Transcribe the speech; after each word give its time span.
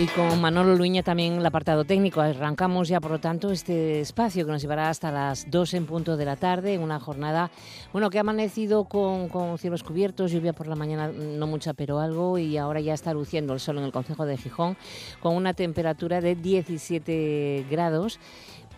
Y 0.00 0.06
con 0.06 0.40
Manolo 0.40 0.76
Luña 0.76 1.02
también 1.02 1.38
el 1.38 1.46
apartado 1.46 1.84
técnico. 1.84 2.20
Arrancamos 2.20 2.86
ya, 2.86 3.00
por 3.00 3.10
lo 3.10 3.18
tanto, 3.18 3.50
este 3.50 3.98
espacio 3.98 4.46
que 4.46 4.52
nos 4.52 4.62
llevará 4.62 4.90
hasta 4.90 5.10
las 5.10 5.50
2 5.50 5.74
en 5.74 5.86
punto 5.86 6.16
de 6.16 6.24
la 6.24 6.36
tarde, 6.36 6.78
una 6.78 7.00
jornada 7.00 7.50
bueno, 7.92 8.08
que 8.08 8.18
ha 8.18 8.20
amanecido 8.20 8.84
con, 8.84 9.28
con, 9.28 9.58
cielos 9.58 9.82
cubiertos, 9.82 10.30
lluvia 10.30 10.52
por 10.52 10.68
la 10.68 10.76
mañana, 10.76 11.08
no 11.08 11.48
mucha, 11.48 11.74
pero 11.74 11.98
algo, 11.98 12.38
y 12.38 12.58
ahora 12.58 12.80
ya 12.80 12.94
está 12.94 13.12
luciendo 13.12 13.54
el 13.54 13.58
sol 13.58 13.78
en 13.78 13.84
el 13.84 13.90
Concejo 13.90 14.24
de 14.24 14.36
Gijón 14.36 14.76
con 15.18 15.34
una 15.34 15.52
temperatura 15.52 16.20
de 16.20 16.36
17 16.36 17.66
grados, 17.68 18.20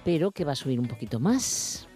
pero 0.02 0.30
que 0.30 0.46
va 0.46 0.52
a 0.52 0.56
subir 0.56 0.80
un 0.80 0.88
poquito 0.88 1.20
más. 1.20 1.86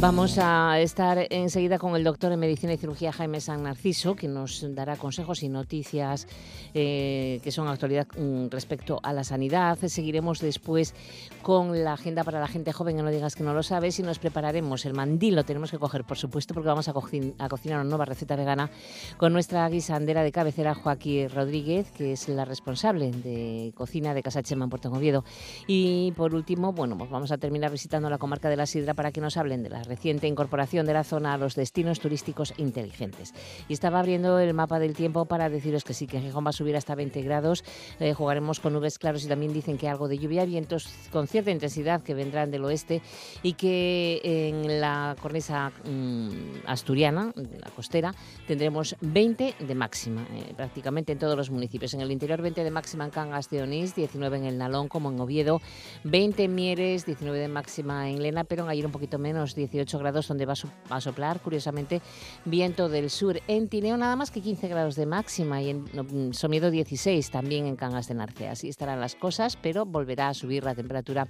Vamos 0.00 0.38
a 0.38 0.80
estar 0.80 1.26
enseguida 1.28 1.78
con 1.78 1.94
el 1.94 2.04
doctor 2.04 2.32
en 2.32 2.40
Medicina 2.40 2.72
y 2.72 2.78
Cirugía 2.78 3.12
Jaime 3.12 3.38
San 3.38 3.64
Narciso, 3.64 4.16
que 4.16 4.28
nos 4.28 4.64
dará 4.74 4.96
consejos 4.96 5.42
y 5.42 5.50
noticias 5.50 6.26
eh, 6.72 7.38
que 7.44 7.52
son 7.52 7.68
actualidad 7.68 8.06
mm, 8.16 8.46
respecto 8.48 8.98
a 9.02 9.12
la 9.12 9.24
sanidad. 9.24 9.76
Seguiremos 9.76 10.40
después 10.40 10.94
con 11.42 11.84
la 11.84 11.92
agenda 11.92 12.24
para 12.24 12.40
la 12.40 12.48
gente 12.48 12.72
joven, 12.72 12.96
que 12.96 13.02
no 13.02 13.10
digas 13.10 13.34
que 13.34 13.42
no 13.42 13.52
lo 13.52 13.62
sabes, 13.62 13.98
y 13.98 14.02
nos 14.02 14.18
prepararemos 14.18 14.86
el 14.86 14.94
mandil, 14.94 15.36
lo 15.36 15.44
tenemos 15.44 15.70
que 15.70 15.78
coger, 15.78 16.04
por 16.04 16.16
supuesto, 16.16 16.54
porque 16.54 16.68
vamos 16.68 16.88
a, 16.88 16.94
cocinar 16.94 17.80
una 17.80 17.84
nueva 17.84 18.06
receta 18.06 18.36
vegana 18.36 18.70
con 19.18 19.34
nuestra 19.34 19.68
guisandera 19.68 20.22
de 20.22 20.32
cabecera, 20.32 20.74
Joaquín 20.74 21.28
Rodríguez, 21.28 21.92
que 21.92 22.12
es 22.12 22.26
la 22.30 22.46
responsable 22.46 23.10
de 23.10 23.74
cocina 23.74 24.14
de 24.14 24.22
Casa 24.22 24.42
Chema 24.42 24.64
en 24.64 24.70
Puerto 24.70 24.90
Oviedo. 24.90 25.26
Y 25.66 26.12
por 26.12 26.34
último, 26.34 26.72
bueno, 26.72 26.96
pues 26.96 27.10
vamos 27.10 27.32
a 27.32 27.36
terminar 27.36 27.70
visitando 27.70 28.08
la 28.08 28.16
comarca 28.16 28.48
de 28.48 28.56
la 28.56 28.64
Sidra 28.64 28.94
para 28.94 29.12
que 29.12 29.20
nos 29.20 29.36
hablen 29.36 29.62
de 29.62 29.68
las 29.68 29.89
reciente 29.90 30.28
incorporación 30.28 30.86
de 30.86 30.94
la 30.94 31.04
zona 31.04 31.34
a 31.34 31.38
los 31.38 31.56
destinos 31.56 31.98
turísticos 31.98 32.54
inteligentes. 32.56 33.34
Y 33.68 33.72
estaba 33.72 33.98
abriendo 33.98 34.38
el 34.38 34.54
mapa 34.54 34.78
del 34.78 34.94
tiempo 34.94 35.26
para 35.26 35.50
deciros 35.50 35.82
que 35.84 35.94
sí, 35.94 36.06
que 36.06 36.20
Gijón 36.20 36.46
va 36.46 36.50
a 36.50 36.52
subir 36.52 36.76
hasta 36.76 36.94
20 36.94 37.20
grados, 37.22 37.64
eh, 37.98 38.14
jugaremos 38.14 38.60
con 38.60 38.72
nubes 38.72 38.98
claros 38.98 39.24
y 39.24 39.28
también 39.28 39.52
dicen 39.52 39.76
que 39.76 39.88
algo 39.88 40.06
de 40.06 40.18
lluvia, 40.18 40.44
vientos 40.44 40.88
con 41.10 41.26
cierta 41.26 41.50
intensidad 41.50 42.02
que 42.02 42.14
vendrán 42.14 42.50
del 42.50 42.64
oeste 42.64 43.02
y 43.42 43.54
que 43.54 44.20
en 44.22 44.80
la 44.80 45.16
cornisa 45.20 45.72
mm, 45.84 46.30
asturiana, 46.66 47.32
la 47.34 47.70
costera, 47.70 48.14
tendremos 48.46 48.94
20 49.00 49.54
de 49.58 49.74
máxima, 49.74 50.22
eh, 50.32 50.54
prácticamente 50.56 51.12
en 51.12 51.18
todos 51.18 51.36
los 51.36 51.50
municipios. 51.50 51.94
En 51.94 52.00
el 52.00 52.12
interior 52.12 52.40
20 52.40 52.62
de 52.62 52.70
máxima 52.70 53.04
en 53.04 53.10
Cangas 53.10 53.50
de 53.50 53.62
Onís, 53.62 53.94
19 53.96 54.36
en 54.38 54.44
el 54.44 54.56
Nalón 54.56 54.88
como 54.88 55.10
en 55.10 55.18
Oviedo, 55.18 55.60
20 56.04 56.44
en 56.44 56.54
Mieres, 56.54 57.06
19 57.06 57.38
de 57.38 57.48
máxima 57.48 58.08
en 58.08 58.22
Lena, 58.22 58.44
pero 58.44 58.62
en 58.62 58.70
ayer 58.70 58.86
un 58.86 58.92
poquito 58.92 59.18
menos, 59.18 59.54
18 59.54 59.79
grados 59.98 60.28
donde 60.28 60.46
va 60.46 60.54
a 60.90 61.00
soplar, 61.00 61.40
curiosamente, 61.40 62.00
viento 62.44 62.88
del 62.88 63.10
sur. 63.10 63.40
En 63.48 63.68
Tineo 63.68 63.96
nada 63.96 64.16
más 64.16 64.30
que 64.30 64.40
15 64.40 64.68
grados 64.68 64.96
de 64.96 65.06
máxima 65.06 65.62
y 65.62 65.70
en 65.70 65.84
mm, 65.84 66.32
Somiedo 66.32 66.70
16 66.70 67.30
también 67.30 67.66
en 67.66 67.76
Cangas 67.76 68.08
de 68.08 68.14
Narcea. 68.14 68.52
Así 68.52 68.68
estarán 68.68 69.00
las 69.00 69.14
cosas, 69.14 69.56
pero 69.56 69.86
volverá 69.86 70.28
a 70.28 70.34
subir 70.34 70.64
la 70.64 70.74
temperatura 70.74 71.28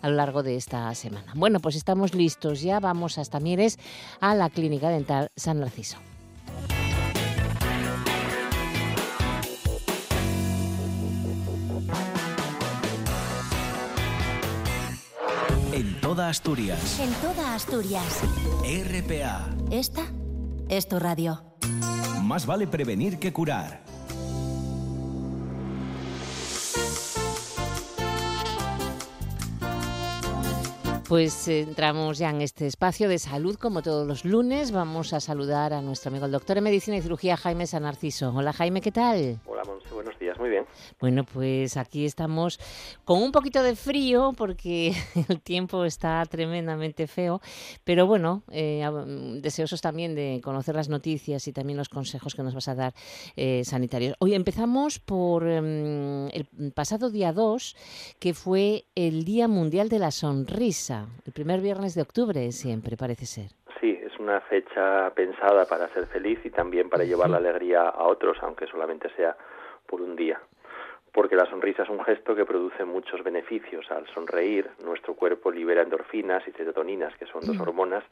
a 0.00 0.08
lo 0.08 0.16
largo 0.16 0.42
de 0.42 0.56
esta 0.56 0.94
semana. 0.94 1.32
Bueno, 1.34 1.60
pues 1.60 1.76
estamos 1.76 2.14
listos 2.14 2.62
ya, 2.62 2.80
vamos 2.80 3.18
hasta 3.18 3.40
Mieres 3.40 3.78
a 4.20 4.34
la 4.34 4.50
Clínica 4.50 4.88
Dental 4.88 5.30
San 5.36 5.60
Narciso. 5.60 5.98
Toda 16.12 16.28
Asturias. 16.28 17.00
En 17.00 17.10
toda 17.22 17.54
Asturias. 17.54 18.20
RPA. 18.62 19.48
Esta 19.70 20.02
es 20.68 20.86
tu 20.86 20.98
radio. 20.98 21.42
Más 22.22 22.44
vale 22.44 22.66
prevenir 22.66 23.18
que 23.18 23.32
curar. 23.32 23.82
Pues 31.12 31.46
entramos 31.46 32.16
ya 32.16 32.30
en 32.30 32.40
este 32.40 32.66
espacio 32.66 33.06
de 33.06 33.18
salud, 33.18 33.56
como 33.56 33.82
todos 33.82 34.06
los 34.06 34.24
lunes. 34.24 34.72
Vamos 34.72 35.12
a 35.12 35.20
saludar 35.20 35.74
a 35.74 35.82
nuestro 35.82 36.08
amigo 36.08 36.24
el 36.24 36.32
doctor 36.32 36.56
en 36.56 36.64
Medicina 36.64 36.96
y 36.96 37.02
Cirugía, 37.02 37.36
Jaime 37.36 37.66
San 37.66 37.82
Narciso. 37.82 38.32
Hola, 38.34 38.54
Jaime, 38.54 38.80
¿qué 38.80 38.92
tal? 38.92 39.38
Hola, 39.44 39.62
Monse, 39.66 39.92
buenos 39.92 40.18
días, 40.18 40.38
muy 40.38 40.48
bien. 40.48 40.64
Bueno, 40.98 41.24
pues 41.24 41.76
aquí 41.76 42.06
estamos 42.06 42.58
con 43.04 43.22
un 43.22 43.30
poquito 43.30 43.62
de 43.62 43.76
frío 43.76 44.32
porque 44.34 44.94
el 45.28 45.42
tiempo 45.42 45.84
está 45.84 46.24
tremendamente 46.24 47.06
feo, 47.06 47.42
pero 47.84 48.06
bueno, 48.06 48.42
eh, 48.50 48.82
deseosos 49.42 49.82
también 49.82 50.14
de 50.14 50.40
conocer 50.42 50.74
las 50.74 50.88
noticias 50.88 51.46
y 51.46 51.52
también 51.52 51.76
los 51.76 51.90
consejos 51.90 52.34
que 52.34 52.42
nos 52.42 52.54
vas 52.54 52.68
a 52.68 52.74
dar 52.74 52.94
eh, 53.36 53.64
sanitarios. 53.66 54.14
Hoy 54.18 54.32
empezamos 54.32 54.98
por 54.98 55.46
eh, 55.46 56.30
el 56.32 56.72
pasado 56.72 57.10
día 57.10 57.34
2, 57.34 57.76
que 58.18 58.32
fue 58.32 58.86
el 58.94 59.26
Día 59.26 59.46
Mundial 59.46 59.90
de 59.90 59.98
la 59.98 60.10
Sonrisa 60.10 61.01
el 61.26 61.32
primer 61.32 61.60
viernes 61.60 61.94
de 61.94 62.02
octubre 62.02 62.50
siempre, 62.52 62.96
parece 62.96 63.26
ser. 63.26 63.50
Sí, 63.80 63.98
es 64.02 64.18
una 64.18 64.40
fecha 64.40 65.10
pensada 65.14 65.64
para 65.66 65.88
ser 65.88 66.06
feliz 66.06 66.38
y 66.44 66.50
también 66.50 66.88
para 66.88 67.04
llevar 67.04 67.30
la 67.30 67.38
alegría 67.38 67.88
a 67.88 68.04
otros, 68.04 68.38
aunque 68.42 68.66
solamente 68.66 69.08
sea 69.16 69.36
por 69.86 70.00
un 70.00 70.16
día. 70.16 70.40
Porque 71.12 71.36
la 71.36 71.44
sonrisa 71.46 71.82
es 71.82 71.90
un 71.90 72.02
gesto 72.04 72.34
que 72.34 72.46
produce 72.46 72.84
muchos 72.84 73.22
beneficios. 73.22 73.90
Al 73.90 74.06
sonreír, 74.14 74.70
nuestro 74.82 75.14
cuerpo 75.14 75.50
libera 75.50 75.82
endorfinas 75.82 76.42
y 76.48 76.52
serotoninas, 76.52 77.14
que 77.18 77.26
son 77.26 77.42
dos 77.44 77.60
hormonas 77.60 78.02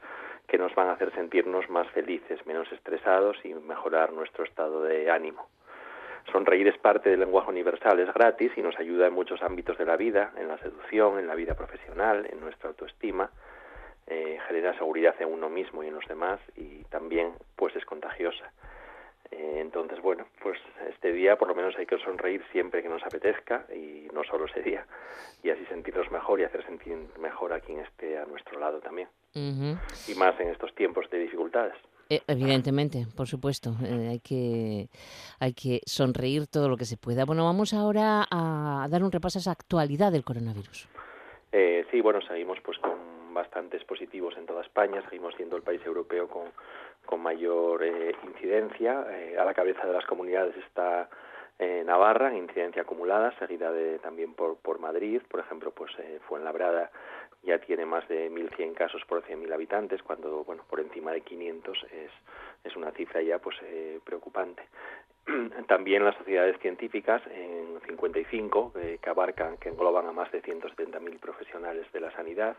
que 0.47 0.59
nos 0.59 0.75
van 0.75 0.89
a 0.89 0.93
hacer 0.93 1.11
sentirnos 1.13 1.67
más 1.69 1.87
felices, 1.91 2.45
menos 2.45 2.71
estresados 2.71 3.37
y 3.43 3.55
mejorar 3.55 4.13
nuestro 4.13 4.43
estado 4.43 4.83
de 4.83 5.09
ánimo. 5.09 5.47
Sonreír 6.31 6.67
es 6.67 6.77
parte 6.77 7.09
del 7.09 7.19
lenguaje 7.19 7.49
universal, 7.49 7.99
es 7.99 8.13
gratis 8.13 8.51
y 8.55 8.61
nos 8.61 8.77
ayuda 8.77 9.07
en 9.07 9.13
muchos 9.13 9.41
ámbitos 9.41 9.77
de 9.77 9.85
la 9.85 9.97
vida, 9.97 10.31
en 10.37 10.47
la 10.47 10.57
seducción, 10.59 11.19
en 11.19 11.27
la 11.27 11.35
vida 11.35 11.55
profesional, 11.55 12.27
en 12.31 12.39
nuestra 12.39 12.69
autoestima, 12.69 13.31
eh, 14.07 14.39
genera 14.47 14.77
seguridad 14.77 15.15
en 15.19 15.31
uno 15.31 15.49
mismo 15.49 15.83
y 15.83 15.87
en 15.87 15.95
los 15.95 16.07
demás 16.07 16.39
y 16.55 16.83
también 16.85 17.33
pues 17.55 17.75
es 17.75 17.85
contagiosa. 17.85 18.51
Eh, 19.31 19.59
entonces, 19.61 20.01
bueno, 20.01 20.25
pues 20.41 20.59
este 20.89 21.13
día 21.13 21.37
por 21.37 21.47
lo 21.47 21.55
menos 21.55 21.75
hay 21.77 21.85
que 21.85 21.97
sonreír 21.99 22.43
siempre 22.51 22.83
que 22.83 22.89
nos 22.89 23.03
apetezca 23.05 23.65
y 23.73 24.09
no 24.13 24.23
solo 24.23 24.45
ese 24.45 24.61
día, 24.61 24.85
y 25.41 25.49
así 25.49 25.65
sentirnos 25.65 26.11
mejor 26.11 26.41
y 26.41 26.43
hacer 26.43 26.65
sentir 26.65 26.97
mejor 27.19 27.53
a 27.53 27.61
quien 27.61 27.79
esté 27.79 28.17
a 28.17 28.25
nuestro 28.25 28.59
lado 28.59 28.79
también. 28.79 29.07
Y 29.33 30.15
más 30.15 30.37
en 30.41 30.49
estos 30.49 30.75
tiempos 30.75 31.09
de 31.09 31.19
dificultades. 31.19 31.75
Eh, 32.11 32.21
evidentemente, 32.27 33.07
por 33.15 33.25
supuesto, 33.25 33.69
eh, 33.85 34.09
hay, 34.09 34.19
que, 34.19 34.89
hay 35.39 35.53
que 35.53 35.79
sonreír 35.85 36.45
todo 36.45 36.67
lo 36.67 36.75
que 36.75 36.83
se 36.83 36.97
pueda. 36.97 37.23
Bueno, 37.23 37.45
vamos 37.45 37.73
ahora 37.73 38.27
a 38.29 38.85
dar 38.91 39.01
un 39.01 39.13
repaso 39.13 39.39
a 39.39 39.41
esa 39.41 39.51
actualidad 39.51 40.11
del 40.11 40.25
coronavirus. 40.25 40.89
Eh, 41.53 41.85
sí, 41.89 42.01
bueno, 42.01 42.19
seguimos 42.21 42.59
pues 42.59 42.77
con 42.79 43.33
bastantes 43.33 43.85
positivos 43.85 44.35
en 44.37 44.45
toda 44.45 44.61
España, 44.61 45.01
seguimos 45.03 45.35
siendo 45.35 45.55
el 45.55 45.63
país 45.63 45.79
europeo 45.85 46.27
con, 46.27 46.51
con 47.05 47.21
mayor 47.21 47.81
incidencia. 48.27 49.05
a 49.39 49.45
la 49.45 49.53
cabeza 49.53 49.87
de 49.87 49.93
las 49.93 50.05
comunidades 50.05 50.53
está 50.67 51.07
Navarra, 51.85 52.29
en 52.29 52.37
incidencia 52.39 52.81
acumulada, 52.81 53.37
seguida 53.39 53.71
de, 53.71 53.99
también 53.99 54.33
por, 54.33 54.57
por 54.57 54.79
Madrid, 54.79 55.21
por 55.29 55.39
ejemplo, 55.39 55.71
pues 55.71 55.91
fue 56.27 56.39
en 56.39 56.45
Labrada 56.45 56.91
ya 57.43 57.59
tiene 57.59 57.85
más 57.85 58.07
de 58.07 58.29
1.100 58.29 58.73
casos 58.73 59.03
por 59.05 59.23
100.000 59.23 59.53
habitantes, 59.53 60.03
cuando 60.03 60.43
bueno 60.43 60.63
por 60.69 60.79
encima 60.79 61.11
de 61.11 61.21
500 61.21 61.85
es, 61.91 62.11
es 62.63 62.75
una 62.75 62.91
cifra 62.91 63.21
ya 63.21 63.39
pues 63.39 63.57
eh, 63.63 63.99
preocupante. 64.03 64.63
También 65.67 66.05
las 66.05 66.15
sociedades 66.17 66.59
científicas, 66.59 67.21
en 67.27 67.79
55, 67.87 68.73
eh, 68.75 68.99
que 69.01 69.09
abarcan, 69.09 69.57
que 69.57 69.69
engloban 69.69 70.07
a 70.07 70.11
más 70.11 70.31
de 70.31 70.41
170.000 70.41 71.19
profesionales 71.19 71.91
de 71.91 71.99
la 71.99 72.11
sanidad, 72.11 72.57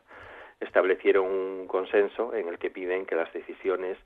establecieron 0.61 1.27
un 1.27 1.67
consenso 1.67 2.35
en 2.35 2.49
el 2.49 2.59
que 2.59 2.71
piden 2.71 3.06
que 3.06 3.17
las 3.17 3.33
decisiones 3.33 3.99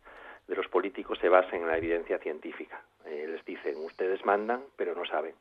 de 0.48 0.56
los 0.56 0.68
políticos 0.68 1.18
se 1.18 1.28
basen 1.28 1.62
en 1.62 1.68
la 1.68 1.76
evidencia 1.76 2.18
científica. 2.18 2.80
Eh, 3.04 3.26
les 3.28 3.44
dicen, 3.44 3.76
ustedes 3.78 4.24
mandan, 4.24 4.62
pero 4.76 4.94
no 4.94 5.04
saben. 5.04 5.34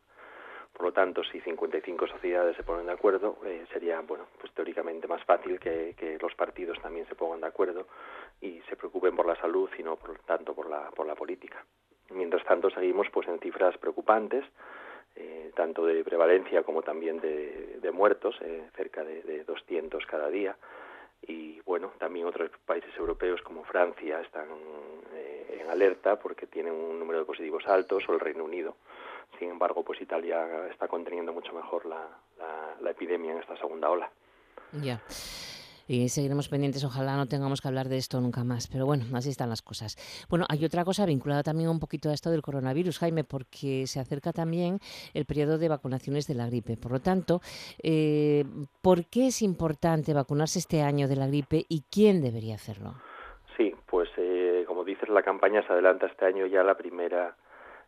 Por 0.76 0.88
lo 0.88 0.92
tanto, 0.92 1.24
si 1.24 1.40
55 1.40 2.06
sociedades 2.06 2.58
se 2.58 2.64
ponen 2.64 2.88
de 2.88 2.92
acuerdo, 2.92 3.38
eh, 3.46 3.66
sería, 3.72 4.02
bueno, 4.02 4.28
pues 4.38 4.52
teóricamente 4.54 5.08
más 5.08 5.24
fácil 5.24 5.58
que, 5.58 6.18
los 6.22 6.36
partidos 6.36 6.78
también 6.82 7.08
se 7.08 7.16
pongan 7.16 7.40
de 7.40 7.48
acuerdo 7.48 7.88
y 8.42 8.60
se 8.68 8.76
preocupen 8.76 9.16
por 9.16 9.26
la 9.26 9.38
salud 9.38 9.70
y 9.78 9.84
no 9.84 9.96
por 9.96 10.20
tanto 10.20 10.54
por 10.54 10.70
la, 10.70 10.92
por 10.92 11.08
la 11.08 11.16
política. 11.16 11.64
Mientras 12.10 12.44
tanto, 12.44 12.70
seguimos 12.70 13.08
pues 13.10 13.26
en 13.30 13.40
cifras 13.40 13.78
preocupantes, 13.78 14.44
eh, 15.16 15.52
tanto 15.56 15.86
de 15.86 16.04
prevalencia 16.04 16.64
como 16.64 16.82
también 16.82 17.22
de, 17.22 17.90
muertos, 17.94 18.36
eh, 18.42 18.70
cerca 18.76 19.06
de, 19.06 19.22
de 19.22 19.46
200 19.46 20.06
cada 20.06 20.30
día 20.30 20.58
y 21.22 21.62
bueno, 21.62 21.94
también 21.98 22.28
otros 22.28 22.52
países 22.66 22.94
europeos 22.98 23.42
como 23.42 23.64
Francia 23.64 24.20
están 24.20 24.50
en 25.50 25.70
alerta 25.70 26.20
porque 26.20 26.46
tienen 26.46 26.74
un 26.74 27.00
número 27.00 27.20
de 27.20 27.26
positivos 27.26 27.66
altos 27.68 28.04
o 28.10 28.14
el 28.14 28.20
Reino 28.20 28.44
Unido. 28.44 28.76
Sin 29.40 29.50
embargo, 29.50 29.84
pues 29.84 30.02
Italia 30.02 30.68
está 30.72 30.88
conteniendo 30.88 31.34
mucho 31.34 31.54
mejor 31.54 31.86
la, 31.86 32.08
la, 32.82 32.92
epidemia 32.92 33.34
en 33.34 33.40
esta 33.40 33.58
segunda 33.58 33.90
ola. 33.90 34.10
Ya 34.82 35.02
y 35.88 36.10
seguiremos 36.10 36.50
pendientes. 36.50 36.84
Ojalá 36.84 37.16
no 37.16 37.28
tengamos 37.28 37.62
que 37.62 37.68
hablar 37.68 37.90
de 37.90 37.98
esto 37.98 38.20
nunca 38.20 38.44
más. 38.44 38.68
Pero 38.68 38.86
bueno, 38.86 39.06
así 39.14 39.30
están 39.30 39.50
las 39.50 39.62
cosas. 39.62 39.98
Bueno, 40.30 40.46
hay 40.50 40.64
otra 40.66 40.84
cosa 40.84 41.06
vinculada 41.06 41.44
también 41.44 41.70
un 41.70 41.80
poquito 41.80 42.10
a 42.10 42.14
esto 42.14 42.32
del 42.32 42.42
coronavirus, 42.42 43.00
Jaime, 43.00 43.24
porque 43.24 43.88
se 43.88 44.00
acerca 44.00 44.34
también 44.34 44.80
el 45.14 45.26
periodo 45.26 45.58
de 45.58 45.70
vacunaciones 45.70 46.28
de 46.28 46.36
la 46.36 46.48
gripe. 46.48 46.78
Por 46.78 46.92
lo 46.92 47.00
tanto, 47.00 47.42
eh, 47.84 48.46
¿por 48.82 49.06
qué 49.06 49.28
es 49.28 49.42
importante 49.42 50.14
vacunarse 50.14 50.60
este 50.60 50.82
año 50.82 51.08
de 51.08 51.16
la 51.16 51.28
gripe 51.28 51.66
y 51.70 51.84
quién 51.92 52.22
debería 52.22 52.56
hacerlo? 52.56 52.96
Sí, 53.58 53.74
pues 53.88 54.10
eh, 54.18 54.66
como 54.68 54.84
dices, 54.84 55.08
la 55.10 55.24
campaña 55.24 55.66
se 55.66 55.72
adelanta 55.72 56.08
este 56.08 56.26
año 56.26 56.46
ya 56.46 56.64
la 56.64 56.76
primera 56.76 57.36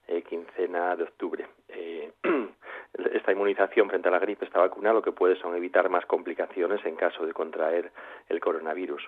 eh, 0.08 0.22
quincena 0.24 0.96
de 0.96 1.04
octubre. 1.04 1.46
Eh, 1.70 2.12
esta 3.14 3.32
inmunización 3.32 3.90
frente 3.90 4.08
a 4.08 4.12
la 4.12 4.20
gripe, 4.20 4.46
esta 4.46 4.60
vacuna, 4.60 4.94
lo 4.94 5.02
que 5.02 5.12
puede 5.12 5.36
son 5.36 5.56
evitar 5.56 5.90
más 5.90 6.06
complicaciones 6.06 6.84
en 6.86 6.96
caso 6.96 7.26
de 7.26 7.34
contraer 7.34 7.92
el 8.30 8.40
coronavirus. 8.40 9.04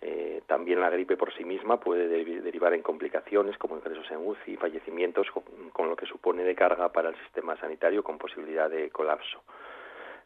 Eh, 0.00 0.42
también 0.46 0.80
la 0.80 0.90
gripe 0.90 1.16
por 1.16 1.34
sí 1.34 1.44
misma 1.44 1.80
puede 1.80 2.08
derivar 2.08 2.74
en 2.74 2.82
complicaciones 2.82 3.58
como 3.58 3.76
ingresos 3.76 4.10
en 4.10 4.26
UCI, 4.26 4.56
fallecimientos, 4.56 5.26
con, 5.72 5.88
lo 5.88 5.96
que 5.96 6.06
supone 6.06 6.44
de 6.44 6.54
carga 6.54 6.90
para 6.90 7.08
el 7.08 7.16
sistema 7.16 7.56
sanitario 7.56 8.04
con 8.04 8.18
posibilidad 8.18 8.70
de 8.70 8.90
colapso. 8.90 9.42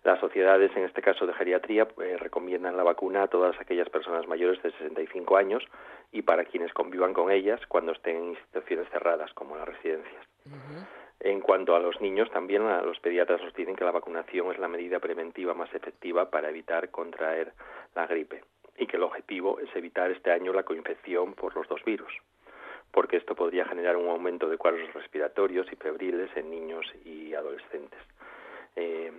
Las 0.05 0.21
sociedades, 0.21 0.71
en 0.77 0.85
este 0.85 1.03
caso 1.03 1.27
de 1.27 1.35
geriatría, 1.35 1.89
recomiendan 2.19 2.77
la 2.77 2.85
vacuna 2.85 3.25
a 3.25 3.29
todas 3.29 3.59
aquellas 3.61 3.89
personas 3.89 4.27
mayores 4.29 4.63
de 4.63 4.71
65 4.73 5.37
años 5.37 5.65
y 6.13 6.23
para 6.23 6.45
quienes 6.45 6.73
convivan 6.73 7.13
con 7.13 7.31
ellas 7.31 7.61
cuando 7.69 7.93
estén 7.93 8.17
en 8.17 8.25
instituciones 8.31 8.89
cerradas, 8.91 9.33
como 9.35 9.57
las 9.57 9.69
residencias. 9.69 10.25
En 11.21 11.41
cuanto 11.41 11.75
a 11.75 11.81
los 11.81 12.01
niños, 12.01 12.31
también 12.31 12.67
los 12.85 13.01
pediatras 13.01 13.43
nos 13.43 13.53
dicen 13.55 13.75
que 13.75 13.85
la 13.85 13.91
vacunación 13.91 14.53
es 14.53 14.59
la 14.59 14.69
medida 14.69 15.01
preventiva 15.01 15.53
más 15.53 15.73
efectiva 15.75 16.31
para 16.31 16.49
evitar 16.49 16.91
contraer 16.91 17.53
la 17.95 18.07
gripe 18.07 18.45
y 18.79 18.87
que 18.87 18.97
el 18.97 19.03
objetivo 19.03 19.59
es 19.59 19.75
evitar 19.75 20.11
este 20.11 20.31
año 20.31 20.53
la 20.53 20.63
coinfección 20.63 21.35
por 21.35 21.57
los 21.57 21.67
dos 21.69 21.85
virus, 21.85 22.13
porque 22.93 23.17
esto 23.17 23.35
podría 23.35 23.65
generar 23.67 23.97
un 23.97 24.09
aumento 24.09 24.49
de 24.49 24.57
cuadros 24.57 24.95
respiratorios 24.95 25.67
y 25.73 25.77
febriles 25.77 26.31
en 26.37 26.51
niños 26.51 26.87
y 27.05 27.35
adolescentes. 27.35 28.01
Eh, 28.77 29.13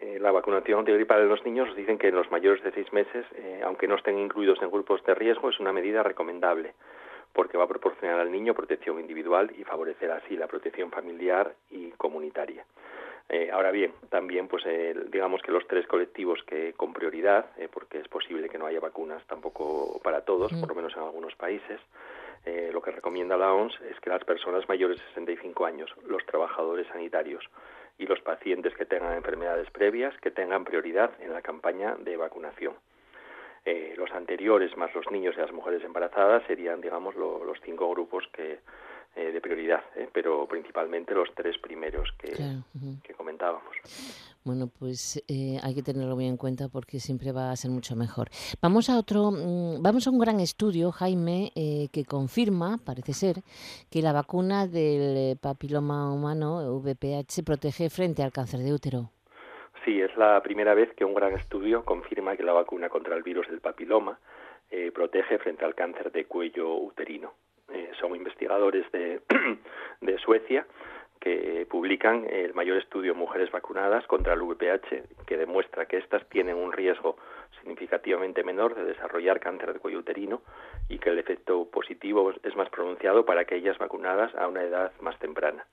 eh, 0.00 0.18
la 0.20 0.30
vacunación 0.30 0.80
antigripal 0.80 1.22
en 1.22 1.28
los 1.28 1.44
niños 1.44 1.74
dicen 1.74 1.96
que 1.96 2.08
en 2.08 2.16
los 2.16 2.30
mayores 2.30 2.62
de 2.62 2.72
seis 2.72 2.92
meses, 2.92 3.24
eh, 3.34 3.62
aunque 3.64 3.88
no 3.88 3.94
estén 3.94 4.18
incluidos 4.18 4.60
en 4.60 4.70
grupos 4.70 5.02
de 5.04 5.14
riesgo, 5.14 5.48
es 5.48 5.58
una 5.58 5.72
medida 5.72 6.02
recomendable 6.02 6.74
porque 7.32 7.58
va 7.58 7.64
a 7.64 7.68
proporcionar 7.68 8.18
al 8.18 8.32
niño 8.32 8.54
protección 8.54 8.98
individual 8.98 9.52
y 9.58 9.64
favorecer 9.64 10.10
así 10.10 10.36
la 10.36 10.46
protección 10.46 10.90
familiar 10.90 11.54
y 11.70 11.90
comunitaria. 11.92 12.64
Eh, 13.28 13.50
ahora 13.52 13.70
bien, 13.70 13.92
también 14.08 14.48
pues 14.48 14.64
digamos 15.10 15.42
que 15.42 15.52
los 15.52 15.66
tres 15.66 15.86
colectivos 15.86 16.42
que 16.44 16.72
con 16.74 16.94
prioridad, 16.94 17.46
porque 17.72 17.98
es 17.98 18.08
posible 18.08 18.48
que 18.48 18.56
no 18.56 18.64
haya 18.64 18.80
vacunas 18.80 19.22
tampoco 19.26 20.00
para 20.02 20.22
todos, 20.22 20.50
por 20.54 20.68
lo 20.68 20.74
menos 20.76 20.96
en 20.96 21.02
algunos 21.02 21.34
países, 21.34 21.78
lo 22.72 22.80
que 22.80 22.92
recomienda 22.92 23.36
la 23.36 23.52
OMS 23.52 23.78
es 23.90 24.00
que 24.00 24.08
las 24.08 24.24
personas 24.24 24.66
mayores 24.68 24.98
de 24.98 25.04
65 25.08 25.66
años, 25.66 25.90
los 26.06 26.24
trabajadores 26.24 26.86
sanitarios, 26.86 27.44
y 27.98 28.06
los 28.06 28.20
pacientes 28.20 28.74
que 28.74 28.84
tengan 28.84 29.14
enfermedades 29.14 29.70
previas 29.70 30.16
que 30.18 30.30
tengan 30.30 30.64
prioridad 30.64 31.10
en 31.20 31.32
la 31.32 31.42
campaña 31.42 31.96
de 31.96 32.16
vacunación. 32.16 32.74
Eh, 33.64 33.94
los 33.96 34.12
anteriores 34.12 34.76
más 34.76 34.94
los 34.94 35.10
niños 35.10 35.34
y 35.36 35.40
las 35.40 35.52
mujeres 35.52 35.82
embarazadas 35.82 36.44
serían, 36.46 36.80
digamos, 36.80 37.16
los 37.16 37.60
cinco 37.62 37.90
grupos 37.90 38.24
que, 38.32 38.60
eh, 39.18 39.32
de 39.32 39.40
prioridad, 39.40 39.82
eh, 39.94 40.10
pero 40.12 40.46
principalmente 40.46 41.14
los 41.14 41.34
tres 41.34 41.56
primeros 41.56 42.12
que, 42.18 42.34
que 43.02 43.14
comentábamos. 43.14 43.74
Bueno, 44.44 44.68
pues 44.78 45.24
eh, 45.26 45.56
hay 45.62 45.74
que 45.74 45.82
tenerlo 45.82 46.16
muy 46.16 46.26
en 46.26 46.36
cuenta 46.36 46.68
porque 46.68 47.00
siempre 47.00 47.32
va 47.32 47.50
a 47.50 47.56
ser 47.56 47.70
mucho 47.70 47.96
mejor. 47.96 48.28
Vamos 48.60 48.90
a 48.90 48.98
otro, 48.98 49.30
mm, 49.30 49.82
vamos 49.82 50.06
a 50.06 50.10
un 50.10 50.18
gran 50.18 50.38
estudio, 50.38 50.92
Jaime, 50.92 51.50
que 51.54 52.04
confirma, 52.04 52.76
parece 52.84 53.14
ser, 53.14 53.36
que 53.90 54.02
la 54.02 54.12
vacuna 54.12 54.66
del 54.66 55.38
papiloma 55.38 56.12
humano, 56.12 56.78
VPH, 56.78 57.42
protege 57.42 57.88
frente 57.88 58.22
al 58.22 58.32
cáncer 58.32 58.60
de 58.60 58.74
útero. 58.74 59.12
Sí, 59.86 59.98
es 59.98 60.14
la 60.18 60.42
primera 60.42 60.74
vez 60.74 60.92
que 60.94 61.06
un 61.06 61.14
gran 61.14 61.32
estudio 61.32 61.86
confirma 61.86 62.36
que 62.36 62.42
la 62.42 62.52
vacuna 62.52 62.90
contra 62.90 63.16
el 63.16 63.22
virus 63.22 63.48
del 63.48 63.62
papiloma 63.62 64.18
protege 64.92 65.38
frente 65.38 65.64
al 65.64 65.74
cáncer 65.74 66.12
de 66.12 66.26
cuello 66.26 66.74
uterino. 66.76 67.32
Eh, 67.72 67.90
son 68.00 68.14
investigadores 68.14 68.90
de, 68.92 69.20
de 70.00 70.18
Suecia 70.18 70.66
que 71.20 71.66
publican 71.68 72.24
el 72.30 72.54
mayor 72.54 72.76
estudio 72.76 73.14
mujeres 73.14 73.50
vacunadas 73.50 74.06
contra 74.06 74.34
el 74.34 74.42
VPH, 74.42 75.24
que 75.26 75.36
demuestra 75.36 75.86
que 75.86 75.96
éstas 75.96 76.24
tienen 76.28 76.56
un 76.56 76.72
riesgo 76.72 77.16
significativamente 77.58 78.44
menor 78.44 78.74
de 78.74 78.84
desarrollar 78.84 79.40
cáncer 79.40 79.72
de 79.72 79.80
cuello 79.80 79.98
uterino 79.98 80.42
y 80.88 80.98
que 80.98 81.10
el 81.10 81.18
efecto 81.18 81.68
positivo 81.70 82.32
es 82.42 82.54
más 82.56 82.68
pronunciado 82.70 83.24
para 83.24 83.40
aquellas 83.40 83.78
vacunadas 83.78 84.34
a 84.36 84.46
una 84.46 84.62
edad 84.62 84.92
más 85.00 85.18
temprana. 85.18 85.66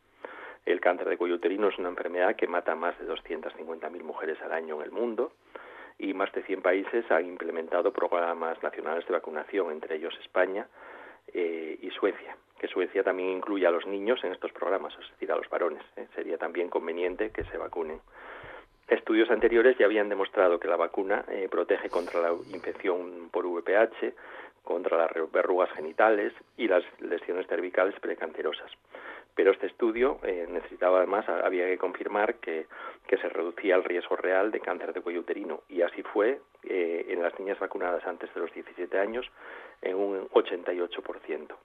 El 0.65 0.79
cáncer 0.79 1.09
de 1.09 1.17
cuello 1.17 1.35
uterino 1.35 1.67
es 1.67 1.77
una 1.77 1.89
enfermedad 1.89 2.35
que 2.35 2.47
mata 2.47 2.71
a 2.71 2.75
más 2.75 2.97
de 2.97 3.05
250.000 3.05 4.01
mujeres 4.01 4.41
al 4.41 4.53
año 4.53 4.77
en 4.77 4.81
el 4.83 4.91
mundo 4.91 5.33
y 5.99 6.13
más 6.13 6.31
de 6.31 6.41
100 6.43 6.61
países 6.61 7.11
han 7.11 7.27
implementado 7.27 7.91
programas 7.91 8.61
nacionales 8.63 9.05
de 9.05 9.13
vacunación, 9.13 9.71
entre 9.71 9.97
ellos 9.97 10.17
España, 10.21 10.67
eh, 11.33 11.77
y 11.81 11.89
Suecia, 11.91 12.35
que 12.59 12.67
Suecia 12.67 13.03
también 13.03 13.29
incluye 13.29 13.67
a 13.67 13.71
los 13.71 13.85
niños 13.85 14.23
en 14.23 14.31
estos 14.31 14.51
programas, 14.51 14.93
es 14.99 15.09
decir, 15.11 15.31
a 15.31 15.35
los 15.35 15.49
varones. 15.49 15.83
¿eh? 15.97 16.07
Sería 16.15 16.37
también 16.37 16.69
conveniente 16.69 17.31
que 17.31 17.43
se 17.45 17.57
vacunen. 17.57 17.99
Estudios 18.87 19.29
anteriores 19.31 19.77
ya 19.77 19.85
habían 19.85 20.09
demostrado 20.09 20.59
que 20.59 20.67
la 20.67 20.75
vacuna 20.75 21.23
eh, 21.29 21.47
protege 21.49 21.89
contra 21.89 22.21
la 22.21 22.31
infección 22.53 23.29
por 23.31 23.45
VPH, 23.45 24.13
contra 24.63 24.97
las 24.97 25.31
verrugas 25.31 25.71
genitales 25.71 26.33
y 26.57 26.67
las 26.67 26.83
lesiones 26.99 27.47
cervicales 27.47 27.99
precancerosas. 27.99 28.71
Pero 29.35 29.51
este 29.51 29.67
estudio 29.67 30.19
necesitaba 30.49 30.99
además, 30.99 31.27
había 31.27 31.65
que 31.65 31.79
confirmar 31.79 32.35
que, 32.35 32.67
que, 33.07 33.17
se 33.17 33.29
reducía 33.29 33.75
el 33.75 33.83
riesgo 33.83 34.15
real 34.15 34.51
de 34.51 34.59
cáncer 34.59 34.93
de 34.93 35.01
cuello 35.01 35.21
uterino 35.21 35.63
y 35.69 35.81
así 35.81 36.03
fue 36.03 36.39
en 36.63 37.21
las 37.21 37.37
niñas 37.39 37.57
vacunadas 37.57 38.05
antes 38.05 38.31
de 38.33 38.41
los 38.41 38.53
17 38.53 38.99
años 38.99 39.25
en 39.81 39.95
un 39.95 40.29
88%. 40.29 41.55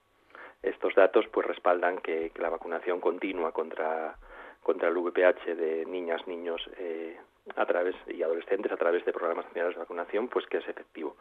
Estos 0.63 0.95
datos 0.95 1.27
pues 1.29 1.47
respaldan 1.47 1.99
que, 1.99 2.33
la 2.37 2.51
vacunación 2.51 3.01
continua 3.01 3.53
contra, 3.53 4.17
contra 4.63 4.89
el 4.89 4.97
VPH 4.97 5.55
de 5.55 5.87
niñas, 5.87 6.27
niños 6.27 6.69
eh, 6.79 7.17
a 7.57 7.65
través 7.65 7.95
y 8.09 8.23
adolescentes 8.23 8.73
a 8.73 8.77
través 8.77 9.05
de 9.05 9.13
programas 9.13 9.47
nacionales 9.47 9.77
de 9.77 9.81
vacunación 9.81 10.29
pues 10.29 10.47
que 10.47 10.59
es 10.59 10.69
efectivo 10.69 11.17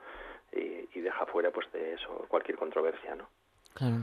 y, 0.51 0.99
deja 0.99 1.25
fuera 1.27 1.51
pues 1.51 1.71
de 1.71 1.93
eso 1.93 2.25
cualquier 2.27 2.57
controversia, 2.57 3.15
¿no? 3.15 3.29
Claro. 3.77 3.97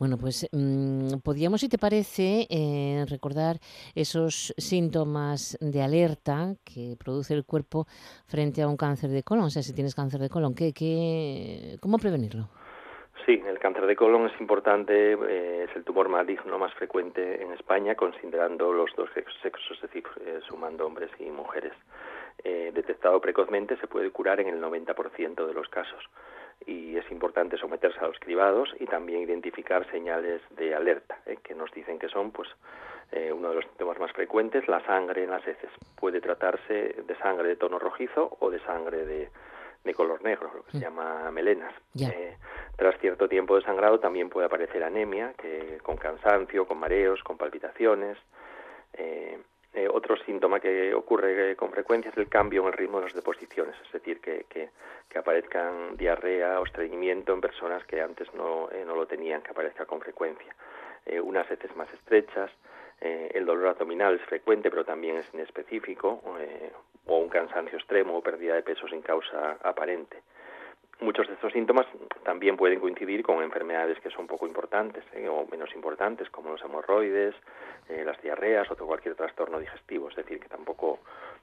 Bueno, 0.00 0.18
pues 0.18 0.48
mm, 0.50 1.20
podríamos, 1.24 1.60
si 1.60 1.68
te 1.68 1.78
parece, 1.78 2.48
eh, 2.50 3.06
recordar 3.08 3.56
esos 3.94 4.52
síntomas 4.58 5.56
de 5.60 5.80
alerta 5.80 6.54
que 6.64 6.96
produce 6.98 7.32
el 7.32 7.44
cuerpo 7.44 7.86
frente 8.26 8.62
a 8.62 8.68
un 8.68 8.76
cáncer 8.76 9.10
de 9.10 9.22
colon. 9.22 9.44
O 9.44 9.50
sea, 9.50 9.62
si 9.62 9.72
tienes 9.72 9.94
cáncer 9.94 10.20
de 10.20 10.28
colon, 10.28 10.56
¿qué, 10.56 10.72
qué, 10.74 11.76
¿cómo 11.80 11.98
prevenirlo? 11.98 12.48
Sí, 13.24 13.40
el 13.46 13.60
cáncer 13.60 13.86
de 13.86 13.94
colon 13.94 14.26
es 14.26 14.40
importante, 14.40 15.12
eh, 15.12 15.66
es 15.70 15.76
el 15.76 15.84
tumor 15.84 16.08
maligno 16.08 16.58
más 16.58 16.74
frecuente 16.74 17.40
en 17.40 17.52
España, 17.52 17.94
considerando 17.94 18.72
los 18.72 18.90
dos 18.96 19.08
sexos, 19.14 19.76
es 19.76 19.82
decir, 19.82 20.02
eh, 20.20 20.40
sumando 20.48 20.84
hombres 20.84 21.10
y 21.20 21.30
mujeres. 21.30 21.72
detectado 22.44 23.20
precozmente 23.20 23.76
se 23.78 23.88
puede 23.88 24.10
curar 24.10 24.38
en 24.40 24.48
el 24.48 24.60
90% 24.60 25.46
de 25.46 25.54
los 25.54 25.68
casos 25.68 26.04
y 26.64 26.96
es 26.96 27.10
importante 27.10 27.58
someterse 27.58 27.98
a 28.00 28.08
los 28.08 28.18
cribados 28.18 28.74
y 28.80 28.86
también 28.86 29.22
identificar 29.22 29.88
señales 29.90 30.40
de 30.50 30.74
alerta 30.74 31.18
eh, 31.26 31.38
que 31.42 31.54
nos 31.54 31.70
dicen 31.72 31.98
que 31.98 32.08
son 32.08 32.30
pues 32.30 32.48
eh, 33.12 33.32
uno 33.32 33.50
de 33.50 33.56
los 33.56 33.64
síntomas 33.64 33.98
más 33.98 34.12
frecuentes 34.12 34.66
la 34.68 34.84
sangre 34.86 35.24
en 35.24 35.30
las 35.30 35.46
heces. 35.46 35.70
Puede 35.96 36.20
tratarse 36.20 36.96
de 37.06 37.16
sangre 37.18 37.48
de 37.48 37.56
tono 37.56 37.78
rojizo 37.78 38.36
o 38.40 38.50
de 38.50 38.60
sangre 38.60 39.04
de, 39.04 39.28
de 39.84 39.94
color 39.94 40.22
negro 40.22 40.50
lo 40.54 40.64
que 40.64 40.72
se 40.72 40.78
mm. 40.78 40.80
llama 40.80 41.30
melenas. 41.30 41.72
Eh, 41.98 42.36
tras 42.76 42.98
cierto 43.00 43.28
tiempo 43.28 43.56
de 43.56 43.62
sangrado 43.62 43.98
también 44.00 44.28
puede 44.28 44.46
aparecer 44.46 44.82
anemia 44.82 45.32
que 45.38 45.78
con 45.82 45.96
cansancio 45.96 46.66
con 46.66 46.78
mareos 46.78 47.22
con 47.22 47.38
palpitaciones 47.38 48.18
eh, 48.92 49.38
eh, 49.76 49.86
otro 49.92 50.16
síntoma 50.16 50.58
que 50.58 50.94
ocurre 50.94 51.50
eh, 51.50 51.54
con 51.54 51.70
frecuencia 51.70 52.10
es 52.10 52.16
el 52.16 52.30
cambio 52.30 52.62
en 52.62 52.68
el 52.68 52.72
ritmo 52.72 52.96
de 52.96 53.04
las 53.04 53.14
deposiciones, 53.14 53.74
es 53.84 53.92
decir, 53.92 54.22
que, 54.22 54.46
que, 54.48 54.70
aparezcan 55.18 55.96
diarrea 55.96 56.60
o 56.60 56.64
estreñimiento 56.64 57.34
en 57.34 57.42
personas 57.42 57.84
que 57.84 58.00
antes 58.00 58.32
no, 58.34 58.70
eh, 58.70 58.84
no 58.86 58.94
lo 58.94 59.06
tenían, 59.06 59.42
que 59.42 59.50
aparezca 59.50 59.84
con 59.84 60.00
frecuencia. 60.00 60.54
unas 61.22 61.50
heces 61.50 61.74
más 61.76 61.92
estrechas, 61.92 62.50
el 63.00 63.46
dolor 63.46 63.68
abdominal 63.68 64.14
es 64.14 64.22
frecuente 64.22 64.70
pero 64.70 64.84
también 64.84 65.16
es 65.16 65.26
inespecífico, 65.32 66.22
o 67.06 67.16
un 67.18 67.28
cansancio 67.28 67.78
extremo 67.78 68.16
o 68.16 68.22
pérdida 68.22 68.54
de 68.54 68.62
peso 68.62 68.86
sin 68.88 69.00
causa 69.00 69.58
aparente. 69.62 70.22
Muchos 71.00 71.26
de 71.28 71.34
estos 71.34 71.52
síntomas 71.52 71.86
también 72.24 72.56
pueden 72.56 72.80
coincidir 72.80 73.22
con 73.22 73.42
enfermedades 73.42 74.00
que 74.00 74.10
son 74.10 74.26
poco 74.26 74.46
importantes 74.46 75.04
eh, 75.12 75.28
o 75.28 75.46
menos 75.50 75.74
importantes, 75.74 76.30
como 76.30 76.50
los 76.50 76.62
hemorroides, 76.62 77.34
eh, 77.88 78.02
las 78.04 78.20
diarreas 78.22 78.70
o 78.70 78.76
cualquier 78.76 79.14
trastorno 79.14 79.58
digestivo, 79.58 80.08
es 80.08 80.16
decir, 80.16 80.40
que 80.40 80.48
tampoco 80.48 81.00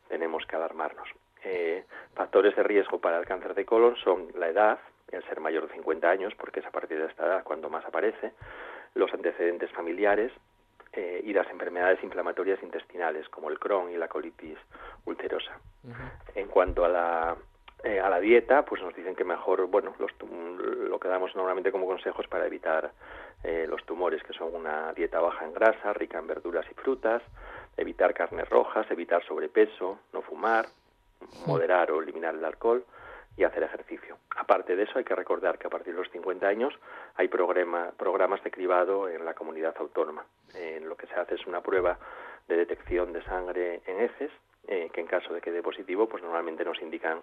tenemos 0.08 0.46
que 0.46 0.56
alarmarnos. 0.56 1.08
Eh, 1.44 1.84
factores 2.16 2.56
de 2.56 2.64
riesgo 2.64 3.00
para 3.00 3.20
el 3.20 3.26
cáncer 3.26 3.54
de 3.54 3.66
colon 3.66 3.96
son 3.98 4.28
la 4.36 4.48
edad, 4.48 4.80
el 5.12 5.24
ser 5.26 5.40
mayor 5.40 5.68
de 5.68 5.74
50 5.74 6.10
años, 6.10 6.34
porque 6.36 6.62
es 6.62 6.66
a 6.66 6.72
partir 6.72 7.00
de 7.00 7.08
esta 7.08 7.26
edad 7.26 7.44
cuando 7.44 7.70
más 7.70 7.86
aparece, 7.86 8.32
los 8.96 9.14
antecedentes 9.14 9.72
familiares 9.72 10.32
y 11.24 11.34
las 11.34 11.50
enfermedades 11.50 12.04
inflamatorias 12.04 12.62
intestinales, 12.62 13.28
como 13.30 13.50
el 13.50 13.58
Crohn 13.58 13.90
y 13.90 13.98
la 13.98 14.08
colitis 14.08 14.60
ulcerosa. 15.06 15.60
En 16.36 16.48
cuanto 16.48 16.86
a 16.86 16.90
la 16.90 17.36
eh, 17.84 18.00
a 18.00 18.10
la 18.10 18.20
dieta, 18.20 18.64
pues 18.64 18.82
nos 18.82 18.96
dicen 18.96 19.16
que 19.16 19.26
mejor, 19.26 19.68
bueno, 19.68 19.94
lo 19.98 21.00
que 21.00 21.08
damos 21.08 21.36
normalmente 21.36 21.72
como 21.72 21.86
consejos 21.86 22.28
para 22.28 22.46
evitar 22.46 22.92
eh, 23.44 23.66
los 23.68 23.84
tumores, 23.86 24.24
que 24.24 24.32
son 24.34 24.56
una 24.56 24.94
dieta 24.94 25.20
baja 25.20 25.44
en 25.44 25.54
grasa, 25.54 25.92
rica 25.92 26.18
en 26.18 26.28
verduras 26.28 26.66
y 26.72 26.74
frutas, 26.76 27.22
evitar 27.76 28.14
carnes 28.14 28.48
rojas, 28.50 28.90
evitar 28.90 29.22
sobrepeso, 29.26 30.00
no 30.14 30.22
fumar, 30.22 30.68
moderar 31.46 31.92
o 31.92 32.02
eliminar 32.02 32.36
el 32.36 32.46
alcohol 32.46 32.86
y 33.36 33.44
hacer 33.44 33.64
ejercicio. 33.64 34.18
Aparte 34.38 34.76
de 34.76 34.84
eso, 34.84 34.98
hay 34.98 35.04
que 35.04 35.16
recordar 35.16 35.58
que 35.58 35.68
a 35.68 35.70
partir 35.70 35.94
de 35.94 36.00
los 36.00 36.12
50 36.12 36.48
años 36.48 36.74
hay 37.16 37.28
programa, 37.28 37.92
programas 37.98 38.44
de 38.44 38.52
cribado 38.52 39.10
en 39.10 39.26
la 39.26 39.34
comunidad 39.34 39.76
autónoma. 39.80 40.26
En 40.54 40.88
lo 40.88 40.96
que 40.96 41.08
se 41.08 41.16
hace 41.16 41.36
es 41.36 41.46
una 41.48 41.62
prueba 41.62 41.98
de 42.48 42.58
detección 42.58 43.12
de 43.12 43.24
sangre 43.24 43.82
en 43.88 44.02
heces, 44.02 44.32
eh, 44.68 44.90
que 44.94 45.02
en 45.02 45.08
caso 45.08 45.34
de 45.34 45.42
que 45.42 45.52
dé 45.52 45.62
positivo, 45.62 46.08
pues 46.08 46.24
normalmente 46.24 46.64
nos 46.64 46.82
indican 46.82 47.22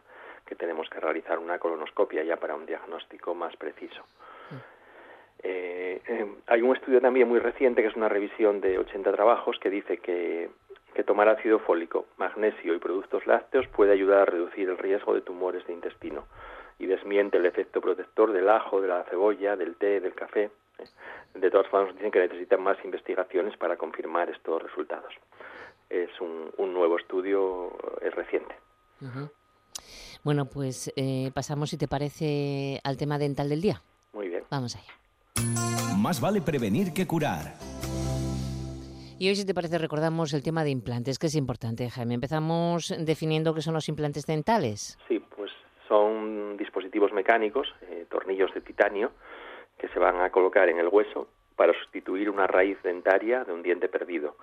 que 0.51 0.57
tenemos 0.57 0.91
que 0.91 0.99
realizar 0.99 1.39
una 1.39 1.61
colonoscopia 1.61 2.25
ya 2.25 2.37
para 2.37 2.57
un 2.57 2.67
diagnóstico 2.67 3.37
más 3.37 3.57
preciso. 3.57 4.03
Mm. 4.51 4.57
Eh, 5.45 6.03
eh, 6.09 6.27
hay 6.49 6.61
un 6.61 6.75
estudio 6.75 7.01
también 7.01 7.29
muy 7.29 7.39
reciente 7.39 7.83
que 7.83 7.89
es 7.89 7.95
una 7.95 8.09
revisión 8.09 8.61
de 8.61 8.77
80 8.77 9.13
trabajos 9.13 9.61
que 9.61 9.71
dice 9.71 9.99
que, 9.99 10.51
que 10.93 11.05
tomar 11.05 11.29
ácido 11.29 11.61
fólico, 11.61 12.07
magnesio 12.19 12.75
y 12.75 12.81
productos 12.81 13.29
lácteos 13.29 13.69
puede 13.69 13.93
ayudar 13.93 14.23
a 14.23 14.25
reducir 14.25 14.69
el 14.69 14.77
riesgo 14.77 15.15
de 15.15 15.21
tumores 15.21 15.65
de 15.69 15.73
intestino 15.73 16.27
y 16.81 16.87
desmiente 16.87 17.37
el 17.37 17.47
efecto 17.47 17.81
protector 17.81 18.33
del 18.33 18.49
ajo, 18.49 18.81
de 18.81 18.89
la 18.89 19.05
cebolla, 19.05 19.55
del 19.55 19.77
té, 19.77 20.01
del 20.01 20.15
café. 20.15 20.51
¿eh? 20.81 20.85
De 21.35 21.49
todas 21.49 21.69
formas, 21.69 21.95
dicen 21.95 22.11
que 22.11 22.19
necesitan 22.19 22.61
más 22.61 22.77
investigaciones 22.85 23.57
para 23.57 23.77
confirmar 23.77 24.29
estos 24.31 24.61
resultados. 24.61 25.15
Es 25.89 26.11
un, 26.21 26.51
un 26.57 26.75
nuevo 26.75 26.97
estudio 26.97 27.71
es 28.03 28.13
reciente. 28.17 28.57
Bueno, 30.23 30.47
pues 30.47 30.93
eh, 30.97 31.31
pasamos, 31.35 31.71
si 31.71 31.79
te 31.79 31.89
parece, 31.89 32.81
al 32.85 32.97
tema 32.97 33.19
dental 33.19 33.49
del 33.49 33.61
día. 33.61 33.83
Muy 34.13 34.29
bien. 34.29 34.45
Vamos 34.51 34.77
allá. 34.77 34.93
Más 35.97 36.21
vale 36.21 36.41
prevenir 36.41 36.93
que 36.93 37.07
curar. 37.07 37.55
Y 39.19 39.29
hoy, 39.29 39.37
si 39.37 39.45
te 39.45 39.53
parece, 39.53 39.79
recordamos 39.79 40.33
el 40.33 40.43
tema 40.43 40.65
de 40.65 40.71
implantes, 40.71 41.19
que 41.19 41.27
es 41.27 41.35
importante, 41.35 41.91
Jaime. 41.91 42.15
Empezamos 42.15 42.95
definiendo 42.99 43.55
qué 43.55 43.61
son 43.61 43.75
los 43.75 43.89
implantes 43.89 44.25
dentales. 44.25 44.99
Sí, 45.09 45.19
pues 45.37 45.51
son 45.89 46.57
dispositivos 46.57 47.13
mecánicos, 47.13 47.69
eh, 47.83 48.07
tornillos 48.11 48.53
de 48.55 48.63
titanio, 48.63 49.13
que 49.79 49.89
se 49.89 49.99
van 49.99 50.21
a 50.21 50.31
colocar 50.31 50.69
en 50.69 50.79
el 50.79 50.89
hueso 50.89 51.29
para 51.57 51.75
sustituir 51.79 52.31
una 52.31 52.47
raíz 52.47 52.83
dentaria 52.83 53.45
de 53.45 53.53
un 53.53 53.63
diente 53.63 53.89
perdido 53.89 54.37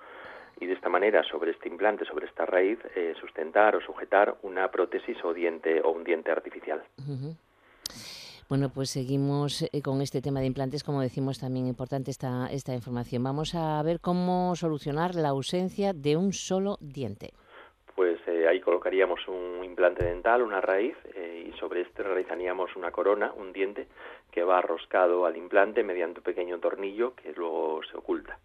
y 0.60 0.66
de 0.66 0.74
esta 0.74 0.88
manera 0.88 1.22
sobre 1.24 1.52
este 1.52 1.68
implante, 1.68 2.04
sobre 2.04 2.26
esta 2.26 2.44
raíz, 2.46 2.78
eh, 2.96 3.14
sustentar 3.20 3.76
o 3.76 3.80
sujetar 3.80 4.36
una 4.42 4.70
prótesis 4.70 5.16
o 5.24 5.32
diente 5.32 5.80
o 5.82 5.90
un 5.90 6.04
diente 6.04 6.30
artificial. 6.30 6.82
Bueno, 8.48 8.70
pues 8.74 8.90
seguimos 8.90 9.62
eh, 9.62 9.82
con 9.82 10.00
este 10.00 10.22
tema 10.22 10.40
de 10.40 10.46
implantes, 10.46 10.82
como 10.82 11.00
decimos 11.00 11.38
también 11.38 11.66
importante 11.66 12.10
esta, 12.10 12.48
esta 12.50 12.74
información. 12.74 13.22
Vamos 13.22 13.54
a 13.54 13.82
ver 13.82 14.00
cómo 14.00 14.56
solucionar 14.56 15.14
la 15.14 15.28
ausencia 15.28 15.92
de 15.92 16.16
un 16.16 16.32
solo 16.32 16.76
diente. 16.80 17.30
Pues 17.94 18.18
eh, 18.26 18.48
ahí 18.48 18.60
colocaríamos 18.60 19.26
un 19.28 19.62
implante 19.64 20.04
dental, 20.04 20.42
una 20.42 20.60
raíz, 20.60 20.96
y 21.16 21.52
sobre 21.58 21.82
este 21.82 22.02
realizaríamos 22.02 22.76
una 22.76 22.90
corona, 22.90 23.32
un 23.36 23.52
diente, 23.52 23.86
que 24.30 24.44
va 24.44 24.58
arroscado 24.58 25.26
al 25.26 25.36
implante 25.36 25.82
mediante 25.82 26.20
un 26.20 26.24
pequeño 26.24 26.58
tornillo 26.58 27.14
que 27.14 27.32
luego 27.32 27.80
se 27.90 27.96
oculta. 27.96 28.38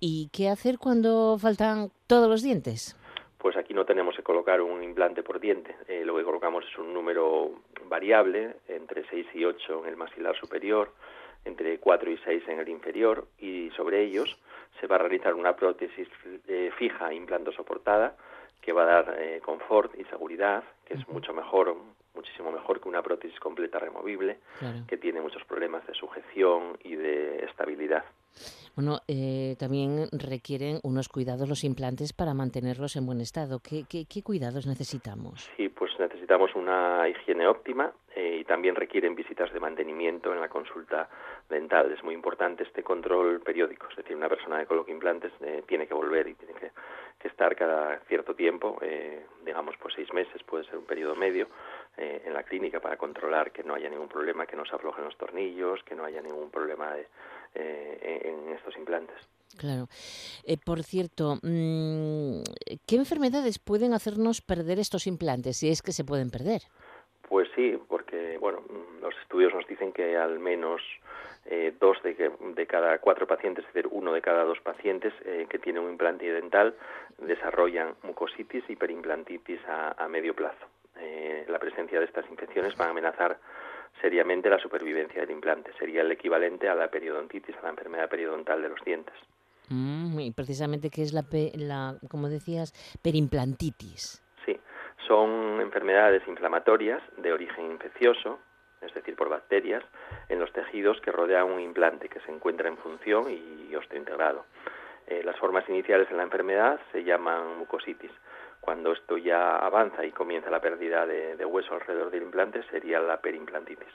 ¿Y 0.00 0.28
qué 0.32 0.48
hacer 0.48 0.78
cuando 0.78 1.36
faltan 1.38 1.90
todos 2.06 2.28
los 2.28 2.42
dientes? 2.42 2.96
Pues 3.38 3.56
aquí 3.56 3.74
no 3.74 3.84
tenemos 3.84 4.16
que 4.16 4.22
colocar 4.22 4.62
un 4.62 4.82
implante 4.82 5.22
por 5.22 5.38
diente. 5.38 5.76
Eh, 5.86 6.02
lo 6.04 6.16
que 6.16 6.24
colocamos 6.24 6.64
es 6.64 6.78
un 6.78 6.94
número 6.94 7.50
variable, 7.88 8.56
entre 8.68 9.04
6 9.10 9.26
y 9.34 9.44
8 9.44 9.82
en 9.82 9.90
el 9.90 9.96
maxilar 9.96 10.34
superior, 10.36 10.92
entre 11.44 11.78
4 11.78 12.10
y 12.10 12.18
6 12.24 12.42
en 12.48 12.60
el 12.60 12.68
inferior, 12.70 13.26
y 13.38 13.70
sobre 13.76 14.02
ellos 14.02 14.38
se 14.80 14.86
va 14.86 14.96
a 14.96 15.00
realizar 15.00 15.34
una 15.34 15.54
prótesis 15.54 16.08
eh, 16.48 16.70
fija 16.78 17.12
implante 17.12 17.52
soportada 17.52 18.16
que 18.60 18.72
va 18.72 18.84
a 18.84 19.02
dar 19.02 19.16
eh, 19.18 19.40
confort 19.44 19.94
y 19.98 20.04
seguridad, 20.04 20.64
que 20.86 20.94
es 20.94 21.06
mucho 21.08 21.34
mejor, 21.34 21.76
muchísimo 22.14 22.50
mejor 22.50 22.80
que 22.80 22.88
una 22.88 23.02
prótesis 23.02 23.38
completa 23.38 23.78
removible, 23.78 24.38
que 24.88 24.96
tiene 24.96 25.20
muchos 25.20 25.44
problemas 25.44 25.86
de 25.86 25.92
sujeción 25.92 26.78
y 26.82 26.96
de 26.96 27.44
estabilidad. 27.44 28.04
Bueno, 28.76 29.00
eh, 29.06 29.54
también 29.58 30.08
requieren 30.10 30.80
unos 30.82 31.08
cuidados 31.08 31.48
los 31.48 31.62
implantes 31.62 32.12
para 32.12 32.34
mantenerlos 32.34 32.96
en 32.96 33.06
buen 33.06 33.20
estado. 33.20 33.60
¿Qué, 33.60 33.84
qué, 33.88 34.22
cuidados 34.22 34.66
necesitamos? 34.66 35.48
Sí, 35.56 35.68
pues 35.68 35.92
necesitamos 35.98 36.54
una 36.56 37.08
higiene 37.08 37.46
óptima 37.46 37.92
eh, 38.16 38.38
y 38.40 38.44
también 38.44 38.74
requieren 38.74 39.14
visitas 39.14 39.52
de 39.52 39.60
mantenimiento 39.60 40.32
en 40.32 40.40
la 40.40 40.48
consulta 40.48 41.08
dental. 41.48 41.92
Es 41.92 42.02
muy 42.02 42.14
importante 42.14 42.64
este 42.64 42.82
control 42.82 43.40
periódico, 43.40 43.86
es 43.90 43.96
decir, 43.96 44.16
una 44.16 44.28
persona 44.28 44.58
que 44.58 44.66
coloque 44.66 44.90
implantes 44.90 45.32
eh, 45.40 45.62
tiene 45.68 45.86
que 45.86 45.94
volver 45.94 46.26
y 46.26 46.34
tiene 46.34 46.54
que, 46.54 46.70
estar 47.24 47.56
cada 47.56 48.00
cierto 48.00 48.34
tiempo, 48.34 48.78
digamos, 49.46 49.74
pues 49.80 49.94
seis 49.94 50.12
meses, 50.12 50.42
puede 50.42 50.64
ser 50.64 50.76
un 50.76 50.84
periodo 50.84 51.16
medio, 51.16 51.48
en 51.96 52.34
la 52.34 52.42
clínica 52.42 52.80
para 52.80 52.96
controlar 52.96 53.52
que 53.52 53.62
no 53.62 53.74
haya 53.74 53.88
ningún 53.88 54.08
problema, 54.08 54.46
que 54.46 54.56
no 54.56 54.64
se 54.64 54.74
aflojen 54.74 55.04
los 55.04 55.16
tornillos, 55.16 55.82
que 55.84 55.94
no 55.94 56.04
haya 56.04 56.20
ningún 56.20 56.50
problema 56.50 56.92
de 56.92 57.06
eh, 57.56 58.20
en 58.24 58.52
estos 58.52 58.76
implantes. 58.76 59.14
Claro. 59.56 59.86
Eh, 60.44 60.56
por 60.56 60.82
cierto, 60.82 61.36
mm, 61.40 62.42
¿qué 62.84 62.96
enfermedades 62.96 63.60
pueden 63.60 63.92
hacernos 63.92 64.40
perder 64.40 64.80
estos 64.80 65.06
implantes, 65.06 65.58
si 65.58 65.70
es 65.70 65.80
que 65.80 65.92
se 65.92 66.04
pueden 66.04 66.32
perder? 66.32 66.62
Pues 67.28 67.48
sí, 67.54 67.78
porque 67.86 68.38
bueno, 68.38 68.60
los 69.00 69.14
estudios 69.22 69.54
nos 69.54 69.64
dicen 69.68 69.92
que 69.92 70.16
al 70.16 70.40
menos 70.40 70.82
eh, 71.46 71.72
dos 71.78 72.02
de, 72.02 72.32
de, 72.56 72.66
cada 72.66 72.98
cuatro 72.98 73.28
pacientes, 73.28 73.64
es 73.68 73.72
decir, 73.72 73.88
uno 73.92 74.12
de 74.12 74.20
cada 74.20 74.42
dos 74.42 74.58
pacientes 74.60 75.12
que 75.48 75.58
tienen 75.60 75.84
un 75.84 75.92
implante 75.92 76.24
dental 76.32 76.74
desarrollan 77.18 77.94
mucositis 78.02 78.64
y 78.68 78.74
perimplantitis 78.74 79.60
a, 79.68 79.92
a 79.92 80.08
medio 80.08 80.34
plazo. 80.34 80.66
La 81.48 81.58
presencia 81.58 81.98
de 81.98 82.06
estas 82.06 82.28
infecciones 82.30 82.74
va 82.80 82.86
a 82.86 82.90
amenazar 82.90 83.38
seriamente 84.00 84.50
la 84.50 84.58
supervivencia 84.58 85.20
del 85.20 85.30
implante. 85.30 85.72
Sería 85.78 86.02
el 86.02 86.12
equivalente 86.12 86.68
a 86.68 86.74
la 86.74 86.88
periodontitis, 86.88 87.56
a 87.58 87.62
la 87.62 87.70
enfermedad 87.70 88.08
periodontal 88.08 88.62
de 88.62 88.68
los 88.68 88.80
dientes. 88.84 89.14
Mm, 89.68 90.20
y 90.20 90.30
precisamente, 90.32 90.90
¿qué 90.90 91.02
es 91.02 91.12
la, 91.12 91.24
la, 91.54 91.96
como 92.10 92.28
decías, 92.28 92.72
perimplantitis? 93.02 94.22
Sí, 94.44 94.58
son 95.06 95.60
enfermedades 95.60 96.22
inflamatorias 96.28 97.02
de 97.16 97.32
origen 97.32 97.70
infeccioso, 97.70 98.40
es 98.82 98.92
decir, 98.92 99.16
por 99.16 99.30
bacterias, 99.30 99.82
en 100.28 100.38
los 100.38 100.52
tejidos 100.52 101.00
que 101.00 101.12
rodean 101.12 101.50
un 101.50 101.60
implante 101.60 102.08
que 102.08 102.20
se 102.20 102.30
encuentra 102.30 102.68
en 102.68 102.76
función 102.76 103.30
y 103.30 103.74
osteointegrado. 103.74 104.44
Eh, 105.06 105.22
las 105.22 105.36
formas 105.38 105.68
iniciales 105.68 106.08
de 106.08 106.16
la 106.16 106.22
enfermedad 106.22 106.80
se 106.92 107.04
llaman 107.04 107.58
mucositis 107.58 108.10
cuando 108.64 108.92
esto 108.92 109.18
ya 109.18 109.58
avanza 109.58 110.06
y 110.06 110.10
comienza 110.10 110.48
la 110.48 110.58
pérdida 110.58 111.04
de, 111.06 111.44
hueso 111.44 111.74
alrededor 111.74 112.10
del 112.10 112.22
implante, 112.22 112.62
sería 112.70 112.98
la 112.98 113.20
perimplantitis. 113.20 113.92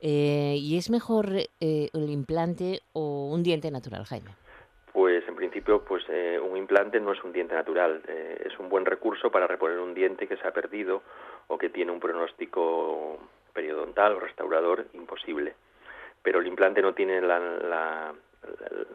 Eh, 0.00 0.56
¿Y 0.58 0.76
es 0.76 0.90
mejor 0.90 1.28
eh, 1.32 1.88
el 1.94 2.10
implante 2.10 2.80
o 2.92 3.30
un 3.32 3.42
diente 3.42 3.70
natural, 3.70 4.04
Jaime? 4.04 4.32
Pues 4.92 5.26
en 5.26 5.34
principio, 5.34 5.82
pues 5.82 6.04
eh, 6.10 6.38
un 6.38 6.58
implante 6.58 7.00
no 7.00 7.12
es 7.12 7.24
un 7.24 7.32
diente 7.32 7.54
natural, 7.54 8.02
es 8.06 8.58
un 8.58 8.68
buen 8.68 8.84
recurso 8.84 9.30
para 9.30 9.46
reponer 9.46 9.78
un 9.78 9.94
diente 9.94 10.28
que 10.28 10.36
se 10.36 10.46
ha 10.46 10.52
perdido 10.52 11.02
o 11.48 11.56
que 11.56 11.70
tiene 11.70 11.92
un 11.92 12.00
pronóstico 12.00 13.18
periodontal 13.54 14.12
o 14.12 14.20
restaurador 14.20 14.86
imposible. 14.92 15.54
Pero 16.22 16.40
el 16.40 16.46
implante 16.46 16.82
no 16.82 16.92
tiene 16.92 17.22
la, 17.22 18.12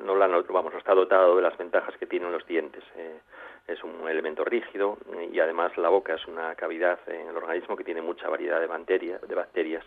no, 0.06 0.16
la, 0.16 0.28
vamos, 0.28 0.74
no 0.74 0.80
está 0.80 0.94
dotado 0.94 1.36
de 1.36 1.42
las 1.42 1.58
ventajas 1.58 1.96
que 1.98 2.06
tienen 2.06 2.32
los 2.32 2.46
dientes 2.46 2.84
es 3.72 3.84
un 3.84 4.08
elemento 4.08 4.44
rígido 4.44 4.98
y 5.32 5.40
además 5.40 5.76
la 5.78 5.90
boca 5.90 6.16
es 6.16 6.26
una 6.28 6.56
cavidad 6.56 7.00
en 7.08 7.28
el 7.28 7.38
organismo 7.38 7.76
que 7.76 7.84
tiene 7.84 8.02
mucha 8.02 8.30
variedad 8.30 8.60
de, 8.60 8.68
bacterias, 9.36 9.86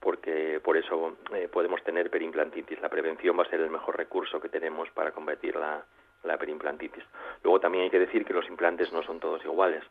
porque 0.00 0.60
por 0.62 0.76
eso 0.76 1.16
eh, 1.34 1.48
podemos 1.50 1.82
tener 1.82 2.10
perimplantitis. 2.10 2.80
La 2.80 2.88
prevención 2.88 3.38
va 3.38 3.42
a 3.42 3.50
ser 3.50 3.60
el 3.60 3.70
mejor 3.70 3.96
recurso 3.96 4.40
que 4.40 4.48
tenemos 4.48 4.90
para 4.90 5.12
combatir 5.12 5.56
la, 5.56 5.84
la 6.24 6.36
perimplantitis. 6.36 7.04
Luego 7.42 7.60
también 7.60 7.84
hay 7.84 7.90
que 7.90 7.98
decir 7.98 8.24
que 8.24 8.32
los 8.34 8.48
implantes 8.48 8.92
no 8.92 9.02
son 9.02 9.20
todos 9.20 9.44
iguales. 9.44 9.84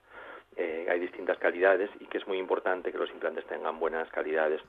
eh, 0.55 0.88
hay 0.89 1.00
distintas 1.00 1.38
calidades 1.38 1.89
y 2.00 2.05
que 2.05 2.17
es 2.17 2.27
muy 2.27 2.39
importante 2.39 2.91
que 2.91 2.98
los 2.98 3.12
implantes 3.12 3.46
tengan 3.46 3.79
buenas 3.79 4.10
calidades. 4.10 4.60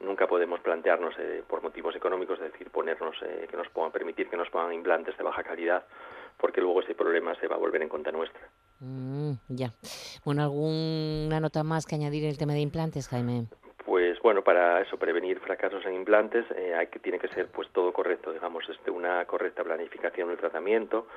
Nunca 0.00 0.28
podemos 0.28 0.60
plantearnos, 0.60 1.14
eh, 1.18 1.42
por 1.48 1.62
motivos 1.62 1.96
económicos, 1.96 2.38
es 2.40 2.52
decir, 2.52 2.70
ponernos, 2.70 3.16
eh, 3.22 3.48
que 3.50 3.56
nos 3.56 3.68
puedan 3.70 3.90
permitir 3.90 4.28
que 4.28 4.36
nos 4.36 4.50
pongan 4.50 4.72
implantes 4.72 5.16
de 5.16 5.24
baja 5.24 5.42
calidad, 5.42 5.84
porque 6.38 6.60
luego 6.60 6.80
ese 6.80 6.94
problema 6.94 7.34
se 7.36 7.48
va 7.48 7.56
a 7.56 7.58
volver 7.58 7.82
en 7.82 7.88
contra 7.88 8.12
nuestra. 8.12 8.40
Mm, 8.80 9.32
ya. 9.48 9.72
Bueno, 10.24 10.42
¿alguna 10.42 11.40
nota 11.40 11.62
más 11.62 11.86
que 11.86 11.94
añadir 11.94 12.24
en 12.24 12.30
el 12.30 12.38
tema 12.38 12.52
de 12.54 12.60
implantes, 12.60 13.08
Jaime? 13.08 13.46
Pues 13.84 14.20
bueno, 14.20 14.42
para 14.42 14.80
eso 14.80 14.96
prevenir 14.96 15.40
fracasos 15.40 15.84
en 15.86 15.94
implantes 15.94 16.46
hay 16.50 16.86
que 16.86 17.00
tiene 17.00 17.18
que 17.18 17.28
ser 17.28 17.48
pues 17.48 17.68
todo 17.70 17.92
correcto, 17.92 18.32
digamos, 18.32 18.68
este, 18.68 18.90
una 18.90 19.24
correcta 19.24 19.64
planificación 19.64 20.28
del 20.28 20.38
tratamiento, 20.38 21.08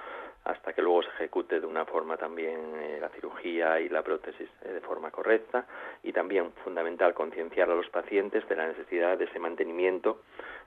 hasta 0.45 0.73
que 0.73 0.81
luego 0.81 1.01
se 1.03 1.09
ejecute 1.09 1.59
de 1.59 1.65
una 1.65 1.85
forma 1.85 2.17
también 2.17 2.59
eh, 2.75 2.99
la 3.01 3.09
cirugía 3.09 3.79
y 3.79 3.89
la 3.89 4.03
prótesis 4.03 4.47
eh, 4.63 4.73
de 4.73 4.81
forma 4.81 5.09
correcta 5.09 5.65
y 6.03 6.13
también 6.13 6.51
fundamental 6.63 7.13
concienciar 7.13 7.69
a 7.69 7.75
los 7.75 7.89
pacientes 7.89 8.47
de 8.47 8.55
la 8.55 8.67
necesidad 8.67 9.17
de 9.17 9.25
ese 9.25 9.39
mantenimiento 9.39 10.21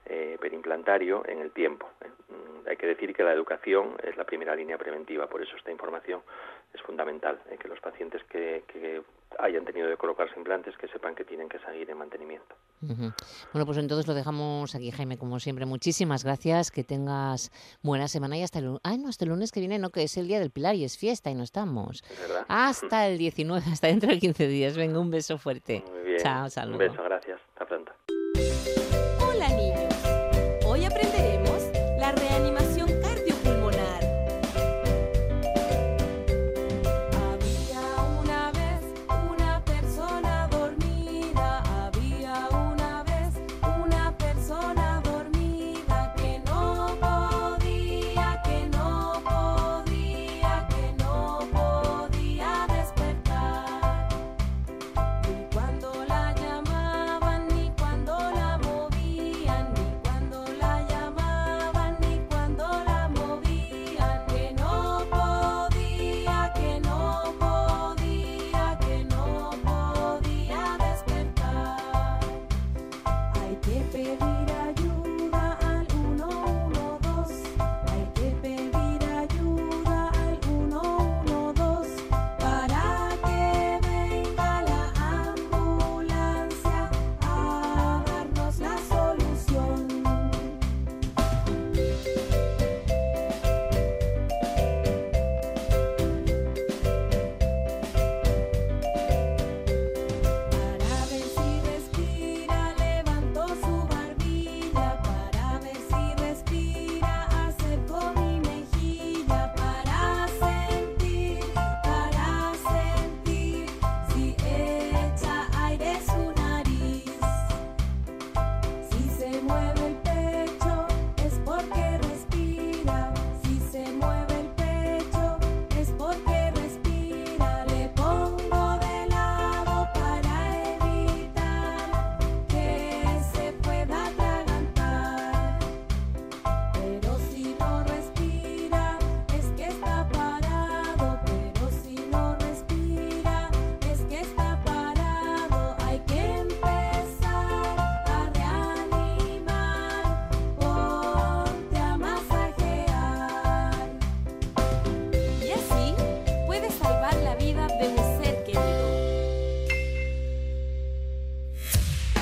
eh, 0.05 0.37
perimplantario 0.39 1.23
en 1.27 1.39
el 1.39 1.51
tiempo. 1.51 1.89
Mm, 2.29 2.67
hay 2.67 2.77
que 2.77 2.87
decir 2.87 3.13
que 3.13 3.23
la 3.23 3.33
educación 3.33 3.95
es 4.03 4.15
la 4.17 4.25
primera 4.25 4.55
línea 4.55 4.77
preventiva, 4.77 5.27
por 5.27 5.41
eso 5.41 5.55
esta 5.55 5.71
información 5.71 6.21
es 6.73 6.81
fundamental, 6.81 7.39
que 7.59 7.67
los 7.67 7.79
pacientes 7.79 8.23
que, 8.25 8.63
que 8.67 9.01
hayan 9.39 9.65
tenido 9.65 9.87
de 9.87 9.97
colocarse 9.97 10.37
implantes 10.37 10.75
que 10.77 10.87
sepan 10.87 11.15
que 11.15 11.23
tienen 11.23 11.49
que 11.49 11.59
seguir 11.59 11.89
en 11.89 11.97
mantenimiento. 11.97 12.55
Bueno, 12.81 13.65
pues 13.65 13.77
entonces 13.77 14.07
lo 14.07 14.13
dejamos 14.13 14.73
aquí, 14.75 14.91
Jaime, 14.91 15.17
como 15.17 15.39
siempre. 15.39 15.65
Muchísimas 15.65 16.23
gracias, 16.23 16.71
que 16.71 16.83
tengas 16.83 17.51
buena 17.81 18.07
semana 18.07 18.37
y 18.37 18.43
hasta 18.43 18.59
el 18.59 18.65
lunes. 18.65 18.81
Ah, 18.83 18.95
no, 18.97 19.09
hasta 19.09 19.25
el 19.25 19.29
lunes 19.29 19.51
que 19.51 19.59
viene, 19.59 19.79
no, 19.79 19.89
que 19.89 20.03
es 20.03 20.17
el 20.17 20.27
Día 20.27 20.39
del 20.39 20.51
Pilar 20.51 20.75
y 20.75 20.83
es 20.83 20.97
fiesta 20.97 21.29
y 21.29 21.35
no 21.35 21.43
estamos. 21.43 22.03
Hasta 22.47 23.07
el 23.07 23.17
19, 23.17 23.63
hasta 23.71 23.87
dentro 23.87 24.09
de 24.09 24.19
15 24.19 24.47
días. 24.47 24.77
Venga, 24.77 24.99
un 24.99 25.11
beso 25.11 25.37
fuerte. 25.37 25.83
Muy 25.91 26.03
bien. 26.03 26.19
Chao, 26.19 26.49
saludos. 26.49 26.81
Un 26.81 26.87
beso, 26.87 27.03
gracias. 27.03 27.39
Hasta 27.53 27.65
pronto. 27.65 27.91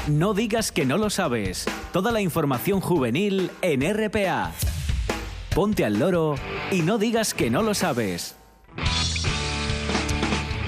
No 0.07 0.33
digas 0.33 0.71
que 0.71 0.85
no 0.85 0.97
lo 0.97 1.09
sabes. 1.09 1.65
Toda 1.91 2.13
la 2.13 2.21
información 2.21 2.79
juvenil 2.79 3.51
en 3.61 3.81
RPA. 3.81 4.53
Ponte 5.53 5.83
al 5.83 5.99
loro 5.99 6.35
y 6.71 6.81
no 6.81 6.97
digas 6.97 7.33
que 7.33 7.49
no 7.49 7.61
lo 7.61 7.73
sabes. 7.73 8.37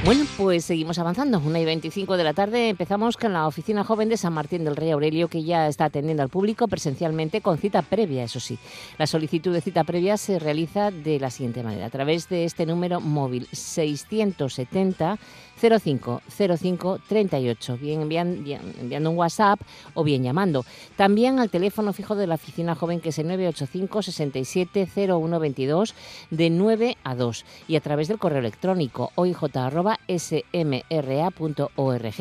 Bueno, 0.04 0.26
pues 0.38 0.64
seguimos 0.66 0.98
avanzando. 0.98 1.40
Una 1.40 1.60
y 1.60 1.66
25 1.66 2.18
de 2.18 2.24
la 2.24 2.34
tarde 2.34 2.70
empezamos 2.70 3.16
con 3.16 3.32
la 3.32 3.48
Oficina 3.48 3.84
Joven 3.84 4.10
de 4.10 4.18
San 4.18 4.34
Martín 4.34 4.64
del 4.64 4.78
Rey 4.78 4.92
Aurelio, 4.92 5.28
que 5.28 5.44
ya 5.44 5.68
está 5.68 5.86
atendiendo 5.86 6.24
al 6.24 6.30
público 6.30 6.68
presencialmente 6.68 7.42
con 7.42 7.58
cita 7.58 7.82
previa, 7.82 8.24
eso 8.24 8.40
sí. 8.40 8.58
La 8.98 9.08
solicitud 9.08 9.54
de 9.54 9.62
cita 9.62 9.84
previa 9.84 10.18
se 10.18 10.40
realiza 10.40 10.90
de 10.90 11.20
la 11.20 11.30
siguiente 11.30 11.64
manera, 11.64 11.86
a 11.86 11.90
través 11.90 12.30
de 12.30 12.46
este 12.46 12.66
número 12.66 13.02
móvil 13.02 13.48
670 13.52 15.20
05 15.60 16.22
05 16.58 17.00
38, 17.08 17.78
bien 17.78 18.02
enviando, 18.02 19.10
un 19.10 19.18
WhatsApp 19.18 19.60
o 19.94 20.04
bien 20.04 20.24
llamando. 20.24 20.66
También 20.96 21.40
al 21.40 21.50
teléfono 21.50 21.94
fijo 21.94 22.16
de 22.16 22.28
la 22.28 22.36
Oficina 22.36 22.76
Joven, 22.76 23.00
que 23.02 23.10
es 23.10 23.20
el 23.20 23.28
985 23.28 24.02
67 24.02 24.88
0122 24.88 25.94
de 26.30 26.50
9 26.50 26.98
a 27.04 27.16
2 27.16 27.46
y 27.68 27.76
a 27.76 27.82
través 27.82 28.08
del 28.08 28.20
correo 28.20 28.40
electrónico 28.40 29.12
oij.smra.org, 29.16 29.50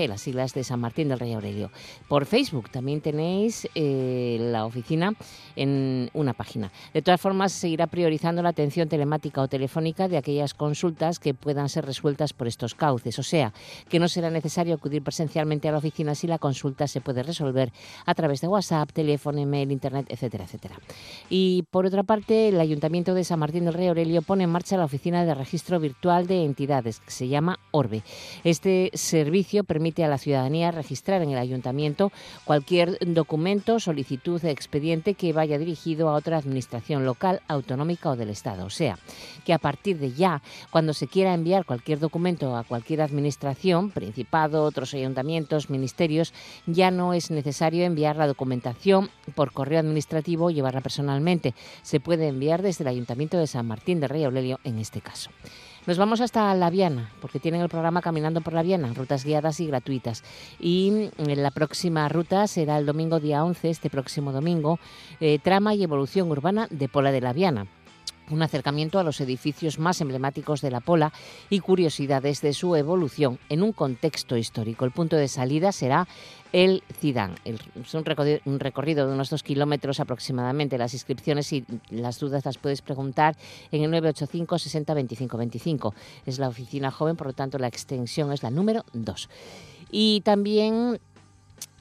las 0.08 0.20
siglas 0.20 0.54
de 0.54 0.64
San 0.64 0.80
Martín 0.80 1.08
del 1.08 1.18
Rey 1.18 1.32
Aurelio. 1.34 1.70
Por 2.08 2.26
Facebook 2.26 2.70
también 2.70 3.00
tenéis 3.00 3.68
eh, 3.74 4.38
la 4.40 4.64
oficina 4.64 5.14
en 5.56 6.10
una 6.14 6.32
página. 6.32 6.72
De 6.92 7.02
todas 7.02 7.20
formas, 7.20 7.52
se 7.52 7.60
seguirá 7.60 7.86
priorizando 7.86 8.42
la 8.42 8.48
atención 8.50 8.88
telemática 8.88 9.42
o 9.42 9.48
telefónica 9.48 10.08
de 10.08 10.16
aquellas 10.16 10.54
consultas 10.54 11.18
que 11.18 11.34
puedan 11.34 11.68
ser 11.68 11.84
resueltas 11.84 12.32
por 12.32 12.46
estos 12.46 12.74
cauces, 12.74 13.18
sea, 13.28 13.52
que 13.88 13.98
no 13.98 14.08
será 14.08 14.30
necesario 14.30 14.74
acudir 14.74 15.02
presencialmente 15.02 15.68
a 15.68 15.72
la 15.72 15.78
oficina 15.78 16.14
si 16.14 16.26
la 16.26 16.38
consulta 16.38 16.86
se 16.88 17.00
puede 17.00 17.22
resolver 17.22 17.72
a 18.06 18.14
través 18.14 18.40
de 18.40 18.48
WhatsApp, 18.48 18.90
teléfono, 18.92 19.38
email, 19.38 19.70
internet, 19.70 20.06
etcétera, 20.08 20.44
etcétera. 20.44 20.78
Y 21.28 21.64
por 21.70 21.86
otra 21.86 22.02
parte, 22.02 22.48
el 22.48 22.60
Ayuntamiento 22.60 23.14
de 23.14 23.24
San 23.24 23.38
Martín 23.38 23.64
del 23.64 23.74
Rey 23.74 23.88
Aurelio 23.88 24.22
pone 24.22 24.44
en 24.44 24.50
marcha 24.50 24.76
la 24.76 24.84
oficina 24.84 25.24
de 25.24 25.34
registro 25.34 25.78
virtual 25.80 26.26
de 26.26 26.44
entidades, 26.44 27.00
que 27.00 27.10
se 27.10 27.28
llama 27.28 27.58
Orbe. 27.70 28.02
Este 28.44 28.90
servicio 28.94 29.64
permite 29.64 30.04
a 30.04 30.08
la 30.08 30.18
ciudadanía 30.18 30.70
registrar 30.70 31.22
en 31.22 31.30
el 31.30 31.38
ayuntamiento 31.38 32.10
cualquier 32.44 32.98
documento, 33.00 33.80
solicitud, 33.80 34.44
expediente 34.44 35.14
que 35.14 35.32
vaya 35.32 35.58
dirigido 35.58 36.08
a 36.08 36.14
otra 36.14 36.38
administración 36.38 37.04
local, 37.04 37.42
autonómica 37.48 38.10
o 38.10 38.16
del 38.16 38.30
Estado. 38.30 38.64
O 38.64 38.70
sea, 38.70 38.98
que 39.44 39.52
a 39.52 39.58
partir 39.58 39.98
de 39.98 40.12
ya, 40.12 40.42
cuando 40.70 40.92
se 40.94 41.06
quiera 41.06 41.34
enviar 41.34 41.64
cualquier 41.64 41.98
documento 41.98 42.56
a 42.56 42.64
cualquier 42.64 43.02
administración, 43.02 43.17
Principado, 43.94 44.64
otros 44.64 44.94
ayuntamientos, 44.94 45.70
ministerios, 45.70 46.32
ya 46.66 46.90
no 46.90 47.14
es 47.14 47.30
necesario 47.30 47.84
enviar 47.84 48.16
la 48.16 48.26
documentación 48.26 49.10
por 49.34 49.52
correo 49.52 49.80
administrativo 49.80 50.46
o 50.46 50.50
llevarla 50.50 50.80
personalmente. 50.80 51.54
Se 51.82 52.00
puede 52.00 52.28
enviar 52.28 52.62
desde 52.62 52.84
el 52.84 52.88
Ayuntamiento 52.88 53.38
de 53.38 53.46
San 53.46 53.66
Martín 53.66 54.00
del 54.00 54.10
Rey 54.10 54.24
Aurelio 54.24 54.60
en 54.64 54.78
este 54.78 55.00
caso. 55.00 55.30
Nos 55.88 55.96
vamos 55.96 56.20
hasta 56.20 56.54
La 56.54 56.68
Viana, 56.68 57.10
porque 57.18 57.40
tienen 57.40 57.62
el 57.62 57.70
programa 57.70 58.02
Caminando 58.02 58.42
por 58.42 58.52
La 58.52 58.62
Viana, 58.62 58.92
rutas 58.92 59.24
guiadas 59.24 59.58
y 59.60 59.66
gratuitas. 59.66 60.22
Y 60.60 61.10
mm, 61.16 61.30
la 61.36 61.50
próxima 61.50 62.06
ruta 62.10 62.46
será 62.46 62.76
el 62.76 62.84
domingo 62.84 63.20
día 63.20 63.42
11, 63.42 63.70
este 63.70 63.88
próximo 63.88 64.30
domingo, 64.30 64.78
eh, 65.18 65.38
Trama 65.38 65.74
y 65.74 65.82
Evolución 65.82 66.30
Urbana 66.30 66.66
de 66.70 66.90
Pola 66.90 67.10
de 67.10 67.22
La 67.22 67.32
Viana 67.32 67.68
un 68.30 68.42
acercamiento 68.42 68.98
a 68.98 69.04
los 69.04 69.20
edificios 69.20 69.78
más 69.78 70.00
emblemáticos 70.00 70.60
de 70.60 70.70
la 70.70 70.80
Pola 70.80 71.12
y 71.50 71.60
curiosidades 71.60 72.40
de 72.40 72.52
su 72.52 72.76
evolución 72.76 73.38
en 73.48 73.62
un 73.62 73.72
contexto 73.72 74.36
histórico. 74.36 74.84
El 74.84 74.90
punto 74.90 75.16
de 75.16 75.28
salida 75.28 75.72
será 75.72 76.06
el 76.52 76.82
Cidán. 77.00 77.34
Es 77.44 77.94
un 77.94 78.04
recorrido, 78.04 78.40
un 78.44 78.60
recorrido 78.60 79.06
de 79.06 79.12
unos 79.12 79.30
dos 79.30 79.42
kilómetros 79.42 80.00
aproximadamente. 80.00 80.78
Las 80.78 80.94
inscripciones 80.94 81.52
y 81.52 81.64
las 81.90 82.18
dudas 82.18 82.44
las 82.44 82.58
puedes 82.58 82.82
preguntar 82.82 83.36
en 83.70 83.82
el 83.82 83.90
985 83.90 84.58
60 84.58 84.94
25 84.94 85.36
25. 85.36 85.94
Es 86.26 86.38
la 86.38 86.48
oficina 86.48 86.90
joven, 86.90 87.16
por 87.16 87.28
lo 87.28 87.32
tanto 87.32 87.58
la 87.58 87.68
extensión 87.68 88.32
es 88.32 88.42
la 88.42 88.50
número 88.50 88.84
2. 88.92 89.28
Y 89.90 90.20
también 90.20 91.00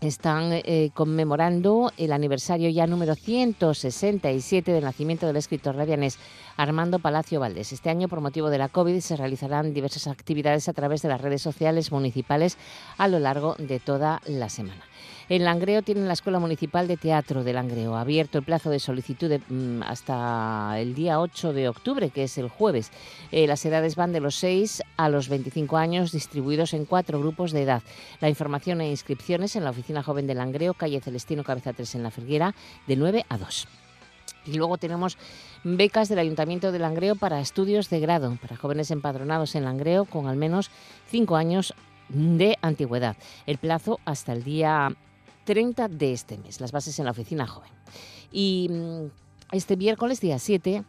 están 0.01 0.51
eh, 0.51 0.91
conmemorando 0.93 1.91
el 1.97 2.11
aniversario 2.11 2.69
ya 2.69 2.87
número 2.87 3.15
167 3.15 4.71
del 4.71 4.83
nacimiento 4.83 5.25
del 5.25 5.37
escritor 5.37 5.75
radianés 5.75 6.19
Armando 6.55 6.99
Palacio 6.99 7.39
Valdés. 7.39 7.73
Este 7.73 7.89
año, 7.89 8.07
por 8.07 8.21
motivo 8.21 8.49
de 8.49 8.57
la 8.57 8.69
COVID, 8.69 8.99
se 8.99 9.15
realizarán 9.15 9.73
diversas 9.73 10.07
actividades 10.07 10.69
a 10.69 10.73
través 10.73 11.01
de 11.01 11.09
las 11.09 11.21
redes 11.21 11.41
sociales 11.41 11.91
municipales 11.91 12.57
a 12.97 13.07
lo 13.07 13.19
largo 13.19 13.55
de 13.57 13.79
toda 13.79 14.21
la 14.25 14.49
semana. 14.49 14.83
En 15.29 15.43
Langreo 15.43 15.81
tienen 15.81 16.07
la 16.07 16.13
Escuela 16.13 16.39
Municipal 16.39 16.87
de 16.87 16.95
Teatro 16.95 17.43
de 17.43 17.51
Langreo, 17.51 17.97
abierto 17.97 18.37
el 18.37 18.45
plazo 18.45 18.69
de 18.69 18.79
solicitud 18.79 19.29
mm, 19.49 19.83
hasta 19.83 20.79
el 20.79 20.95
día 20.95 21.19
8 21.19 21.51
de 21.51 21.67
octubre, 21.67 22.09
que 22.11 22.23
es 22.23 22.37
el 22.37 22.47
jueves. 22.47 22.91
Eh, 23.33 23.45
las 23.45 23.65
edades 23.65 23.97
van 23.97 24.13
de 24.13 24.21
los 24.21 24.35
6 24.35 24.83
a 24.95 25.09
los 25.09 25.27
25 25.27 25.75
años, 25.75 26.13
distribuidos 26.13 26.73
en 26.73 26.85
cuatro 26.85 27.19
grupos 27.19 27.51
de 27.51 27.63
edad. 27.63 27.83
La 28.21 28.29
información 28.29 28.79
e 28.79 28.89
inscripciones 28.89 29.57
en 29.57 29.65
la 29.65 29.71
Oficina 29.71 30.01
Joven 30.01 30.27
de 30.27 30.35
Langreo, 30.35 30.73
calle 30.73 31.01
Celestino 31.01 31.43
Cabeza 31.43 31.73
3 31.73 31.95
en 31.95 32.03
La 32.03 32.11
Felguera, 32.11 32.55
de 32.87 32.95
9 32.95 33.25
a 33.27 33.37
2. 33.37 33.67
Y 34.45 34.53
luego 34.53 34.77
tenemos 34.77 35.17
becas 35.65 36.07
del 36.07 36.19
Ayuntamiento 36.19 36.71
de 36.71 36.79
Langreo 36.79 37.15
para 37.15 37.41
estudios 37.41 37.89
de 37.89 37.99
grado, 37.99 38.37
para 38.41 38.55
jóvenes 38.55 38.91
empadronados 38.91 39.55
en 39.55 39.65
Langreo 39.65 40.05
con 40.05 40.27
al 40.27 40.37
menos 40.37 40.71
5 41.09 41.35
años 41.35 41.73
de 42.07 42.57
antigüedad. 42.61 43.17
El 43.45 43.57
plazo 43.57 43.99
hasta 44.05 44.31
el 44.31 44.45
día 44.45 44.95
30 45.47 45.87
de 45.87 46.11
este 46.11 46.37
mes. 46.37 46.59
Las 46.59 46.73
bases 46.73 46.99
en 46.99 47.05
la 47.05 47.11
oficina 47.11 47.47
joven. 47.47 47.71
Y 48.33 48.67
mm, 48.69 49.55
este 49.55 49.77
miércoles, 49.77 50.19
día 50.19 50.39
7, 50.39 50.83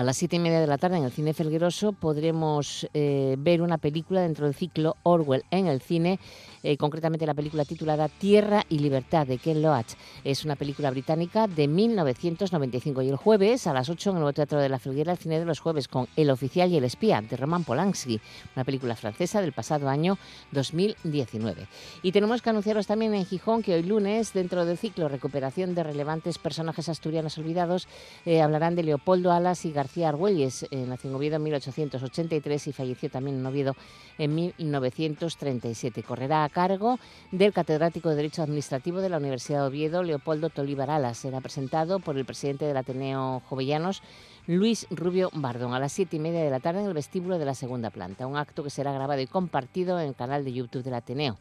a 0.00 0.02
las 0.02 0.16
7 0.16 0.36
y 0.36 0.38
media 0.38 0.60
de 0.60 0.66
la 0.66 0.78
tarde 0.78 0.96
en 0.96 1.04
el 1.04 1.12
Cine 1.12 1.34
Felgueroso 1.34 1.92
podremos 1.92 2.88
eh, 2.94 3.36
ver 3.38 3.60
una 3.60 3.76
película 3.76 4.22
dentro 4.22 4.46
del 4.46 4.54
ciclo 4.54 4.96
Orwell 5.02 5.44
en 5.50 5.66
el 5.66 5.82
cine, 5.82 6.18
eh, 6.62 6.78
concretamente 6.78 7.26
la 7.26 7.34
película 7.34 7.66
titulada 7.66 8.08
Tierra 8.08 8.64
y 8.70 8.78
Libertad 8.78 9.26
de 9.26 9.36
Ken 9.36 9.60
Loach. 9.60 9.92
Es 10.24 10.46
una 10.46 10.56
película 10.56 10.90
británica 10.90 11.46
de 11.46 11.68
1995 11.68 13.02
y 13.02 13.10
el 13.10 13.16
jueves 13.16 13.66
a 13.66 13.74
las 13.74 13.90
8 13.90 14.08
en 14.08 14.16
el 14.16 14.20
Nuevo 14.22 14.32
Teatro 14.32 14.58
de 14.58 14.70
la 14.70 14.78
Felguera, 14.78 15.12
el 15.12 15.18
cine 15.18 15.38
de 15.38 15.44
los 15.44 15.60
jueves 15.60 15.86
con 15.86 16.08
El 16.16 16.30
oficial 16.30 16.72
y 16.72 16.78
el 16.78 16.84
espía 16.84 17.20
de 17.20 17.36
Roman 17.36 17.64
Polanski, 17.64 18.22
una 18.56 18.64
película 18.64 18.96
francesa 18.96 19.42
del 19.42 19.52
pasado 19.52 19.90
año 19.90 20.16
2019. 20.52 21.68
Y 22.02 22.12
tenemos 22.12 22.40
que 22.40 22.48
anunciaros 22.48 22.86
también 22.86 23.12
en 23.12 23.26
Gijón 23.26 23.62
que 23.62 23.74
hoy 23.74 23.82
lunes, 23.82 24.32
dentro 24.32 24.64
del 24.64 24.78
ciclo 24.78 25.10
Recuperación 25.10 25.74
de 25.74 25.82
relevantes 25.82 26.38
personajes 26.38 26.88
asturianos 26.88 27.36
olvidados, 27.36 27.86
eh, 28.24 28.40
hablarán 28.40 28.76
de 28.76 28.82
Leopoldo 28.82 29.30
Alas 29.30 29.66
y 29.66 29.72
García 29.72 29.89
Argüelles. 29.98 30.66
Eh, 30.70 30.84
nació 30.86 31.10
en 31.10 31.16
Oviedo 31.16 31.36
en 31.36 31.42
1883 31.42 32.68
y 32.68 32.72
falleció 32.72 33.10
también 33.10 33.38
en 33.38 33.46
Oviedo 33.46 33.74
en 34.18 34.34
1937. 34.34 36.02
Correrá 36.02 36.44
a 36.44 36.48
cargo 36.48 36.98
del 37.32 37.52
catedrático 37.52 38.08
de 38.08 38.16
Derecho 38.16 38.42
Administrativo 38.42 39.00
de 39.00 39.08
la 39.08 39.18
Universidad 39.18 39.62
de 39.62 39.66
Oviedo, 39.66 40.02
Leopoldo 40.02 40.48
Tolívar 40.50 40.90
Alas. 40.90 41.18
Será 41.18 41.40
presentado 41.40 41.98
por 41.98 42.16
el 42.16 42.24
presidente 42.24 42.64
del 42.64 42.76
Ateneo 42.76 43.42
Jovellanos, 43.48 44.02
Luis 44.46 44.86
Rubio 44.90 45.30
Bardón, 45.32 45.74
a 45.74 45.78
las 45.78 45.92
siete 45.92 46.16
y 46.16 46.18
media 46.18 46.42
de 46.42 46.50
la 46.50 46.60
tarde 46.60 46.80
en 46.80 46.86
el 46.86 46.94
vestíbulo 46.94 47.38
de 47.38 47.44
la 47.44 47.54
segunda 47.54 47.90
planta. 47.90 48.26
Un 48.26 48.36
acto 48.36 48.64
que 48.64 48.70
será 48.70 48.92
grabado 48.92 49.20
y 49.20 49.26
compartido 49.26 50.00
en 50.00 50.08
el 50.08 50.14
canal 50.14 50.44
de 50.44 50.52
YouTube 50.52 50.82
del 50.82 50.94
Ateneo. 50.94 51.38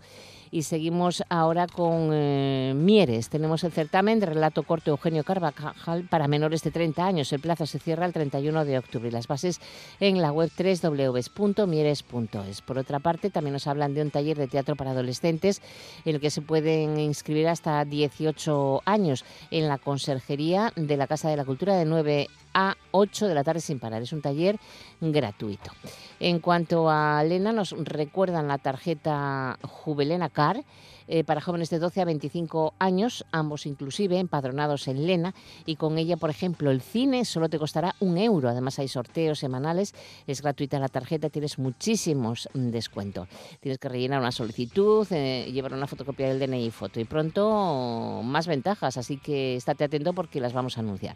Y 0.51 0.63
seguimos 0.63 1.23
ahora 1.29 1.67
con 1.67 2.09
eh, 2.11 2.73
Mieres. 2.75 3.29
Tenemos 3.29 3.63
el 3.63 3.71
certamen 3.71 4.19
de 4.19 4.25
relato 4.25 4.63
corto 4.63 4.91
Eugenio 4.91 5.23
Carvajal 5.23 6.07
para 6.09 6.27
menores 6.27 6.63
de 6.63 6.71
30 6.71 7.05
años. 7.05 7.31
El 7.31 7.39
plazo 7.39 7.67
se 7.67 7.77
cierra 7.77 8.05
el 8.05 8.13
31 8.13 8.65
de 8.65 8.79
octubre 8.79 9.11
las 9.11 9.27
bases 9.27 9.61
en 9.99 10.21
la 10.21 10.31
web 10.31 10.49
www.mieres.es. 10.57 12.61
Por 12.61 12.79
otra 12.79 12.99
parte, 12.99 13.29
también 13.29 13.53
nos 13.53 13.67
hablan 13.67 13.93
de 13.93 14.01
un 14.01 14.11
taller 14.11 14.37
de 14.37 14.47
teatro 14.47 14.75
para 14.75 14.91
adolescentes 14.91 15.61
en 16.03 16.15
el 16.15 16.21
que 16.21 16.31
se 16.31 16.41
pueden 16.41 16.99
inscribir 16.99 17.47
hasta 17.47 17.85
18 17.85 18.81
años 18.85 19.25
en 19.51 19.67
la 19.67 19.77
conserjería 19.77 20.73
de 20.75 20.97
la 20.97 21.05
Casa 21.05 21.29
de 21.29 21.37
la 21.37 21.45
Cultura 21.45 21.75
de 21.75 21.85
9 21.85 22.27
a 22.53 22.75
8 22.91 23.27
de 23.27 23.35
la 23.35 23.43
tarde 23.43 23.61
sin 23.61 23.79
parar. 23.79 24.01
Es 24.01 24.13
un 24.13 24.21
taller 24.21 24.59
gratuito. 25.01 25.71
En 26.19 26.39
cuanto 26.39 26.89
a 26.89 27.23
Lena, 27.23 27.51
nos 27.51 27.71
recuerdan 27.71 28.47
la 28.47 28.57
tarjeta 28.57 29.57
Juvelena 29.63 30.29
Car 30.29 30.63
eh, 31.11 31.23
para 31.23 31.41
jóvenes 31.41 31.71
de 31.71 31.79
12 31.79 32.01
a 32.01 32.05
25 32.05 32.75
años, 32.77 33.25
ambos 33.31 33.65
inclusive 33.65 34.19
empadronados 34.19 34.87
en 34.87 35.07
Lena, 35.07 35.33
y 35.65 35.75
con 35.75 35.97
ella, 35.97 36.17
por 36.17 36.29
ejemplo, 36.29 36.69
el 36.69 36.81
cine 36.81 37.25
solo 37.25 37.49
te 37.49 37.57
costará 37.57 37.95
un 37.99 38.17
euro. 38.19 38.47
Además 38.47 38.77
hay 38.77 38.87
sorteos 38.87 39.39
semanales, 39.39 39.95
es 40.27 40.43
gratuita 40.43 40.77
la 40.77 40.87
tarjeta, 40.87 41.29
tienes 41.29 41.57
muchísimos 41.57 42.47
mm, 42.53 42.69
descuentos. 42.69 43.27
Tienes 43.59 43.79
que 43.79 43.89
rellenar 43.89 44.19
una 44.19 44.31
solicitud, 44.31 45.07
eh, 45.09 45.49
llevar 45.51 45.73
una 45.73 45.87
fotocopia 45.87 46.27
del 46.27 46.39
DNI 46.39 46.67
y 46.67 46.71
foto, 46.71 46.99
y 46.99 47.05
pronto 47.05 48.21
más 48.23 48.45
ventajas, 48.45 48.97
así 48.97 49.17
que 49.17 49.55
estate 49.55 49.85
atento 49.85 50.13
porque 50.13 50.39
las 50.39 50.53
vamos 50.53 50.77
a 50.77 50.81
anunciar. 50.81 51.15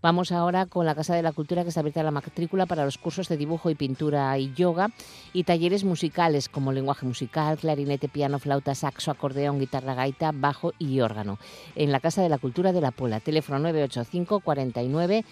Vamos 0.00 0.32
ahora 0.32 0.64
con 0.64 0.86
la 0.86 0.94
Casa 0.94 1.14
de 1.14 1.22
la 1.22 1.32
Cultura 1.32 1.62
que 1.62 1.68
está 1.68 1.80
abierta 1.80 2.02
la 2.02 2.10
matrícula 2.10 2.64
para 2.64 2.84
los 2.84 2.96
cursos 2.96 3.28
de 3.28 3.36
dibujo 3.36 3.68
y 3.68 3.74
pintura 3.74 4.38
y 4.38 4.54
yoga 4.54 4.90
y 5.32 5.44
talleres 5.44 5.84
musicales 5.84 6.48
como 6.48 6.72
lenguaje 6.72 7.04
musical, 7.04 7.58
clarinete, 7.58 8.08
piano, 8.08 8.38
flauta, 8.38 8.74
saxo, 8.74 9.10
acordeón, 9.10 9.25
guitarra, 9.32 9.94
gaita, 9.94 10.32
bajo 10.32 10.72
y 10.78 11.00
órgano. 11.00 11.38
En 11.74 11.92
la 11.92 12.00
Casa 12.00 12.22
de 12.22 12.28
la 12.28 12.38
Cultura 12.38 12.72
de 12.72 12.80
la 12.80 12.90
Pola, 12.90 13.20
teléfono 13.20 13.58
985 13.58 14.40
49 14.40 15.24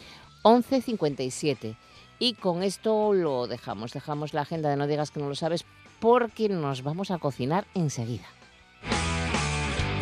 11 0.42 0.82
57. 0.82 1.76
Y 2.18 2.34
con 2.34 2.62
esto 2.62 3.12
lo 3.12 3.46
dejamos, 3.46 3.92
dejamos 3.92 4.34
la 4.34 4.42
agenda 4.42 4.70
de 4.70 4.76
no 4.76 4.86
digas 4.86 5.10
que 5.10 5.20
no 5.20 5.28
lo 5.28 5.34
sabes 5.34 5.64
porque 6.00 6.48
nos 6.48 6.82
vamos 6.82 7.10
a 7.10 7.18
cocinar 7.18 7.66
enseguida. 7.74 8.26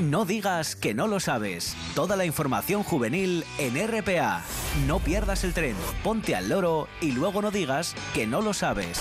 No 0.03 0.25
digas 0.25 0.75
que 0.75 0.95
no 0.95 1.07
lo 1.07 1.21
sabes. 1.21 1.77
Toda 1.95 2.17
la 2.17 2.25
información 2.25 2.83
juvenil 2.83 3.45
en 3.59 3.77
RPA. 3.87 4.43
No 4.87 4.99
pierdas 4.99 5.45
el 5.45 5.55
tren, 5.55 5.77
ponte 6.03 6.35
al 6.35 6.49
loro 6.49 6.89
y 7.01 7.13
luego 7.13 7.41
no 7.41 7.53
digas 7.53 7.95
que 8.13 8.27
no 8.27 8.41
lo 8.41 8.53
sabes. 8.53 9.01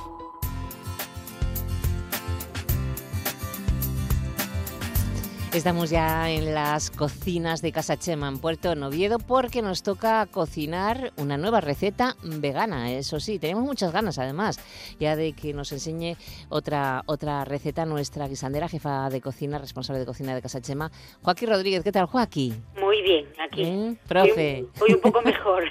Estamos 5.53 5.89
ya 5.89 6.29
en 6.31 6.53
las 6.53 6.89
cocinas 6.89 7.61
de 7.61 7.73
Casa 7.73 7.97
Chema 7.97 8.29
en 8.29 8.39
Puerto 8.39 8.73
Noviedo 8.73 9.19
porque 9.19 9.61
nos 9.61 9.83
toca 9.83 10.25
cocinar 10.27 11.11
una 11.17 11.37
nueva 11.37 11.59
receta 11.59 12.15
vegana. 12.23 12.93
Eso 12.93 13.19
sí, 13.19 13.37
tenemos 13.37 13.65
muchas 13.65 13.91
ganas 13.91 14.17
además 14.17 14.59
ya 14.97 15.17
de 15.17 15.33
que 15.33 15.53
nos 15.53 15.73
enseñe 15.73 16.15
otra, 16.47 17.03
otra 17.05 17.43
receta 17.43 17.85
nuestra 17.85 18.29
guisandera, 18.29 18.69
jefa 18.69 19.09
de 19.09 19.19
cocina, 19.19 19.57
responsable 19.57 19.99
de 19.99 20.05
cocina 20.05 20.33
de 20.33 20.41
Casa 20.41 20.61
Chema, 20.61 20.89
Joaquín 21.21 21.49
Rodríguez. 21.49 21.83
¿Qué 21.83 21.91
tal, 21.91 22.05
Joaquín? 22.05 22.63
Muy 22.79 23.01
bien, 23.01 23.25
aquí. 23.37 23.63
¿Eh? 23.63 23.95
Profe. 24.07 24.65
Hoy, 24.79 24.93
un 24.93 25.01
poco 25.01 25.21
mejor. 25.21 25.65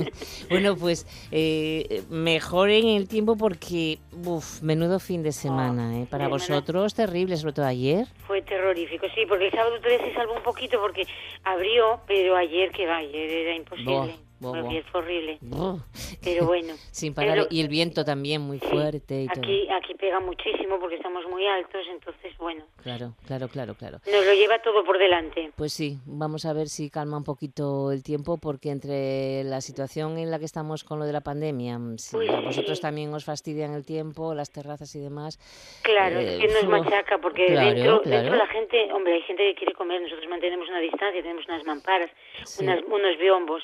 bueno, 0.50 0.76
pues 0.76 1.06
eh, 1.30 2.02
mejor 2.10 2.68
en 2.68 2.86
el 2.86 3.08
tiempo 3.08 3.36
porque, 3.36 3.98
uff, 4.26 4.60
menudo 4.60 5.00
fin 5.00 5.22
de 5.22 5.32
semana, 5.32 5.98
¿eh? 5.98 6.06
Para 6.10 6.28
vosotros 6.28 6.92
terrible, 6.92 7.38
sobre 7.38 7.54
todo 7.54 7.64
ayer. 7.64 8.08
Fue 8.26 8.42
terrorífico, 8.42 9.06
sí, 9.14 9.21
porque 9.26 9.46
el 9.46 9.52
sábado 9.52 9.78
todavía 9.78 10.06
se 10.06 10.14
salvó 10.14 10.34
un 10.34 10.42
poquito 10.42 10.80
porque 10.80 11.06
abrió, 11.44 12.00
pero 12.06 12.36
ayer 12.36 12.70
que 12.70 12.86
va, 12.86 12.96
ayer 12.96 13.30
era 13.30 13.54
imposible. 13.54 14.16
Fue 14.50 15.00
horrible. 15.00 15.38
Brr. 15.40 15.80
Pero 16.22 16.46
bueno. 16.46 16.74
Sin 16.90 17.14
parar. 17.14 17.34
Pero- 17.34 17.46
Y 17.50 17.60
el 17.60 17.68
viento 17.68 18.04
también 18.04 18.40
muy 18.42 18.58
Sí, 18.58 18.66
fuerte 18.66 19.22
y 19.22 19.26
todo. 19.28 19.42
Aquí, 19.42 19.68
aquí 19.70 19.94
pega 19.94 20.20
muchísimo 20.20 20.78
porque 20.80 20.96
estamos 20.96 21.24
muy 21.30 21.46
altos, 21.46 21.82
entonces, 21.90 22.36
bueno, 22.38 22.64
Claro, 22.82 23.14
claro, 23.26 23.48
claro, 23.48 23.74
claro. 23.74 23.98
nos 24.10 24.26
lo 24.26 24.32
lleva 24.34 24.58
todo 24.60 24.84
por 24.84 24.98
delante. 24.98 25.52
Pues 25.56 25.72
sí, 25.72 25.98
vamos 26.06 26.44
a 26.44 26.52
ver 26.52 26.68
si 26.68 26.90
calma 26.90 27.16
un 27.16 27.24
poquito 27.24 27.92
el 27.92 28.02
tiempo, 28.02 28.38
porque 28.38 28.70
entre 28.70 29.44
la 29.44 29.60
situación 29.60 30.18
en 30.18 30.30
la 30.30 30.38
que 30.38 30.44
estamos 30.44 30.82
con 30.84 30.98
lo 30.98 31.04
de 31.04 31.12
la 31.12 31.20
pandemia, 31.20 31.78
mm, 31.78 31.98
si 31.98 32.16
Uy, 32.16 32.28
a 32.28 32.40
vosotros 32.40 32.78
sí. 32.78 32.82
también 32.82 33.12
os 33.14 33.24
fastidian 33.24 33.74
el 33.74 33.84
tiempo, 33.84 34.34
las 34.34 34.50
terrazas 34.50 34.94
y 34.96 34.98
demás. 35.00 35.38
Claro, 35.82 36.18
Eh, 36.18 36.34
es 36.34 36.40
que 36.40 36.48
nos 36.48 36.66
machaca 36.66 37.18
porque 37.18 37.46
claro, 37.46 37.66
dentro, 37.74 38.02
claro. 38.02 38.22
dentro 38.22 38.36
la 38.36 38.46
gente, 38.48 38.92
hombre, 38.92 39.14
hay 39.14 39.22
gente 39.22 39.42
que 39.44 39.54
quiere 39.54 39.72
comer, 39.74 40.02
nosotros 40.02 40.28
mantenemos 40.28 40.68
una 40.68 40.80
distancia, 40.80 41.22
tenemos 41.22 41.46
unas 41.46 41.64
mamparas, 41.64 42.10
Sí. 42.44 42.64
unas, 42.64 42.80
unos 42.84 43.16
biombos, 43.18 43.62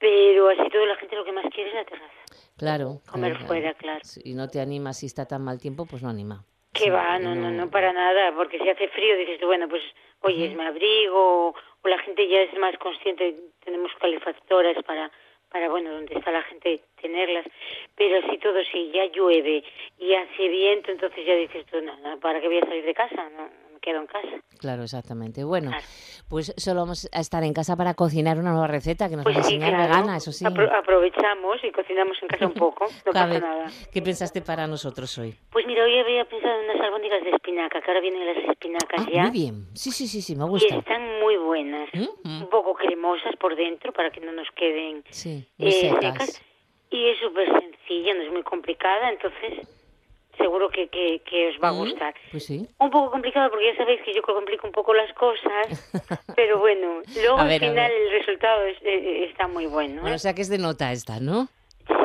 pero 0.00 0.48
así 0.48 0.68
todo 0.70 0.86
la 0.86 0.96
gente 0.96 1.14
lo 1.14 1.24
que 1.24 1.32
más 1.32 1.44
quiere 1.54 1.68
es 1.68 1.76
la 1.76 1.84
terraza. 1.84 2.14
Claro. 2.56 3.00
Comer 3.10 3.32
claro, 3.32 3.46
fuera, 3.46 3.74
claro. 3.74 4.00
Y 4.24 4.34
no 4.34 4.48
te 4.48 4.60
anima 4.60 4.92
si 4.92 5.06
está 5.06 5.26
tan 5.26 5.44
mal 5.44 5.60
tiempo, 5.60 5.86
pues 5.86 6.02
no 6.02 6.08
anima. 6.08 6.42
Que 6.72 6.84
Sí, 6.84 6.90
va, 6.90 7.18
no, 7.18 7.34
no, 7.34 7.50
no 7.50 7.70
para 7.70 7.92
nada, 7.92 8.32
porque 8.34 8.58
si 8.58 8.68
hace 8.68 8.88
frío 8.88 9.16
dices 9.16 9.38
tú, 9.40 9.46
bueno, 9.46 9.68
pues, 9.68 9.82
oye, 10.20 10.54
me 10.56 10.66
abrigo, 10.66 11.48
o 11.48 11.88
la 11.88 11.98
gente 11.98 12.28
ya 12.28 12.42
es 12.42 12.58
más 12.58 12.76
consciente, 12.78 13.34
tenemos 13.64 13.90
calefactoras 14.00 14.82
para, 14.84 15.10
para, 15.50 15.68
bueno, 15.68 15.90
donde 15.90 16.14
está 16.16 16.30
la 16.30 16.42
gente, 16.44 16.80
tenerlas, 17.00 17.44
pero 17.96 18.24
así 18.24 18.38
todo, 18.38 18.62
si 18.70 18.90
ya 18.92 19.04
llueve 19.06 19.64
y 19.98 20.14
hace 20.14 20.48
viento, 20.48 20.92
entonces 20.92 21.26
ya 21.26 21.34
dices 21.34 21.66
tú, 21.66 21.80
no, 21.82 21.96
no, 21.98 22.20
¿para 22.20 22.40
qué 22.40 22.46
voy 22.46 22.58
a 22.58 22.66
salir 22.66 22.84
de 22.84 22.94
casa? 22.94 23.28
No, 23.36 23.50
quedo 23.80 24.00
en 24.00 24.06
casa. 24.06 24.28
Claro, 24.58 24.82
exactamente. 24.82 25.42
Bueno, 25.44 25.70
Claro. 25.70 25.84
pues 26.28 26.52
solo 26.56 26.80
vamos 26.80 27.08
a 27.12 27.20
estar 27.20 27.42
en 27.44 27.54
casa 27.54 27.76
para 27.76 27.94
cocinar 27.94 28.38
una 28.38 28.50
nueva 28.52 28.66
receta 28.66 29.08
que 29.08 29.16
nos 29.16 29.24
Pues 29.24 29.36
va 29.36 29.40
a 29.40 29.44
sí, 29.44 29.54
enseñar 29.54 29.74
claro. 29.74 29.88
vegana, 29.94 30.16
eso 30.18 30.32
sí. 30.32 30.44
Apro- 30.44 30.70
aprovechamos 30.72 31.56
y 31.64 31.70
cocinamos 31.72 32.16
en 32.22 32.28
casa 32.28 32.46
un 32.46 32.54
poco, 32.54 32.84
no 33.06 33.10
A 33.10 33.12
pasa 33.14 33.26
ver, 33.26 33.42
nada. 33.42 33.66
¿Qué 33.92 34.02
pensaste 34.02 34.42
para 34.42 34.66
nosotros 34.66 35.16
hoy? 35.18 35.34
Pues 35.50 35.66
mira, 35.66 35.82
hoy 35.84 35.98
había 35.98 36.24
pensado 36.26 36.60
en 36.60 36.70
unas 36.70 36.80
albóndigas 36.84 37.24
de 37.24 37.30
espinaca, 37.30 37.80
que 37.80 37.88
ahora 37.88 38.00
vienen 38.00 38.26
las 38.26 38.36
espinacas 38.50 39.00
Ah, 39.06 39.10
ya. 39.10 39.22
muy 39.22 39.30
bien. 39.30 39.66
Sí, 39.74 39.90
sí, 39.92 40.06
sí, 40.06 40.20
sí, 40.20 40.36
me 40.36 40.44
Y 40.44 40.48
gusta. 40.48 40.76
están 40.76 41.20
muy 41.20 41.36
buenas. 41.38 41.88
Mm, 41.94 42.42
Un 42.42 42.48
poco 42.50 42.74
cremosas 42.74 43.34
por 43.36 43.56
dentro 43.56 43.92
para 43.92 44.10
que 44.10 44.20
no 44.20 44.32
nos 44.32 44.48
queden 44.54 45.04
Sí, 45.10 45.48
muy 45.56 45.70
eh, 45.70 45.72
secas. 45.72 46.12
secas. 46.26 46.42
Y 46.90 47.08
es 47.08 47.18
súper 47.20 47.46
sencilla, 47.60 48.14
no 48.14 48.22
es 48.22 48.32
muy 48.32 48.42
complicada, 48.42 49.10
entonces 49.10 49.66
seguro 50.40 50.68
que, 50.70 50.88
que, 50.88 51.20
que 51.28 51.48
os 51.50 51.56
va 51.62 51.68
a 51.68 51.72
gustar. 51.72 52.14
Pues 52.30 52.44
sí. 52.46 52.66
Un 52.78 52.90
poco 52.90 53.10
complicado 53.12 53.50
porque 53.50 53.66
ya 53.72 53.76
sabéis 53.76 54.00
que 54.04 54.14
yo 54.14 54.22
complico 54.22 54.66
un 54.66 54.72
poco 54.72 54.94
las 54.94 55.12
cosas, 55.14 55.90
pero 56.36 56.58
bueno, 56.58 57.02
luego 57.14 57.38
al 57.38 57.48
final 57.58 57.90
el 57.92 58.10
resultado 58.18 58.64
es- 58.66 58.82
eh, 58.82 59.24
está 59.30 59.46
muy 59.48 59.66
bueno. 59.66 60.00
Bueno, 60.00 60.14
¿eh? 60.14 60.16
o 60.16 60.18
sea 60.18 60.34
que 60.34 60.42
es 60.42 60.48
de 60.48 60.58
nota 60.58 60.90
esta, 60.92 61.20
¿no? 61.20 61.48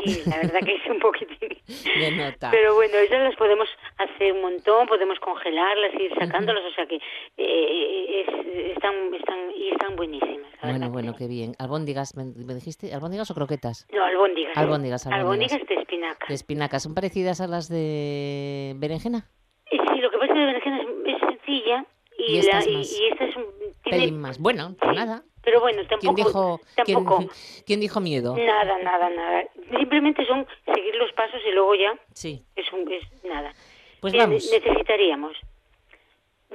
Sí, 0.04 0.22
la 0.30 0.38
verdad 0.38 0.60
que 0.66 0.76
es 0.76 0.86
un 0.90 1.00
poquitín. 1.00 1.50
De 2.00 2.12
nota. 2.12 2.52
Pero 2.52 2.76
bueno, 2.76 2.96
esas 2.98 3.22
las 3.22 3.36
podemos 3.36 3.68
hacer 3.98 4.34
un 4.34 4.42
montón, 4.42 4.88
podemos 4.88 5.20
congelarlas, 5.20 5.94
ir 5.96 6.12
sacándolas, 6.18 6.64
o 6.64 6.72
sea 6.76 6.86
que 6.86 6.96
eh, 7.38 8.22
es- 8.22 8.72
están, 8.76 8.94
están, 9.14 9.52
y 9.56 9.70
están 9.70 9.96
buenísimas. 9.96 10.52
Bueno, 10.62 10.90
bueno, 10.90 11.14
qué 11.18 11.28
bien. 11.28 11.54
¿Albóndigas, 11.60 12.16
me, 12.16 12.26
me 12.26 12.54
dijiste? 12.54 12.94
¿Albóndigas 12.94 13.30
o 13.32 13.36
croquetas? 13.36 13.88
No, 13.94 14.04
albóndigas. 14.04 14.58
Albóndigas, 14.58 15.06
albóndigas. 15.08 15.52
Albóndigas 15.52 15.68
de 15.68 15.76
espinaca. 15.76 16.26
De 16.28 16.34
espinacas. 16.34 16.84
¿Son 16.84 16.94
parecidas 16.96 17.42
a 17.42 17.48
las 17.48 17.70
de 17.70 18.74
berenjena? 18.78 19.30
Eh, 19.72 19.78
Sí, 19.94 20.02
lo 20.02 20.10
que 20.12 20.18
pasa 20.18 20.32
es 20.32 20.34
que 20.34 20.40
la 20.40 20.46
berenjena 20.48 20.82
es, 20.82 20.88
es 21.16 21.20
sencilla 21.30 21.86
y, 22.18 22.34
Y 22.34 22.38
esta 22.40 22.54
la, 22.54 22.60
es 22.60 22.68
y, 22.68 22.74
más- 22.76 23.00
y 23.00 23.06
esta 23.12 23.26
es 23.26 23.36
un... 23.36 23.44
tiene- 23.84 23.98
Pelín 24.00 24.20
más. 24.22 24.40
Bueno, 24.40 24.76
pues 24.80 24.96
nada. 24.96 25.24
Pero 25.46 25.62
bueno, 25.62 25.84
¿Quién 25.88 26.00
tampoco... 26.16 26.16
dijo, 26.28 26.62
quién, 26.84 26.98
tampoco 26.98 27.32
quién 27.66 27.80
dijo 27.80 28.00
miedo? 28.02 28.36
Nada, 28.36 28.78
nada, 28.80 29.10
nada. 29.10 29.44
Simplemente 29.78 30.26
son 30.26 30.46
seguir 30.66 30.96
los 30.96 31.12
pasos 31.14 31.40
y 31.48 31.52
luego 31.52 31.76
ya 31.76 31.94
Sí. 32.14 32.44
es, 32.56 32.72
un, 32.74 32.92
es 32.92 33.04
nada. 33.24 33.54
Pues 34.02 34.12
Mira, 34.14 34.26
vamos. 34.26 34.50
Necesitaríamos 34.52 35.38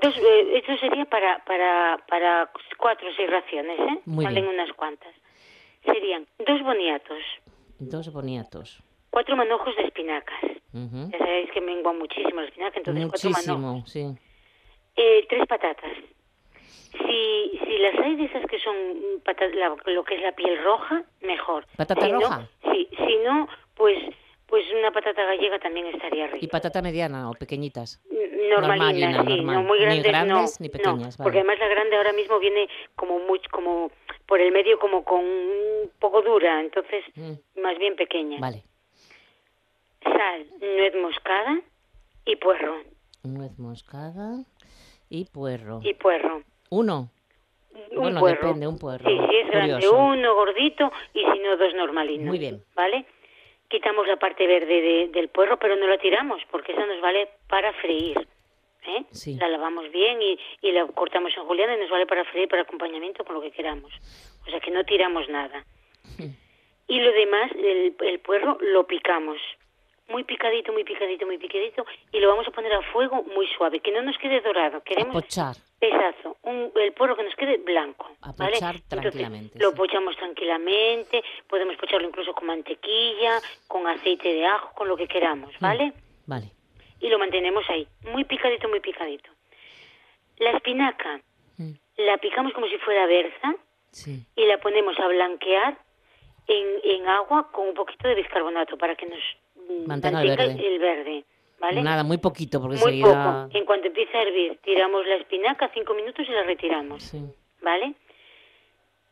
dos, 0.03 0.17
eh, 0.19 0.59
esto 0.59 0.77
sería 0.79 1.05
para, 1.05 1.45
para, 1.45 2.05
para 2.09 2.51
cuatro 2.79 3.09
o 3.09 3.13
seis 3.15 3.31
raciones, 3.31 3.79
¿eh? 3.79 4.01
Muy 4.07 4.25
Salen 4.25 4.45
bien. 4.45 4.55
unas 4.55 4.73
cuantas. 4.75 5.15
Serían 5.85 6.27
dos 6.47 6.63
boniatos, 6.63 7.19
Dos 7.79 8.13
boniatos. 8.13 8.83
cuatro 9.11 9.37
manojos 9.37 9.75
de 9.77 9.85
espinacas. 9.85 10.41
Ujú. 10.73 11.11
Ya 11.13 11.19
sabéis 11.19 11.51
que 11.53 11.61
mengua 11.61 11.93
muchísimo 11.93 12.41
la 12.41 12.47
espinaca, 12.49 12.77
entonces 12.79 13.07
cuatro 13.09 13.31
manojos. 13.31 13.83
Muchísimo, 13.83 14.17
sí. 14.17 14.19
Eh, 14.97 15.27
tres 15.29 15.47
patatas. 15.47 15.91
Si, 16.93 17.59
si 17.65 17.79
las 17.79 17.95
hay 18.01 18.17
de 18.17 18.25
esas 18.25 18.45
que 18.47 18.59
son 18.59 18.75
mm, 18.77 19.21
pata- 19.25 19.49
la- 19.49 19.77
lo 19.87 20.05
que 20.05 20.15
es 20.17 20.23
la 20.23 20.33
piel 20.33 20.63
roja, 20.63 21.05
mejor. 21.21 21.67
¿Patata 21.77 22.07
Si 22.07 22.13
no- 22.13 22.21
roja? 22.21 22.49
sí, 22.73 22.89
si 22.97 23.17
no, 23.25 23.49
pues 23.75 23.99
pues 24.47 24.65
una 24.77 24.91
patata 24.91 25.23
gallega 25.25 25.61
también 25.61 25.87
estaría 25.87 26.27
rica. 26.27 26.45
¿Y 26.45 26.49
patata 26.49 26.83
mediana 26.83 27.31
o 27.31 27.35
pequeñitas? 27.35 28.03
Normalina, 28.51 29.13
Normalina, 29.13 29.23
sí, 29.23 29.37
normal. 29.37 29.55
no 29.55 29.63
muy 29.63 29.79
Ni 29.79 29.85
grandes, 29.85 30.05
grandes 30.07 30.61
no, 30.61 30.65
ni 30.65 30.67
no, 30.69 30.73
pequeñas, 30.73 31.17
vale. 31.19 31.23
porque 31.25 31.39
además 31.39 31.59
la 31.61 31.69
grande 31.69 31.97
ahora 31.97 32.13
mismo 32.13 32.39
viene 32.41 32.69
como 32.97 33.21
muy, 33.21 33.39
como 33.53 33.93
por 34.27 34.41
el 34.41 34.51
medio 34.51 34.81
como 34.81 35.05
con 35.05 35.21
un 35.25 35.91
poco 36.01 36.21
dura, 36.23 36.61
entonces 36.61 37.05
Mm, 37.15 37.61
más 37.63 37.79
bien 37.79 37.95
pequeña. 37.95 38.41
Vale. 38.41 38.65
Sal, 40.03 40.47
nuez 40.61 40.95
moscada 40.97 41.61
y 42.25 42.35
puerro, 42.37 42.77
Nuez 43.23 43.57
moscada 43.57 44.45
y 45.09 45.27
puerro. 45.27 45.79
y 45.85 45.95
puerro. 45.95 46.43
Uno. 46.71 47.11
Un 47.91 47.97
Bueno, 48.03 48.21
puerro. 48.21 48.47
depende, 48.49 48.67
un 48.67 48.79
puerro. 48.79 49.09
Sí, 49.09 49.17
si 49.29 49.37
es 49.37 49.47
grande, 49.49 49.75
Curioso. 49.75 49.97
uno 49.99 50.35
gordito 50.35 50.93
y 51.15 51.21
si 51.21 51.39
no, 51.41 51.57
dos 51.57 51.75
normalinos. 51.75 52.27
Muy 52.27 52.39
bien. 52.39 52.63
¿Vale? 52.75 53.05
Quitamos 53.69 54.07
la 54.07 54.17
parte 54.17 54.47
verde 54.47 54.81
de- 54.81 55.09
del 55.09 55.29
puerro, 55.29 55.59
pero 55.59 55.77
no 55.77 55.87
la 55.87 55.99
tiramos 55.99 56.41
porque 56.51 56.73
esa 56.73 56.87
nos 56.87 57.01
vale 57.01 57.29
para 57.49 57.73
freír. 57.75 58.19
¿eh? 58.87 59.05
Sí. 59.11 59.37
La 59.37 59.49
lavamos 59.49 59.91
bien 59.91 60.23
y, 60.23 60.39
y 60.63 60.73
la 60.73 60.87
cortamos 60.87 61.37
en 61.37 61.45
juliana 61.45 61.77
y 61.77 61.81
nos 61.81 61.91
vale 61.91 62.07
para 62.07 62.25
freír, 62.25 62.49
para 62.49 62.63
acompañamiento, 62.63 63.25
con 63.25 63.35
lo 63.37 63.41
que 63.43 63.51
queramos. 63.51 63.93
O 64.47 64.51
sea 64.51 64.59
que 64.61 64.71
no 64.71 64.85
tiramos 64.85 65.29
nada. 65.29 65.65
Y 66.89 66.99
lo 67.01 67.13
demás, 67.13 67.53
el, 67.53 67.95
el 68.01 68.19
puerro, 68.21 68.59
lo 68.61 68.87
picamos. 68.87 69.39
Muy 70.11 70.25
picadito, 70.25 70.73
muy 70.73 70.85
picadito, 70.85 71.25
muy 71.27 71.39
picadito. 71.39 71.85
Y 72.13 72.19
lo 72.21 72.29
vamos 72.29 72.47
a 72.49 72.51
poner 72.51 72.73
a 72.75 72.83
fuego 72.93 73.23
muy 73.35 73.47
suave, 73.57 73.81
que 73.81 73.93
no 73.93 74.03
nos 74.03 74.19
quede 74.19 74.41
dorado. 74.41 74.83
Queremos 74.83 75.15
Pochar. 75.15 75.55
Exacto, 75.81 76.37
un, 76.43 76.71
el 76.75 76.93
puerro 76.93 77.17
que 77.17 77.23
nos 77.23 77.35
quede 77.37 77.57
blanco. 77.59 78.11
A 78.23 78.33
¿vale? 78.33 78.57
Entonces, 78.57 78.83
tranquilamente, 78.89 79.59
Lo 79.59 79.71
sí. 79.71 79.77
pochamos 79.77 80.15
tranquilamente, 80.17 81.23
podemos 81.49 81.77
pocharlo 81.77 82.07
incluso 82.09 82.35
con 82.35 82.47
mantequilla, 82.49 83.39
con 83.67 83.87
aceite 83.87 84.33
de 84.33 84.45
ajo, 84.47 84.75
con 84.75 84.89
lo 84.89 84.97
que 84.97 85.07
queramos, 85.09 85.51
Mm. 85.55 85.65
¿vale? 85.65 85.93
Vale. 86.27 86.51
Y 87.01 87.09
lo 87.09 87.19
mantenemos 87.19 87.65
ahí, 87.71 87.87
muy 88.13 88.25
picadito, 88.25 88.69
muy 88.69 88.81
picadito. 88.81 89.31
La 90.39 90.51
espinaca 90.51 91.21
Mm, 91.57 91.73
la 91.99 92.17
picamos 92.19 92.53
como 92.55 92.67
si 92.69 92.77
fuera 92.79 93.07
berza 93.07 93.55
Sí. 93.91 94.25
y 94.37 94.47
la 94.47 94.59
ponemos 94.59 94.99
a 94.99 95.07
blanquear 95.09 95.79
en, 96.47 96.67
en 96.85 97.07
agua 97.09 97.51
con 97.53 97.69
un 97.69 97.75
poquito 97.75 98.09
de 98.09 98.15
bicarbonato 98.17 98.77
para 98.79 98.97
que 98.97 99.07
nos 99.07 99.19
Mantenga 99.87 100.23
el 100.23 100.29
verde. 100.29 100.67
el 100.67 100.79
verde, 100.79 101.25
¿vale? 101.59 101.83
Nada, 101.83 102.05
muy 102.05 102.19
poquito 102.19 102.61
porque 102.61 102.77
Muy 102.77 103.01
enseguida... 103.01 103.47
poco. 103.47 103.59
En 103.59 103.65
cuanto 103.65 103.87
empiece 103.89 104.17
a 104.17 104.23
hervir, 104.23 104.59
tiramos 104.63 105.07
la 105.07 105.17
espinaca 105.17 105.71
cinco 105.75 105.95
minutos 105.95 106.27
y 106.29 106.33
la 106.33 106.43
retiramos. 106.43 107.03
Sí. 107.03 107.23
¿Vale? 107.63 107.95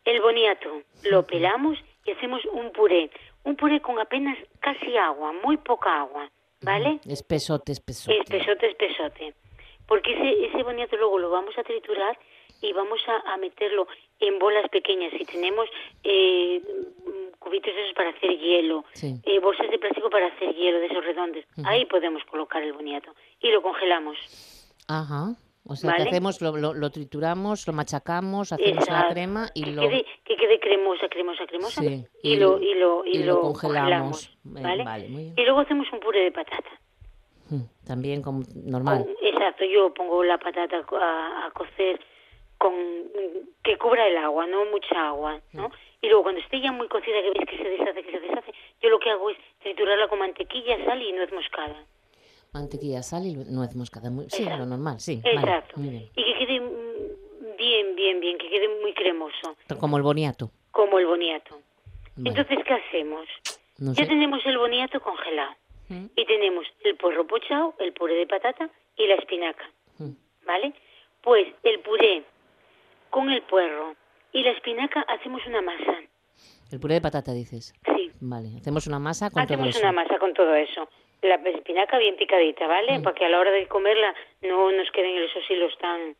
El 0.04 0.20
boniato 0.20 0.82
lo 1.10 1.26
pelamos 1.26 1.78
y 2.04 2.12
hacemos 2.12 2.44
un 2.46 2.72
puré. 2.72 3.10
Un 3.44 3.56
puré 3.56 3.80
con 3.80 3.98
apenas 3.98 4.38
casi 4.60 4.96
agua, 4.96 5.32
muy 5.44 5.56
poca 5.58 6.00
agua. 6.00 6.30
¿Vale? 6.62 6.98
Espesote, 7.06 7.72
espesote. 7.72 8.18
Espesote, 8.18 8.66
espesote. 8.68 9.34
Porque 9.86 10.12
ese, 10.12 10.46
ese 10.46 10.62
boniato 10.62 10.96
luego 10.96 11.18
lo 11.18 11.30
vamos 11.30 11.56
a 11.56 11.62
triturar 11.62 12.18
y 12.60 12.72
vamos 12.72 13.00
a, 13.08 13.32
a 13.32 13.36
meterlo 13.36 13.86
en 14.20 14.38
bolas 14.38 14.68
pequeñas. 14.70 15.12
Si 15.16 15.24
tenemos 15.24 15.68
eh, 16.04 16.60
cubitos 17.38 17.72
esos 17.74 17.94
para 17.94 18.10
hacer 18.10 18.30
hielo, 18.38 18.84
Sí. 18.92 19.14
eh, 19.24 19.38
bolsas 19.40 19.70
de 19.70 19.78
plástico 19.78 20.10
para 20.10 20.26
hacer 20.26 20.54
hielo 20.54 20.78
de 20.80 20.86
esos 20.86 21.04
redondos, 21.04 21.44
ahí 21.64 21.84
podemos 21.86 22.24
colocar 22.24 22.62
el 22.62 22.72
boniato. 22.72 23.14
Y 23.40 23.50
lo 23.50 23.62
congelamos. 23.62 24.16
Ajá. 24.88 25.34
O 25.70 25.76
sea, 25.76 25.90
Vale. 25.90 26.04
que 26.04 26.08
hacemos, 26.10 26.40
lo, 26.40 26.56
lo, 26.56 26.72
lo 26.72 26.90
trituramos, 26.90 27.66
lo 27.66 27.74
machacamos, 27.74 28.52
hacemos 28.52 28.76
la 28.88 28.94
Exacto. 28.94 29.12
crema 29.12 29.50
y 29.54 29.64
que 29.64 29.70
lo... 29.72 29.82
Quede, 29.82 30.06
que 30.24 30.36
quede 30.36 30.58
cremosa, 30.60 31.08
cremosa, 31.10 31.46
cremosa. 31.46 31.82
Sí, 31.82 32.04
y, 32.22 32.32
y 32.32 32.36
lo, 32.36 32.58
y 32.58 32.74
lo, 32.74 33.04
y 33.04 33.18
y 33.18 33.22
lo 33.24 33.34
lo 33.34 33.40
congelamos. 33.42 34.28
Eh, 34.28 34.38
¿vale? 34.62 34.84
vale, 34.84 35.08
muy 35.08 35.22
bien. 35.24 35.34
Y 35.36 35.44
luego 35.44 35.60
hacemos 35.60 35.86
un 35.92 36.00
puré 36.00 36.20
de 36.20 36.32
patata. 36.32 36.70
Mm, 37.50 37.86
También 37.86 38.22
como 38.22 38.44
normal. 38.64 39.06
Exacto, 39.20 39.64
yo 39.66 39.92
pongo 39.92 40.24
la 40.24 40.38
patata 40.38 40.82
a, 41.00 41.46
a 41.46 41.50
cocer 41.50 42.00
con 42.58 42.74
que 43.62 43.76
cubra 43.78 44.06
el 44.08 44.16
agua, 44.18 44.46
no 44.46 44.64
mucha 44.66 45.08
agua, 45.08 45.40
¿no? 45.52 45.70
Y 46.00 46.08
luego 46.08 46.24
cuando 46.24 46.40
esté 46.40 46.60
ya 46.60 46.72
muy 46.72 46.88
cocida, 46.88 47.20
que 47.22 47.30
veis 47.30 47.46
que 47.48 47.56
se 47.56 47.68
deshace, 47.68 48.02
que 48.02 48.10
se 48.12 48.20
deshace, 48.20 48.52
yo 48.82 48.88
lo 48.90 48.98
que 48.98 49.10
hago 49.10 49.30
es 49.30 49.36
triturarla 49.60 50.08
con 50.08 50.18
mantequilla, 50.18 50.84
sal 50.84 51.00
y 51.02 51.12
nuez 51.12 51.32
moscada. 51.32 51.84
Mantequilla, 52.52 53.02
sal 53.02 53.26
y 53.26 53.34
nuez 53.34 53.74
moscada. 53.76 54.10
Muy- 54.10 54.28
Sí, 54.30 54.44
lo 54.44 54.66
normal, 54.66 55.00
sí. 55.00 55.20
Exacto. 55.24 55.74
Vale, 55.76 55.88
muy 55.88 55.90
bien. 55.90 56.10
Y 56.16 56.24
que 56.24 56.38
quede 56.38 56.60
mm, 56.60 57.56
bien, 57.56 57.94
bien, 57.96 58.20
bien, 58.20 58.38
que 58.38 58.48
quede 58.48 58.68
muy 58.80 58.92
cremoso, 58.94 59.56
Como 59.78 59.96
el 59.96 60.02
boniato. 60.02 60.50
como 60.70 60.98
el 60.98 61.06
boniato. 61.06 61.60
Vale. 62.16 62.30
Entonces, 62.30 62.58
¿qué 62.66 62.74
hacemos? 62.74 63.26
No 63.78 63.92
Ya 63.92 64.06
tenemos 64.06 64.44
el 64.46 64.58
boniato 64.58 65.00
congelado. 65.00 65.52
Mm. 65.88 66.06
Y 66.16 66.24
tenemos 66.26 66.66
el 66.84 66.96
puerro 66.96 67.26
pochado, 67.26 67.74
el 67.78 67.92
puré 67.92 68.14
de 68.14 68.26
patata 68.26 68.68
y 68.96 69.06
la 69.06 69.14
espinaca. 69.14 69.70
Mm. 69.98 70.10
¿Vale? 70.46 70.72
Pues 71.22 71.46
el 71.62 71.80
puré 71.80 72.24
con 73.10 73.30
el 73.30 73.42
puerro 73.42 73.94
y 74.32 74.42
la 74.42 74.50
espinaca 74.50 75.00
hacemos 75.08 75.44
una 75.46 75.62
masa. 75.62 75.94
El 76.70 76.80
puré 76.80 76.94
de 76.94 77.00
patata, 77.00 77.32
dices. 77.32 77.72
Sí. 77.96 78.10
Vale, 78.20 78.48
hacemos 78.58 78.86
una 78.86 78.98
masa 78.98 79.30
con 79.30 79.42
todo 79.46 79.54
Hacemos 79.56 79.68
eso. 79.76 79.80
una 79.80 79.92
masa 79.92 80.18
con 80.18 80.34
todo 80.34 80.54
eso. 80.54 80.88
La 81.22 81.34
espinaca 81.36 81.98
bien 81.98 82.16
picadita, 82.16 82.66
¿vale? 82.66 82.98
Mm. 82.98 83.02
Para 83.02 83.14
que 83.16 83.24
a 83.24 83.28
la 83.28 83.40
hora 83.40 83.50
de 83.50 83.66
comerla 83.66 84.14
no 84.42 84.70
nos 84.72 84.90
queden 84.92 85.16
esos 85.22 85.48
hilos 85.50 85.76
tan... 85.78 86.14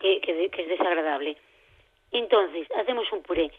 que, 0.00 0.20
que- 0.20 0.50
que 0.50 0.62
es 0.62 0.68
desagradable. 0.68 1.36
Entonces, 2.10 2.66
hacemos 2.76 3.10
un 3.12 3.22
puré 3.22 3.50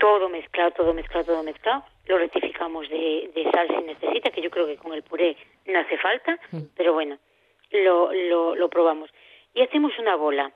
todo 0.00 0.28
mezclado, 0.28 0.72
todo 0.72 0.92
mezclado, 0.92 1.24
todo 1.26 1.42
mezclado. 1.42 1.84
Lo 2.06 2.18
rectificamos 2.18 2.88
de, 2.88 3.30
de 3.34 3.50
sal 3.52 3.68
si 3.68 3.82
necesita, 3.84 4.30
que 4.30 4.42
yo 4.42 4.50
creo 4.50 4.66
que 4.66 4.76
con 4.76 4.92
el 4.92 5.02
puré 5.02 5.36
no 5.66 5.78
hace 5.78 5.96
falta, 5.98 6.38
Mm. 6.50 6.62
pero 6.76 6.92
bueno, 6.92 7.18
lo, 7.70 8.12
lo, 8.12 8.54
lo 8.56 8.68
probamos. 8.68 9.10
Y 9.54 9.62
hacemos 9.62 9.92
una 9.98 10.16
bola. 10.16 10.52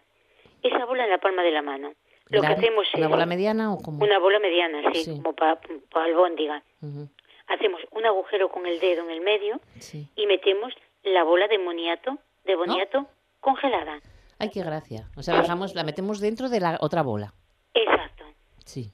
Esa 0.62 0.84
bola 0.84 1.04
en 1.04 1.10
la 1.10 1.18
palma 1.18 1.42
de 1.42 1.50
la 1.52 1.62
mano. 1.62 1.92
Lo 2.30 2.42
La- 2.42 2.48
que 2.48 2.54
hacemos 2.54 2.86
es... 2.92 2.94
¿Una 2.98 3.08
bola 3.08 3.26
mediana 3.26 3.72
o 3.72 3.78
como? 3.78 4.04
Una 4.04 4.18
bola 4.18 4.38
mediana, 4.38 4.82
sí, 4.92 5.04
Sí. 5.04 5.10
como 5.16 5.34
para 5.34 5.58
pa 5.90 6.04
albóndiga. 6.04 6.62
Hacemos 7.46 7.80
un 7.92 8.04
agujero 8.04 8.50
con 8.50 8.66
el 8.66 8.78
dedo 8.80 9.02
en 9.04 9.10
el 9.10 9.20
medio 9.22 9.60
Sí. 9.78 10.08
y 10.16 10.26
metemos 10.26 10.74
la 11.04 11.24
bola 11.24 11.48
de 11.48 11.58
moniato, 11.58 12.18
de 12.44 12.54
boniato 12.56 13.06
congelada. 13.40 14.00
Ay, 14.38 14.50
qué 14.50 14.62
gracia. 14.62 15.08
O 15.16 15.22
sea, 15.22 15.34
la 15.34 15.42
dejamos, 15.42 15.74
la 15.74 15.84
metemos 15.84 16.20
dentro 16.20 16.48
de 16.48 16.60
la 16.60 16.76
otra 16.80 17.02
bola. 17.02 17.32
Exacto. 17.74 18.24
Sí. 18.66 18.92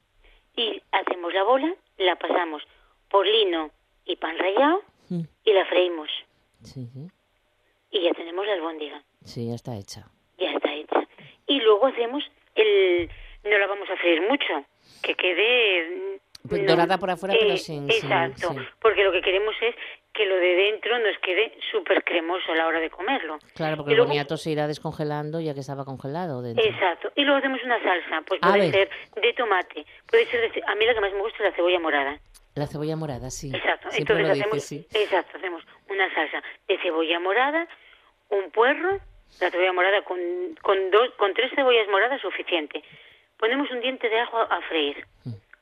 Y 0.57 0.81
hacemos 0.92 1.35
la 1.35 1.42
bola, 1.42 1.74
la 1.98 2.14
pasamos 2.16 2.62
por 3.11 3.27
lino 3.27 3.70
y 4.05 4.16
pan 4.16 4.38
rallado 4.38 4.83
Mm, 5.11 5.20
y 5.44 5.53
la 5.53 5.66
freímos. 5.66 6.09
Sí, 6.62 6.87
sí. 6.87 7.09
Y 7.90 8.05
ya 8.05 8.12
tenemos 8.14 8.46
la 8.46 8.55
albóndiga. 8.55 9.03
Sí, 9.24 9.48
ya 9.48 9.55
está 9.55 9.77
hecha. 9.77 10.07
Y 11.46 11.61
luego 11.61 11.87
hacemos 11.87 12.24
el... 12.54 13.09
No 13.44 13.59
la 13.59 13.66
vamos 13.66 13.88
a 13.90 13.96
freír 13.96 14.22
mucho, 14.22 14.64
que 15.02 15.14
quede... 15.14 16.18
Pues 16.48 16.61
no, 16.62 16.68
dorada 16.72 16.98
por 16.98 17.11
afuera, 17.11 17.35
pero 17.38 17.57
sin- 17.57 17.90
sin- 17.90 17.90
Exacto, 17.90 18.52
sí. 18.52 18.59
porque 18.80 19.02
lo 19.02 19.12
que 19.12 19.22
queremos 19.22 19.54
es 19.62 19.74
que 20.12 20.26
lo 20.26 20.37
de 20.37 20.54
dentro 20.54 20.98
nos 20.98 21.16
quede 21.18 21.57
súper 21.72 22.04
cremoso 22.04 22.52
a 22.52 22.54
la 22.54 22.66
hora 22.66 22.80
de 22.80 22.90
comerlo. 22.90 23.38
Claro, 23.54 23.78
porque 23.78 23.92
el 23.94 24.00
boniato 24.00 24.37
se 24.37 24.50
irá 24.50 24.66
descongelando 24.66 25.40
ya 25.40 25.54
que 25.54 25.61
estaba 25.61 25.85
congelado 25.87 26.42
dentro. 26.42 26.62
Exacto. 26.64 27.11
Y 27.16 27.22
luego 27.24 27.38
hacemos 27.38 27.62
una 27.64 27.83
salsa, 27.83 28.22
pues 28.26 28.40
A 28.42 28.50
puede 28.50 28.70
ver. 28.70 28.88
ser 28.88 29.22
de 29.22 29.33
tomate, 29.33 29.87
puede 30.07 30.26
ser 30.26 30.52
de... 30.52 30.62
A 30.66 30.74
mí 30.74 30.85
la 30.85 30.92
que 30.94 31.00
más 31.00 31.12
me 31.12 31.20
gusta 31.20 31.38
es 31.38 31.50
la 31.50 31.57
cebolla 31.57 31.80
morada. 31.80 32.20
La 32.54 32.66
cebolla 32.66 32.94
morada, 32.96 33.30
sí. 33.30 33.50
Exacto. 33.54 33.90
Siempre 33.90 34.14
Entonces 34.16 34.26
lo 34.26 34.33
hacemos, 34.44 34.70
dices, 34.70 34.87
sí. 34.90 34.98
exacto, 35.02 35.38
hacemos 35.38 35.62
una 35.88 36.14
salsa 36.14 36.42
de 36.68 36.78
cebolla 36.78 37.18
morada, 37.20 37.66
un 38.28 38.50
puerro, 38.50 39.00
la 39.40 39.51
cebolla 39.51 39.73
morada 39.73 40.03
con 40.03 40.18
con 40.62 40.90
dos, 40.90 41.11
con 41.16 41.35
tres 41.35 41.51
cebollas 41.55 41.88
moradas 41.88 42.20
suficiente. 42.20 42.83
Ponemos 43.38 43.70
un 43.70 43.81
diente 43.81 44.09
de 44.09 44.20
ajo 44.20 44.38
a, 44.38 44.44
a 44.44 44.61
freír. 44.62 45.05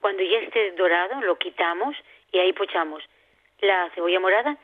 Cuando 0.01 0.23
ya 0.23 0.39
esté 0.39 0.73
dorado 0.73 1.21
lo 1.23 1.37
quitamos 1.39 1.97
y 2.33 2.39
ahí 2.39 2.53
pochamos 2.53 3.03
la 3.61 3.91
cebolla 3.95 4.19
morada, 4.21 4.57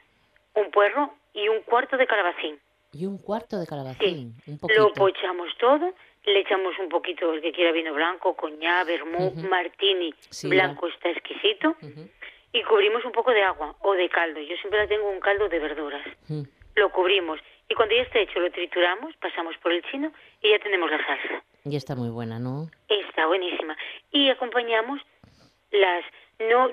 un 0.55 0.71
puerro 0.71 1.15
y 1.33 1.49
un 1.49 1.63
cuarto 1.63 1.97
de 1.97 2.07
calabacín. 2.07 2.59
Y 2.93 3.07
un 3.07 3.19
cuarto 3.19 3.57
de 3.59 3.65
Sí. 3.65 3.69
calabacín, 3.71 4.35
un 4.47 4.59
poquito. 4.59 4.81
Lo 4.81 4.93
pochamos 4.95 5.49
todo, 5.59 5.95
le 6.25 6.41
echamos 6.41 6.77
un 6.79 6.89
poquito 6.89 7.33
el 7.33 7.41
que 7.41 7.53
quiera 7.53 7.71
vino 7.73 7.95
blanco, 7.95 8.35
coñac, 8.35 8.87
vermú, 8.87 9.33
martini, 9.49 10.13
Sí, 10.31 10.49
blanco 10.49 10.89
está 10.89 11.11
exquisito 11.11 11.77
y 12.53 12.63
cubrimos 12.65 13.05
un 13.05 13.13
poco 13.13 13.31
de 13.31 13.43
agua 13.43 13.77
o 13.81 13.93
de 13.95 14.09
caldo. 14.09 14.41
Yo 14.41 14.57
siempre 14.57 14.81
la 14.81 14.89
tengo 14.89 15.09
un 15.09 15.21
caldo 15.21 15.49
de 15.49 15.59
verduras. 15.59 16.05
Lo 16.75 16.91
cubrimos 16.91 17.39
y 17.69 17.75
cuando 17.75 17.95
ya 17.95 18.03
está 18.03 18.19
hecho 18.21 18.41
lo 18.41 18.51
trituramos, 18.51 19.15
pasamos 19.17 19.57
por 19.59 19.73
el 19.73 19.83
chino 19.91 20.13
y 20.43 20.51
ya 20.51 20.59
tenemos 20.59 20.91
la 20.91 21.05
salsa. 21.07 21.43
Y 21.65 21.77
está 21.77 21.95
muy 21.95 22.09
buena, 22.11 22.39
¿no? 22.39 22.71
Está 22.89 23.27
buenísima. 23.27 23.77
Y 24.11 24.31
acompañamos 24.31 25.01
las... 25.71 26.05
no 26.39 26.69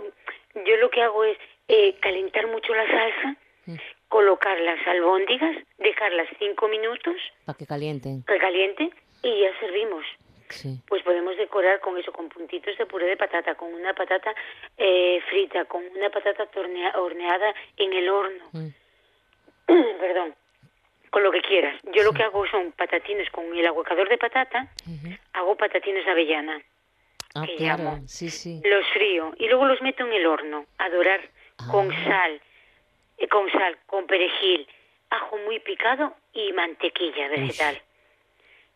Yo 0.65 0.77
lo 0.77 0.89
que 0.89 1.01
hago 1.01 1.23
es 1.25 1.37
eh, 1.67 1.95
calentar 2.01 2.47
mucho 2.47 2.73
la 2.75 2.87
salsa, 2.87 3.35
Mm. 3.67 3.77
colocar 4.09 4.59
las 4.59 4.77
albóndigas, 4.85 5.57
dejarlas 5.79 6.27
cinco 6.37 6.67
minutos 6.67 7.15
Para 7.45 7.57
que 7.57 7.65
calienten. 7.65 8.23
que 8.27 8.37
caliente 8.37 8.91
y 9.23 9.41
ya 9.41 9.59
servimos. 9.59 10.05
Sí. 10.49 10.79
Pues 10.87 11.01
podemos 11.01 11.35
decorar 11.35 11.79
con 11.79 11.97
eso, 11.97 12.11
con 12.13 12.29
puntitos 12.29 12.77
de 12.77 12.85
puré 12.85 13.07
de 13.07 13.17
patata, 13.17 13.55
con 13.55 13.73
una 13.73 13.95
patata 13.95 14.35
eh, 14.77 15.19
frita, 15.31 15.65
con 15.65 15.83
una 15.97 16.11
patata 16.11 16.45
tornea- 16.45 16.93
horneada 16.99 17.55
en 17.77 17.91
el 17.93 18.07
horno. 18.07 18.45
Mm. 18.53 18.67
Perdón, 19.99 20.35
con 21.15 21.23
lo 21.23 21.31
que 21.31 21.39
quieras. 21.39 21.79
Yo 21.93 22.03
lo 22.03 22.11
que 22.11 22.23
hago 22.23 22.45
son 22.47 22.73
patatines 22.73 23.29
con 23.29 23.45
el 23.55 23.65
aguacador 23.65 24.09
de 24.09 24.17
patata, 24.17 24.67
hago 25.31 25.55
patatines 25.55 26.03
de 26.03 26.11
avellana, 26.11 26.61
Ah, 27.33 27.45
que 27.47 27.55
claro, 27.55 27.83
llamo. 27.85 28.03
sí, 28.05 28.29
sí. 28.29 28.61
los 28.65 28.85
frío 28.89 29.33
y 29.37 29.47
luego 29.47 29.65
los 29.65 29.81
meto 29.81 30.05
en 30.05 30.11
el 30.11 30.25
horno 30.25 30.65
a 30.77 30.89
dorar 30.89 31.21
con 31.71 31.89
Ah. 31.89 32.03
sal, 32.03 32.41
eh, 33.17 33.29
con 33.29 33.49
sal, 33.49 33.77
con 33.85 34.05
perejil, 34.07 34.67
ajo 35.09 35.37
muy 35.45 35.61
picado 35.61 36.13
y 36.33 36.51
mantequilla 36.51 37.29
vegetal. 37.29 37.81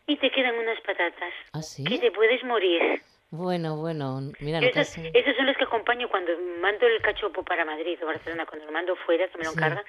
Y 0.08 0.16
te 0.16 0.32
quedan 0.32 0.56
unas 0.56 0.80
patatas 0.80 1.34
¿Ah, 1.52 1.62
sí? 1.62 1.84
que 1.84 2.00
te 2.00 2.10
puedes 2.12 2.42
morir. 2.46 3.02
Bueno, 3.32 3.76
bueno, 3.76 4.22
mira, 4.40 4.60
hace- 4.80 5.12
esas 5.14 5.36
son 5.36 5.46
las 5.46 5.58
que 5.58 5.66
acompaño 5.66 6.08
cuando 6.08 6.32
mando 6.62 6.88
el 6.88 7.02
cachopo 7.02 7.44
para 7.44 7.66
Madrid 7.66 8.00
o 8.02 8.06
Barcelona, 8.06 8.46
cuando 8.46 8.66
lo 8.66 8.72
mando 8.72 8.96
fuera, 8.96 9.28
que 9.28 9.38
me 9.38 9.44
lo 9.44 9.52
encargan, 9.52 9.84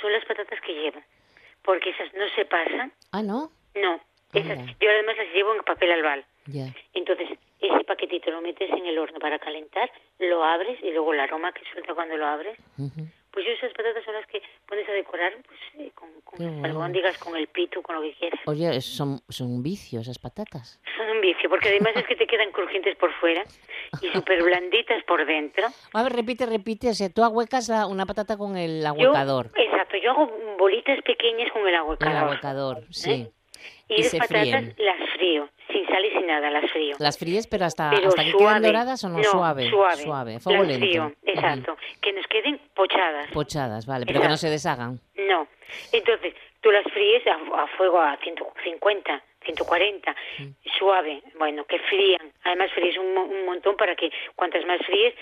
son 0.00 0.10
las 0.12 0.24
patatas 0.24 0.58
que 0.62 0.72
llevo. 0.72 1.02
Porque 1.62 1.90
esas 1.90 2.12
no 2.14 2.24
se 2.34 2.44
pasan, 2.44 2.92
Ah, 3.12 3.22
¿no? 3.22 3.50
no. 3.74 4.00
Esas, 4.32 4.58
Anda. 4.58 4.74
yo 4.80 4.88
además 4.90 5.16
las 5.16 5.26
llevo 5.34 5.54
en 5.54 5.62
papel 5.64 5.90
albal. 5.90 6.24
Ya. 6.46 6.66
Entonces, 6.94 7.28
ese 7.60 7.84
paquetito 7.84 8.30
lo 8.30 8.40
metes 8.40 8.70
en 8.70 8.86
el 8.86 8.96
horno 8.98 9.18
para 9.18 9.38
calentar, 9.40 9.90
lo 10.20 10.44
abres 10.44 10.78
y 10.82 10.90
luego 10.92 11.12
el 11.12 11.20
aroma 11.20 11.52
que 11.52 11.62
suelta 11.72 11.94
cuando 11.94 12.16
lo 12.16 12.26
abres. 12.26 12.56
Ujú. 12.78 13.06
Pues 13.32 13.46
yo 13.46 13.52
esas 13.52 13.72
patatas 13.72 14.04
son 14.04 14.14
las 14.14 14.26
que 14.26 14.40
pones 14.68 14.88
a 14.88 14.92
decorar 14.92 15.32
pues, 15.46 15.58
eh, 15.78 15.90
con, 15.94 16.08
con 16.22 16.38
bueno. 16.38 16.64
albóndigas, 16.66 17.16
con 17.18 17.36
el 17.36 17.46
pito, 17.48 17.80
con 17.82 17.96
lo 17.96 18.02
que 18.02 18.12
quieras. 18.14 18.40
Oye, 18.46 18.80
son, 18.80 19.20
son 19.28 19.48
un 19.48 19.62
vicio 19.62 20.00
esas 20.00 20.18
patatas. 20.18 20.80
Son 20.96 21.08
un 21.10 21.20
vicio, 21.20 21.48
porque 21.48 21.68
además 21.68 21.92
es 21.96 22.04
que 22.06 22.16
te 22.16 22.26
quedan 22.26 22.50
crujientes 22.50 22.96
por 22.96 23.12
fuera 23.14 23.44
y 24.02 24.08
súper 24.12 24.42
blanditas 24.42 25.02
por 25.04 25.24
dentro. 25.26 25.66
A 25.92 26.02
ver, 26.02 26.12
repite, 26.12 26.46
repite. 26.46 26.88
O 26.90 26.94
sea, 26.94 27.08
tú 27.10 27.22
ahuecas 27.22 27.68
la- 27.68 27.86
una 27.86 28.04
patata 28.06 28.36
con 28.36 28.56
el 28.56 28.82
Yo- 28.82 28.88
ahuecador. 28.88 29.50
exacto, 29.56 29.96
yo 29.96 30.10
hago 30.10 30.49
bolitas 30.60 31.02
pequeñas 31.02 31.50
con 31.52 31.62
el 31.62 31.68
El 31.68 31.74
ahuecador. 31.76 32.16
ahuecador, 32.28 32.76
sí. 32.90 33.26
Y, 33.88 33.94
Y 33.94 34.02
las 34.04 34.12
patatas 34.14 34.28
fríen. 34.40 34.74
las 34.78 35.10
frío, 35.16 35.48
sin 35.72 35.84
sal 35.88 36.04
y 36.04 36.10
sin 36.10 36.26
nada, 36.26 36.48
las 36.50 36.70
frío. 36.70 36.96
Las 37.00 37.18
fríes, 37.18 37.46
pero 37.48 37.64
hasta, 37.64 37.90
Pero 37.90 38.08
hasta 38.08 38.22
que 38.24 38.32
queden 38.32 38.62
doradas 38.62 39.02
o 39.04 39.08
no, 39.08 39.22
suave. 39.24 39.68
suave. 39.68 40.02
Suave, 40.04 40.38
fuego 40.38 40.62
las 40.62 40.76
frío, 40.78 41.12
exacto. 41.24 41.76
Que 42.00 42.12
nos 42.12 42.26
queden 42.28 42.60
pochadas. 42.74 43.28
Pochadas, 43.32 43.86
vale, 43.86 44.06
pero 44.06 44.20
que 44.20 44.28
no 44.28 44.36
se 44.36 44.48
deshagan. 44.48 45.00
No. 45.28 45.48
Entonces, 45.92 46.34
tú 46.60 46.70
las 46.70 46.84
fríes 46.92 47.22
a, 47.26 47.62
a 47.62 47.66
fuego 47.76 48.00
a 48.00 48.16
150, 48.18 49.22
140, 49.44 50.14
Mm. 50.38 50.44
suave, 50.78 51.22
bueno, 51.38 51.64
que 51.64 51.78
frían. 51.80 52.32
Además, 52.44 52.70
fríes 52.72 52.96
un, 52.96 53.12
mo- 53.14 53.24
un 53.24 53.44
montón 53.46 53.76
para 53.76 53.96
que 53.96 54.10
cuantas 54.36 54.64
más 54.66 54.78
fríes, 54.86 55.14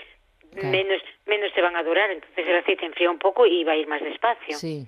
menos, 0.53 1.01
menos 1.25 1.51
te 1.53 1.61
van 1.61 1.75
a 1.75 1.83
durar. 1.83 2.11
Entonces, 2.11 2.45
el 2.47 2.55
aceite 2.57 2.85
enfría 2.85 3.09
un 3.09 3.19
poco 3.19 3.45
y 3.45 3.63
va 3.63 3.71
a 3.73 3.77
ir 3.77 3.87
más 3.87 4.01
despacio. 4.01 4.55
Sí. 4.57 4.87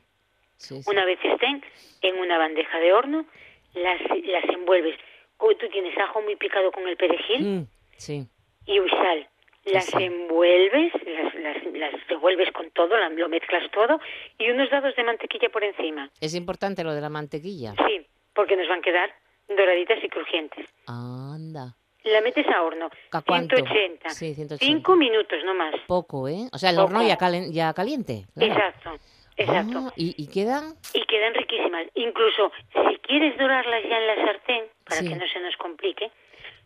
Sí, 0.61 0.81
sí. 0.83 0.89
Una 0.89 1.05
vez 1.05 1.19
estén 1.23 1.63
en 2.01 2.17
una 2.19 2.37
bandeja 2.37 2.79
de 2.79 2.93
horno, 2.93 3.25
las, 3.73 3.99
las 4.25 4.43
envuelves. 4.49 4.95
Tú 5.37 5.67
tienes 5.71 5.97
ajo 5.97 6.21
muy 6.21 6.35
picado 6.35 6.71
con 6.71 6.87
el 6.87 6.95
perejil 6.97 7.41
Mm, 7.43 7.67
sí. 7.97 8.27
y 8.65 8.77
sal. 8.89 9.27
Las 9.65 9.93
envuelves, 9.93 10.91
las, 11.05 11.35
las, 11.35 11.63
las 11.73 12.07
revuelves 12.07 12.51
con 12.51 12.69
todo, 12.71 12.95
lo 13.09 13.29
mezclas 13.29 13.69
todo 13.71 13.99
y 14.39 14.49
unos 14.49 14.69
dados 14.71 14.95
de 14.95 15.03
mantequilla 15.03 15.49
por 15.49 15.63
encima. 15.63 16.09
Es 16.19 16.33
importante 16.35 16.83
lo 16.83 16.93
de 16.93 17.01
la 17.01 17.09
mantequilla. 17.09 17.73
Sí, 17.87 18.05
porque 18.33 18.55
nos 18.55 18.67
van 18.67 18.79
a 18.79 18.81
quedar 18.81 19.13
doraditas 19.49 20.03
y 20.03 20.09
crujientes. 20.09 20.65
Anda. 20.87 21.75
La 22.03 22.21
metes 22.21 22.47
a 22.47 22.63
horno, 22.63 22.89
¿A 23.11 23.21
cuánto? 23.21 23.55
180. 23.55 24.09
Sí, 24.09 24.33
180. 24.33 24.57
Cinco 24.65 24.95
minutos 24.95 25.37
no 25.45 25.53
más. 25.53 25.75
Poco, 25.85 26.27
¿eh? 26.27 26.47
O 26.51 26.57
sea, 26.57 26.71
el 26.71 26.77
Poco. 26.77 26.87
horno 26.87 27.07
ya, 27.07 27.15
calen- 27.17 27.51
ya 27.51 27.71
caliente. 27.73 28.25
claro. 28.33 28.53
Exacto, 28.53 28.89
exacto. 29.37 29.79
Ah, 29.87 29.93
¿y, 29.95 30.15
y 30.21 30.27
quedan? 30.27 30.73
Y 30.93 31.03
quedan 31.05 31.33
riquísimas. 31.33 31.87
Incluso 31.95 32.51
si 32.73 32.97
quieres 32.99 33.37
dorarlas 33.37 33.83
ya 33.83 33.97
en 33.97 34.07
la 34.07 34.15
sartén, 34.25 34.63
para 34.85 35.01
Sí. 35.01 35.09
que 35.09 35.15
no 35.15 35.27
se 35.27 35.39
nos 35.39 35.55
complique, 35.57 36.11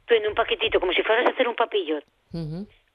tú 0.05 0.13
en 0.15 0.27
un 0.27 0.35
paquetito, 0.35 0.79
como 0.79 0.93
si 0.93 1.01
fueras 1.03 1.25
a 1.27 1.29
hacer 1.31 1.47
un 1.47 1.55
papillot, 1.55 2.03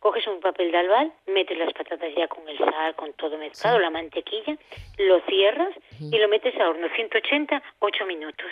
coges 0.00 0.26
un 0.28 0.40
papel 0.40 0.70
de 0.72 0.78
albal, 0.78 1.12
metes 1.26 1.58
las 1.58 1.72
patatas 1.74 2.08
ya 2.16 2.26
con 2.28 2.48
el 2.48 2.56
sal, 2.58 2.94
con 2.96 3.12
todo 3.14 3.36
mezclado, 3.36 3.78
la 3.78 3.90
mantequilla, 3.90 4.56
lo 4.98 5.20
cierras 5.26 5.74
y 6.00 6.16
lo 6.18 6.28
metes 6.28 6.54
a 6.58 6.68
horno 6.70 6.88
180, 6.94 7.62
8 7.80 8.06
minutos. 8.06 8.50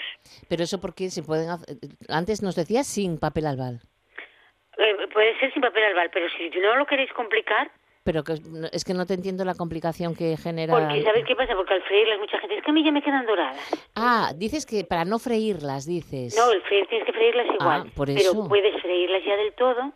Pero 0.48 0.62
eso 0.64 0.78
porque 0.80 1.08
se 1.10 1.22
pueden 1.22 1.48
hacer... 1.48 1.76
Antes 2.10 2.42
nos 2.42 2.54
decías 2.54 2.86
sin 2.86 3.18
papel 3.18 3.46
albal. 3.46 3.80
Eh, 4.76 5.08
puede 5.12 5.38
ser 5.40 5.52
sin 5.52 5.62
papel 5.62 5.84
albal, 5.84 6.10
pero 6.12 6.28
si 6.30 6.50
no 6.60 6.76
lo 6.76 6.86
queréis 6.86 7.12
complicar, 7.14 7.70
Pero 8.08 8.24
que, 8.24 8.32
es 8.72 8.84
que 8.86 8.94
no 8.94 9.04
te 9.04 9.12
entiendo 9.12 9.44
la 9.44 9.54
complicación 9.54 10.14
que 10.14 10.38
genera... 10.38 10.72
porque 10.72 11.02
¿sabes 11.04 11.26
qué 11.26 11.36
pasa? 11.36 11.54
Porque 11.54 11.74
al 11.74 11.82
freírlas 11.82 12.18
mucha 12.18 12.38
gente, 12.38 12.56
es 12.56 12.64
que 12.64 12.70
a 12.70 12.72
mí 12.72 12.82
ya 12.82 12.90
me 12.90 13.02
quedan 13.02 13.26
doradas. 13.26 13.58
Ah, 13.94 14.32
dices 14.34 14.64
que 14.64 14.82
para 14.84 15.04
no 15.04 15.18
freírlas, 15.18 15.84
dices. 15.84 16.34
No, 16.34 16.50
el 16.50 16.62
freír 16.62 16.86
tienes 16.86 17.04
que 17.06 17.12
freírlas 17.12 17.46
igual, 17.60 17.82
Ah, 17.86 17.90
por 17.94 18.06
pero 18.06 18.18
eso. 18.18 18.48
puedes 18.48 18.80
freírlas 18.80 19.22
ya 19.26 19.36
del 19.36 19.52
todo 19.52 19.92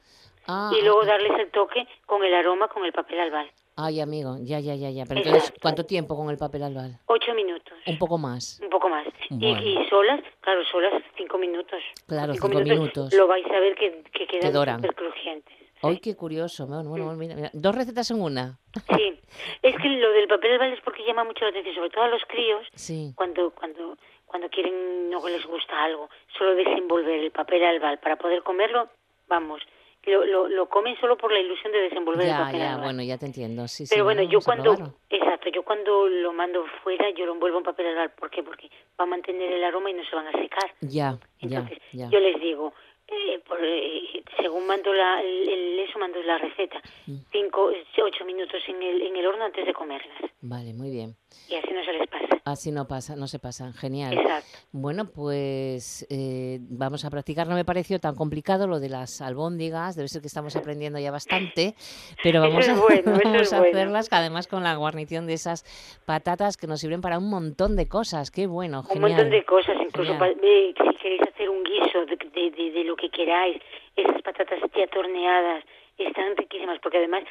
Ah, 0.47 0.71
y 0.79 0.83
luego 0.85 1.03
darles 1.07 1.33
el 1.41 1.51
toque 1.53 1.87
con 2.05 2.23
el 2.23 2.35
aroma, 2.35 2.69
con 2.69 2.85
el 2.85 2.93
papel 2.93 3.19
albal. 3.19 3.51
Ay, 3.77 4.01
amigo, 4.03 4.37
ya, 4.43 4.61
ya, 4.61 4.75
ya, 4.75 4.91
ya. 4.91 5.05
Pero 5.07 5.21
Exacto. 5.21 5.29
entonces, 5.39 5.55
¿cuánto 5.63 5.87
tiempo 5.87 6.15
con 6.15 6.29
el 6.29 6.37
papel 6.37 6.65
albal? 6.65 6.99
Ocho 7.07 7.33
minutos, 7.33 7.73
Un 7.87 7.97
poco 7.97 8.19
más. 8.19 8.61
un 8.63 8.69
poco 8.69 8.91
más. 8.91 9.07
Y- 9.31 9.39
Bueno. 9.39 9.63
Y, 9.63 9.89
solas, 9.89 10.21
claro, 10.43 10.61
solas 10.71 11.03
cinco 11.17 11.39
minutos. 11.39 11.81
Claro, 12.07 12.35
cinco, 12.35 12.49
cinco 12.49 12.61
minutos. 12.61 13.15
Lo 13.15 13.27
vais 13.27 13.47
a 13.47 13.59
ver 13.59 13.75
que, 13.75 14.03
que 14.13 14.27
Que 14.27 14.39
quedan 14.41 14.53
doran. 14.53 14.77
súper 14.77 14.95
crujientes. 14.97 15.57
Ay, 15.83 15.99
qué 16.01 16.15
curioso. 16.17 16.67
Bueno, 16.67 16.89
bueno, 16.89 17.05
bueno, 17.07 17.19
mira, 17.19 17.35
mira. 17.35 17.51
Dos 17.53 17.75
recetas 17.75 18.11
en 18.11 18.21
una. 18.23 18.59
Sí, 18.97 19.21
es 19.63 19.77
que 19.77 19.89
lo 19.89 20.11
del 20.13 20.29
papel 20.29 20.53
albal 20.53 20.73
es 20.73 20.81
porque 20.83 21.05
llama 21.05 21.25
mucho 21.25 21.45
la 21.45 21.51
atención, 21.51 21.75
sobre 21.75 21.91
todo 21.91 22.05
a 22.05 22.09
los 22.09 22.23
críos, 22.29 22.67
Sí. 22.75 23.13
cuando 23.17 23.51
cuando 23.51 23.97
cuando 24.27 24.49
quieren 24.49 25.11
no 25.11 25.27
les 25.29 25.45
gusta 25.47 25.85
algo, 25.85 26.09
solo 26.39 26.55
desenvolver 26.55 27.21
el 27.21 27.31
papel 27.33 27.63
albal 27.65 27.99
para 27.99 28.17
poder 28.17 28.43
comerlo, 28.43 28.89
vamos, 29.29 29.61
lo, 30.05 30.25
lo, 30.25 30.49
lo 30.49 30.69
comen 30.71 30.97
solo 31.01 31.17
por 31.19 31.31
la 31.31 31.39
ilusión 31.39 31.71
de 31.73 31.81
desenvolver 31.83 32.23
el 32.23 32.29
Ya, 32.29 32.39
papel 32.39 32.59
ya, 32.61 32.71
albal. 32.73 32.85
bueno, 32.85 33.03
ya 33.03 33.19
te 33.19 33.27
entiendo. 33.27 33.69
Sí, 33.69 33.87
sí, 33.87 33.93
Pero 33.95 34.05
bueno, 34.05 34.23
yo 34.23 34.41
cuando, 34.41 34.75
probarlo. 34.75 34.95
exacto, 35.11 35.51
yo 35.51 35.63
cuando 35.65 36.09
lo 36.09 36.33
mando 36.33 36.65
fuera, 36.83 37.11
yo 37.11 37.27
lo 37.27 37.33
envuelvo 37.35 37.59
en 37.59 37.65
papel 37.65 37.89
albal, 37.89 38.11
¿por 38.13 38.31
qué? 38.31 38.43
Porque 38.43 38.69
va 38.99 39.05
a 39.05 39.07
mantener 39.07 39.53
el 39.53 39.63
aroma 39.65 39.91
y 39.91 39.95
no 39.95 40.05
se 40.05 40.17
van 40.17 40.27
a 40.29 40.33
secar. 40.33 40.73
Ya, 40.81 41.19
ya, 41.41 41.59
Entonces, 41.59 41.79
ya. 41.93 42.09
yo 42.09 42.19
les 42.19 42.41
digo, 42.41 42.73
eh, 43.13 43.41
por, 43.47 43.59
eh, 43.63 44.23
según 44.41 44.67
mando 44.67 44.93
la, 44.93 45.21
el, 45.23 45.49
el- 45.49 45.79
eso, 45.81 45.99
mando 45.99 46.23
la 46.23 46.39
receta, 46.39 46.81
cinco, 47.33 47.71
ocho 48.05 48.25
minutos 48.25 48.61
en 48.69 48.83
el, 48.83 49.03
en 49.03 49.17
el 49.17 49.27
horno 49.27 49.45
antes 49.45 49.67
de 49.67 49.73
comerlas. 49.75 50.17
Vale, 50.41 50.73
muy 50.75 50.91
bien. 50.91 51.15
Y 51.49 51.55
así 51.55 51.69
no 51.73 51.85
se 51.85 51.93
les 51.93 52.09
pasa. 52.09 52.27
Así 52.45 52.73
no 52.73 52.87
pasa, 52.89 53.15
no 53.17 53.27
se 53.29 53.39
pasa. 53.39 53.73
Genial. 53.73 54.15
Exacto. 54.15 54.59
Bueno, 54.73 55.07
pues 55.07 56.05
eh, 56.11 56.59
vamos 56.63 57.05
a 57.05 57.11
practicar. 57.11 57.47
No 57.47 57.55
me 57.55 57.65
pareció 57.65 57.99
tan 58.01 58.17
complicado 58.17 58.67
lo 58.67 58.81
de 58.81 58.89
las 58.89 59.21
albóndigas. 59.21 59.95
Debe 59.97 60.09
ser 60.09 60.21
que 60.21 60.27
estamos 60.27 60.57
aprendiendo 60.57 60.99
ya 60.99 61.11
bastante. 61.13 61.75
Pero 62.23 62.41
vamos, 62.41 62.69
a, 62.69 62.75
bueno, 62.75 63.03
vamos 63.25 63.53
a 63.53 63.59
bueno. 63.61 63.71
hacerlas, 63.79 64.09
que 64.09 64.15
además 64.17 64.47
con 64.49 64.63
la 64.65 64.75
guarnición 64.75 65.27
de 65.27 65.35
esas 65.35 65.65
patatas 66.05 66.57
que 66.57 66.67
nos 66.67 66.81
sirven 66.81 67.01
para 67.01 67.19
un 67.19 67.31
montón 67.31 67.77
de 67.77 67.89
cosas. 67.89 68.31
Qué 68.31 68.47
bueno, 68.47 68.81
Un 68.81 68.87
genial. 68.87 69.11
montón 69.13 69.31
de 69.31 69.45
cosas, 69.45 69.77
incluso 69.81 70.13
Genial. 70.13 70.35
pa- 70.35 70.41
de- 70.41 70.75
si 70.93 70.97
queréis 71.03 71.21
hacer 71.43 71.51
un 71.51 71.65
guiso 71.65 72.07
de, 72.07 72.17
de, 72.17 72.51
de- 72.51 72.71
de 72.71 72.85
lo 72.85 72.97
que 72.97 73.11
queráis, 73.11 73.61
esas 73.97 74.23
patatas 74.23 74.61
ya 74.77 74.87
torneadas 74.89 75.65
están 75.99 76.37
riquísimas 76.37 76.79
porque 76.81 76.99
además 76.99 77.25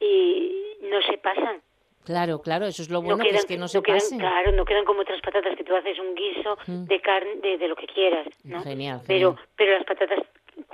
eh, 0.00 0.76
no 0.82 1.00
se 1.02 1.18
pasan. 1.18 1.60
Claro, 2.04 2.42
claro, 2.42 2.66
eso 2.66 2.82
es 2.82 2.90
lo 2.90 3.00
bueno, 3.00 3.16
no 3.16 3.22
que 3.22 3.30
quedan, 3.30 3.40
es 3.40 3.46
que 3.46 3.56
no 3.56 3.66
se 3.68 3.80
quedan, 3.82 3.98
pasen. 3.98 4.18
Claro, 4.18 4.52
no 4.52 4.64
quedan 4.66 4.84
como 4.84 5.00
otras 5.00 5.20
patatas 5.22 5.56
que 5.56 5.64
tú 5.64 5.74
haces 5.74 5.98
un 5.98 6.14
guiso 6.14 6.58
Mm. 6.66 6.84
de 6.84 7.00
carne, 7.00 7.36
de, 7.36 7.56
de 7.58 7.68
lo 7.68 7.76
que 7.76 7.86
quieras, 7.86 8.26
¿no? 8.44 8.62
Genial, 8.62 9.00
Pero, 9.06 9.30
genial. 9.30 9.48
pero 9.56 9.72
las 9.72 9.84
patatas 9.84 10.18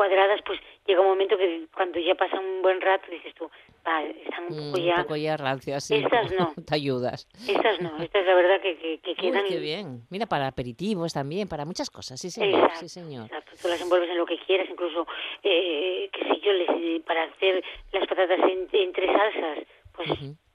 cuadradas, 0.01 0.40
pues 0.46 0.59
llega 0.86 1.03
un 1.03 1.09
momento 1.09 1.36
que 1.36 1.66
cuando 1.74 1.98
ya 2.01 2.14
pasa 2.14 2.40
un 2.40 2.62
buen 2.62 2.80
rato 2.80 3.05
dices 3.11 3.34
tú, 3.34 3.51
va, 3.86 4.03
están 4.03 4.44
un 4.44 4.55
Mm, 4.55 4.72
poco 4.72 4.78
ya... 4.78 4.96
un 4.96 5.03
poco 5.03 5.16
ya 5.16 5.36
rancias, 5.36 5.84
sí. 5.84 5.96
Estas 5.96 6.32
no. 6.32 6.55
Te 6.66 6.74
ayudas. 6.74 7.28
Estas 7.46 7.78
no, 7.82 8.01
estas 8.03 8.24
la 8.24 8.34
verdad 8.34 8.62
que, 8.62 8.78
que, 8.78 8.98
que 9.01 9.11
Uy, 9.11 9.16
quedan... 9.30 9.44
qué 9.46 9.59
bien. 9.59 10.01
Mira, 10.09 10.24
para 10.24 10.46
aperitivos 10.46 11.12
también, 11.12 11.48
para 11.48 11.66
muchas 11.66 11.90
cosas, 11.90 12.18
sí 12.18 12.30
señor, 12.30 12.55
Exacto, 12.55 12.78
sí 12.80 12.88
señor. 12.88 13.26
exacto. 13.26 13.53
Tú 13.61 13.68
las 13.68 13.80
envuelves 13.82 14.09
en 14.09 14.16
lo 14.16 14.24
que 14.24 14.38
quieras, 14.38 14.68
incluso, 14.70 15.07
eh, 15.42 16.09
qué 16.14 16.20
sé 16.24 16.40
yo, 16.40 16.53
les, 16.55 16.68
eh, 16.70 17.03
para 17.07 17.24
hacer 17.24 17.62
las 17.92 18.07
patatas 18.09 18.38
en- 18.40 18.68
entre 18.72 19.07
salsas, 19.07 19.59
pues, 19.92 20.09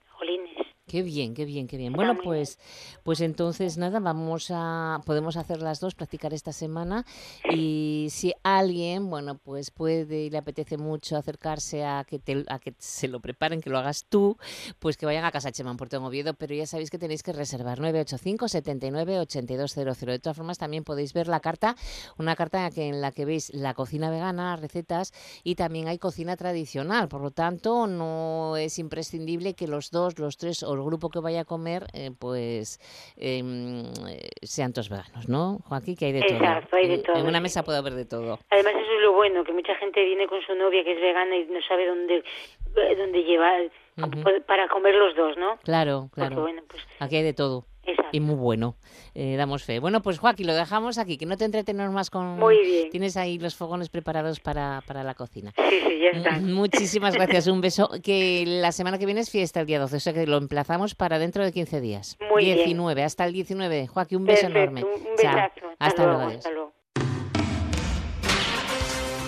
jolines. 0.09 0.64
Qué 0.87 1.01
bien, 1.01 1.33
qué 1.33 1.45
bien, 1.45 1.67
qué 1.67 1.77
bien. 1.77 1.93
Bueno, 1.93 2.15
pues, 2.23 2.59
pues 3.01 3.19
entonces 3.19 3.75
nada, 3.75 3.99
vamos 3.99 4.51
a, 4.53 5.01
podemos 5.03 5.35
hacer 5.35 5.59
las 5.59 5.79
dos, 5.79 5.95
practicar 5.95 6.31
esta 6.31 6.53
semana 6.53 7.07
y 7.51 8.09
si 8.11 8.33
alguien, 8.43 9.09
bueno, 9.09 9.35
pues 9.39 9.71
puede 9.71 10.25
y 10.25 10.29
le 10.29 10.37
apetece 10.37 10.77
mucho 10.77 11.17
acercarse 11.17 11.83
a 11.83 12.03
que 12.07 12.19
te, 12.19 12.45
a 12.49 12.59
que 12.59 12.75
se 12.77 13.07
lo 13.07 13.19
preparen, 13.19 13.61
que 13.61 13.71
lo 13.71 13.79
hagas 13.79 14.05
tú, 14.07 14.37
pues 14.77 14.95
que 14.95 15.07
vayan 15.07 15.25
a 15.25 15.31
casa 15.31 15.51
Chema 15.51 15.71
en 15.71 15.77
Puerto 15.77 15.97
en 15.97 16.03
Oviedo, 16.03 16.35
pero 16.35 16.53
ya 16.53 16.67
sabéis 16.67 16.91
que 16.91 16.99
tenéis 16.99 17.23
que 17.23 17.33
reservar 17.33 17.79
985 17.79 18.47
79 18.47 19.19
8200. 19.21 20.05
De 20.05 20.19
todas 20.19 20.37
formas, 20.37 20.59
también 20.59 20.83
podéis 20.83 21.13
ver 21.13 21.27
la 21.27 21.39
carta, 21.39 21.75
una 22.19 22.35
carta 22.35 22.59
en 22.59 22.63
la 22.63 22.69
que, 22.71 22.87
en 22.89 23.01
la 23.01 23.11
que 23.11 23.25
veis 23.25 23.51
la 23.55 23.73
cocina 23.73 24.11
vegana, 24.11 24.55
recetas 24.55 25.13
y 25.43 25.55
también 25.55 25.87
hay 25.87 25.97
cocina 25.97 26.37
tradicional. 26.37 27.07
Por 27.07 27.21
lo 27.21 27.31
tanto, 27.31 27.87
no 27.87 28.55
es 28.55 28.77
imprescindible 28.77 29.55
que 29.55 29.67
los 29.67 29.89
dos, 29.89 30.19
los 30.19 30.37
tres 30.37 30.61
o 30.61 30.74
el 30.75 30.83
grupo 30.83 31.09
que 31.09 31.19
vaya 31.19 31.41
a 31.41 31.45
comer, 31.45 31.87
eh, 31.93 32.11
pues 32.17 32.79
em, 33.17 33.83
eh, 34.07 34.29
sean 34.43 34.73
todos 34.73 34.89
veganos, 34.89 35.27
¿no? 35.29 35.59
Joaquín, 35.65 35.95
que 35.95 36.05
hay 36.05 36.11
de 36.13 36.21
todo. 36.21 36.39
Hay 36.73 36.87
de 36.87 36.93
En- 36.95 37.03
todo, 37.03 37.15
En 37.17 37.27
una 37.27 37.39
mesa 37.39 37.63
puede 37.63 37.77
haber 37.77 37.93
de 37.93 38.05
todo. 38.05 38.39
Además 38.49 38.73
eso 38.75 38.93
es 38.95 39.01
lo 39.01 39.13
bueno, 39.13 39.43
que 39.43 39.53
mucha 39.53 39.75
gente 39.75 40.03
viene 40.03 40.27
con 40.27 40.41
su 40.41 40.53
novia 40.55 40.83
que 40.83 40.93
es 40.93 41.01
vegana 41.01 41.35
y 41.35 41.45
no 41.45 41.59
sabe 41.67 41.87
dónde, 41.87 42.17
eh, 42.17 42.95
dónde 42.97 43.23
llevar 43.23 43.69
para 44.45 44.67
comer 44.67 44.93
los 44.95 45.15
dos, 45.15 45.37
¿no? 45.37 45.57
Claro, 45.63 46.09
Porque 46.13 46.27
claro. 46.27 46.41
bueno, 46.41 46.61
pues, 46.67 46.81
Aquí 46.99 47.15
hay 47.17 47.23
de 47.23 47.33
todo. 47.33 47.65
Exacto. 47.87 48.09
Y 48.11 48.19
muy 48.19 48.35
bueno. 48.35 48.75
Eh, 49.13 49.35
damos 49.37 49.63
fe. 49.63 49.79
Bueno, 49.79 50.01
pues 50.01 50.19
Joaquín, 50.19 50.47
lo 50.47 50.53
dejamos 50.53 50.97
aquí, 50.97 51.17
que 51.17 51.25
no 51.25 51.37
te 51.37 51.45
entretenemos 51.45 51.93
más 51.93 52.09
con... 52.09 52.37
Muy 52.39 52.57
bien. 52.61 52.89
Tienes 52.89 53.17
ahí 53.17 53.37
los 53.39 53.55
fogones 53.55 53.89
preparados 53.89 54.39
para, 54.39 54.81
para 54.87 55.03
la 55.03 55.13
cocina. 55.15 55.53
Sí, 55.57 55.79
sí, 55.87 55.99
ya 56.01 56.17
está. 56.17 56.37
M- 56.37 56.53
Muchísimas 56.53 57.13
gracias, 57.15 57.47
un 57.47 57.61
beso. 57.61 57.89
Que 58.03 58.43
la 58.45 58.71
semana 58.71 58.97
que 58.97 59.05
viene 59.05 59.21
es 59.21 59.29
fiesta 59.29 59.59
el 59.61 59.65
día 59.67 59.79
12, 59.79 59.95
o 59.95 59.99
sea 59.99 60.13
que 60.13 60.27
lo 60.27 60.37
emplazamos 60.37 60.95
para 60.95 61.17
dentro 61.19 61.43
de 61.43 61.51
15 61.51 61.81
días. 61.81 62.17
Muy 62.31 62.43
bien. 62.45 62.57
19, 62.57 63.03
hasta 63.03 63.25
el 63.25 63.33
19. 63.33 63.87
Joaquín, 63.87 64.19
un 64.19 64.25
beso 64.25 64.47
Perfecto, 64.47 64.59
enorme. 64.61 64.83
un 64.83 64.89
un 65.11 65.17
Chao. 65.17 65.35
besazo. 65.35 65.75
Hasta, 65.79 66.03
luego, 66.05 66.19
adiós. 66.21 66.37
hasta 66.37 66.51
luego. 66.51 66.73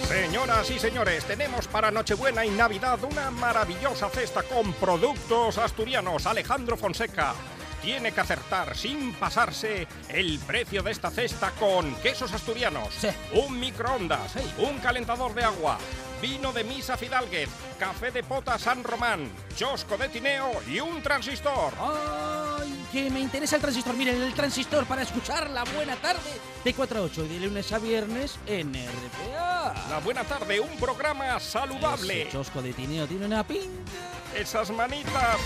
Señoras 0.07 0.71
y 0.71 0.79
señores, 0.79 1.25
tenemos 1.25 1.67
para 1.67 1.91
Nochebuena 1.91 2.45
y 2.45 2.49
Navidad 2.49 2.99
una 3.03 3.29
maravillosa 3.29 4.09
cesta 4.09 4.41
con 4.43 4.71
productos 4.73 5.57
asturianos. 5.57 6.25
Alejandro 6.25 6.77
Fonseca 6.77 7.33
tiene 7.81 8.11
que 8.11 8.21
acertar 8.21 8.75
sin 8.75 9.13
pasarse 9.13 9.87
el 10.09 10.39
precio 10.39 10.83
de 10.83 10.91
esta 10.91 11.09
cesta 11.09 11.51
con 11.51 11.95
quesos 11.95 12.33
asturianos, 12.33 12.89
un 13.33 13.59
microondas, 13.59 14.33
un 14.57 14.79
calentador 14.79 15.33
de 15.33 15.43
agua, 15.43 15.77
vino 16.21 16.51
de 16.51 16.63
Misa 16.63 16.97
Fidalguez, 16.97 17.49
café 17.79 18.11
de 18.11 18.23
pota 18.23 18.57
San 18.57 18.83
Román, 18.83 19.29
chosco 19.55 19.97
de 19.97 20.09
tineo 20.09 20.51
y 20.67 20.79
un 20.79 21.01
transistor. 21.01 21.73
¡Ay! 21.79 22.85
Que 22.91 23.09
me 23.09 23.19
interesa 23.19 23.57
el 23.57 23.61
transistor. 23.61 23.95
Miren, 23.95 24.21
el 24.21 24.33
transistor 24.33 24.85
para 24.85 25.01
escuchar 25.01 25.49
la 25.49 25.63
buena 25.63 25.95
tarde 25.97 26.39
de 26.63 26.73
4 26.73 26.99
a 26.99 27.01
8 27.03 27.25
y 27.25 27.27
de 27.27 27.47
lunes 27.47 27.71
a 27.71 27.79
viernes 27.79 28.37
en 28.47 28.73
RPA. 28.73 29.73
La 29.89 29.99
buena 30.03 30.23
tarde, 30.23 30.59
un 30.59 30.75
programa 30.77 31.39
saludable. 31.39 32.23
Ese 32.23 32.31
chosco 32.31 32.61
de 32.61 32.73
tineo 32.73 33.07
tiene 33.07 33.25
una 33.25 33.45
pinta. 33.45 33.91
Esas 34.35 34.71
manitas. 34.71 35.37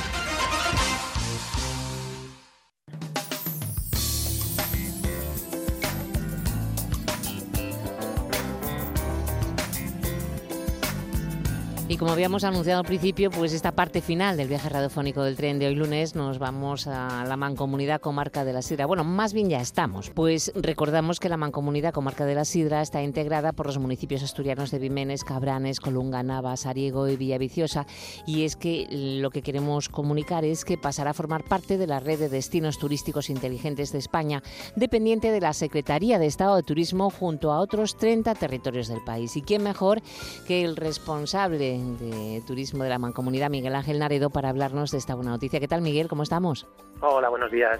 Como 12.01 12.13
habíamos 12.13 12.43
anunciado 12.43 12.79
al 12.79 12.85
principio, 12.87 13.29
pues 13.29 13.53
esta 13.53 13.73
parte 13.73 14.01
final 14.01 14.35
del 14.35 14.47
viaje 14.47 14.67
radiofónico 14.69 15.21
del 15.21 15.35
tren 15.35 15.59
de 15.59 15.67
hoy 15.67 15.75
lunes 15.75 16.15
nos 16.15 16.39
vamos 16.39 16.87
a 16.87 17.23
la 17.25 17.37
Mancomunidad 17.37 18.01
Comarca 18.01 18.43
de 18.43 18.53
la 18.53 18.63
Sidra. 18.63 18.87
Bueno, 18.87 19.03
más 19.03 19.33
bien 19.33 19.49
ya 19.49 19.61
estamos, 19.61 20.09
pues 20.09 20.51
recordamos 20.55 21.19
que 21.19 21.29
la 21.29 21.37
Mancomunidad 21.37 21.93
Comarca 21.93 22.25
de 22.25 22.33
la 22.33 22.43
Sidra 22.43 22.81
está 22.81 23.03
integrada 23.03 23.51
por 23.51 23.67
los 23.67 23.77
municipios 23.77 24.23
asturianos 24.23 24.71
de 24.71 24.79
Vimenes, 24.79 25.23
Cabranes, 25.23 25.79
Colunga, 25.79 26.23
Navas, 26.23 26.65
Ariego 26.65 27.07
y 27.07 27.17
Villaviciosa. 27.17 27.85
Y 28.25 28.45
es 28.45 28.55
que 28.55 28.87
lo 28.89 29.29
que 29.29 29.43
queremos 29.43 29.87
comunicar 29.87 30.43
es 30.43 30.65
que 30.65 30.79
pasará 30.79 31.11
a 31.11 31.13
formar 31.13 31.43
parte 31.43 31.77
de 31.77 31.85
la 31.85 31.99
red 31.99 32.17
de 32.17 32.29
destinos 32.29 32.79
turísticos 32.79 33.29
inteligentes 33.29 33.91
de 33.91 33.99
España, 33.99 34.41
dependiente 34.75 35.31
de 35.31 35.41
la 35.41 35.53
Secretaría 35.53 36.17
de 36.17 36.25
Estado 36.25 36.55
de 36.55 36.63
Turismo 36.63 37.11
junto 37.11 37.51
a 37.51 37.59
otros 37.59 37.95
30 37.95 38.33
territorios 38.33 38.87
del 38.87 39.03
país. 39.03 39.37
¿Y 39.37 39.43
quién 39.43 39.61
mejor 39.61 40.01
que 40.47 40.63
el 40.63 40.75
responsable 40.75 41.90
de 41.97 42.41
turismo 42.45 42.83
de 42.83 42.89
la 42.89 42.99
Mancomunidad, 42.99 43.49
Miguel 43.49 43.75
Ángel 43.75 43.99
Naredo, 43.99 44.29
para 44.29 44.49
hablarnos 44.49 44.91
de 44.91 44.97
esta 44.97 45.15
buena 45.15 45.31
noticia? 45.31 45.59
¿Qué 45.59 45.67
tal, 45.67 45.81
Miguel? 45.81 46.07
¿Cómo 46.07 46.23
estamos? 46.23 46.67
Hola, 47.01 47.29
buenos 47.29 47.51
días. 47.51 47.79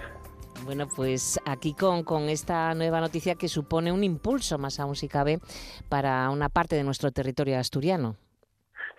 Bueno, 0.66 0.88
pues 0.96 1.40
aquí 1.46 1.74
con, 1.74 2.04
con 2.04 2.24
esta 2.30 2.74
nueva 2.76 3.00
noticia 3.00 3.36
que 3.36 3.48
supone 3.48 3.92
un 3.92 4.04
impulso, 4.04 4.58
más 4.58 4.80
aún 4.80 4.96
si 4.96 5.08
cabe, 5.08 5.40
para 5.90 6.30
una 6.30 6.50
parte 6.50 6.76
de 6.76 6.84
nuestro 6.84 7.12
territorio 7.12 7.58
asturiano. 7.58 8.16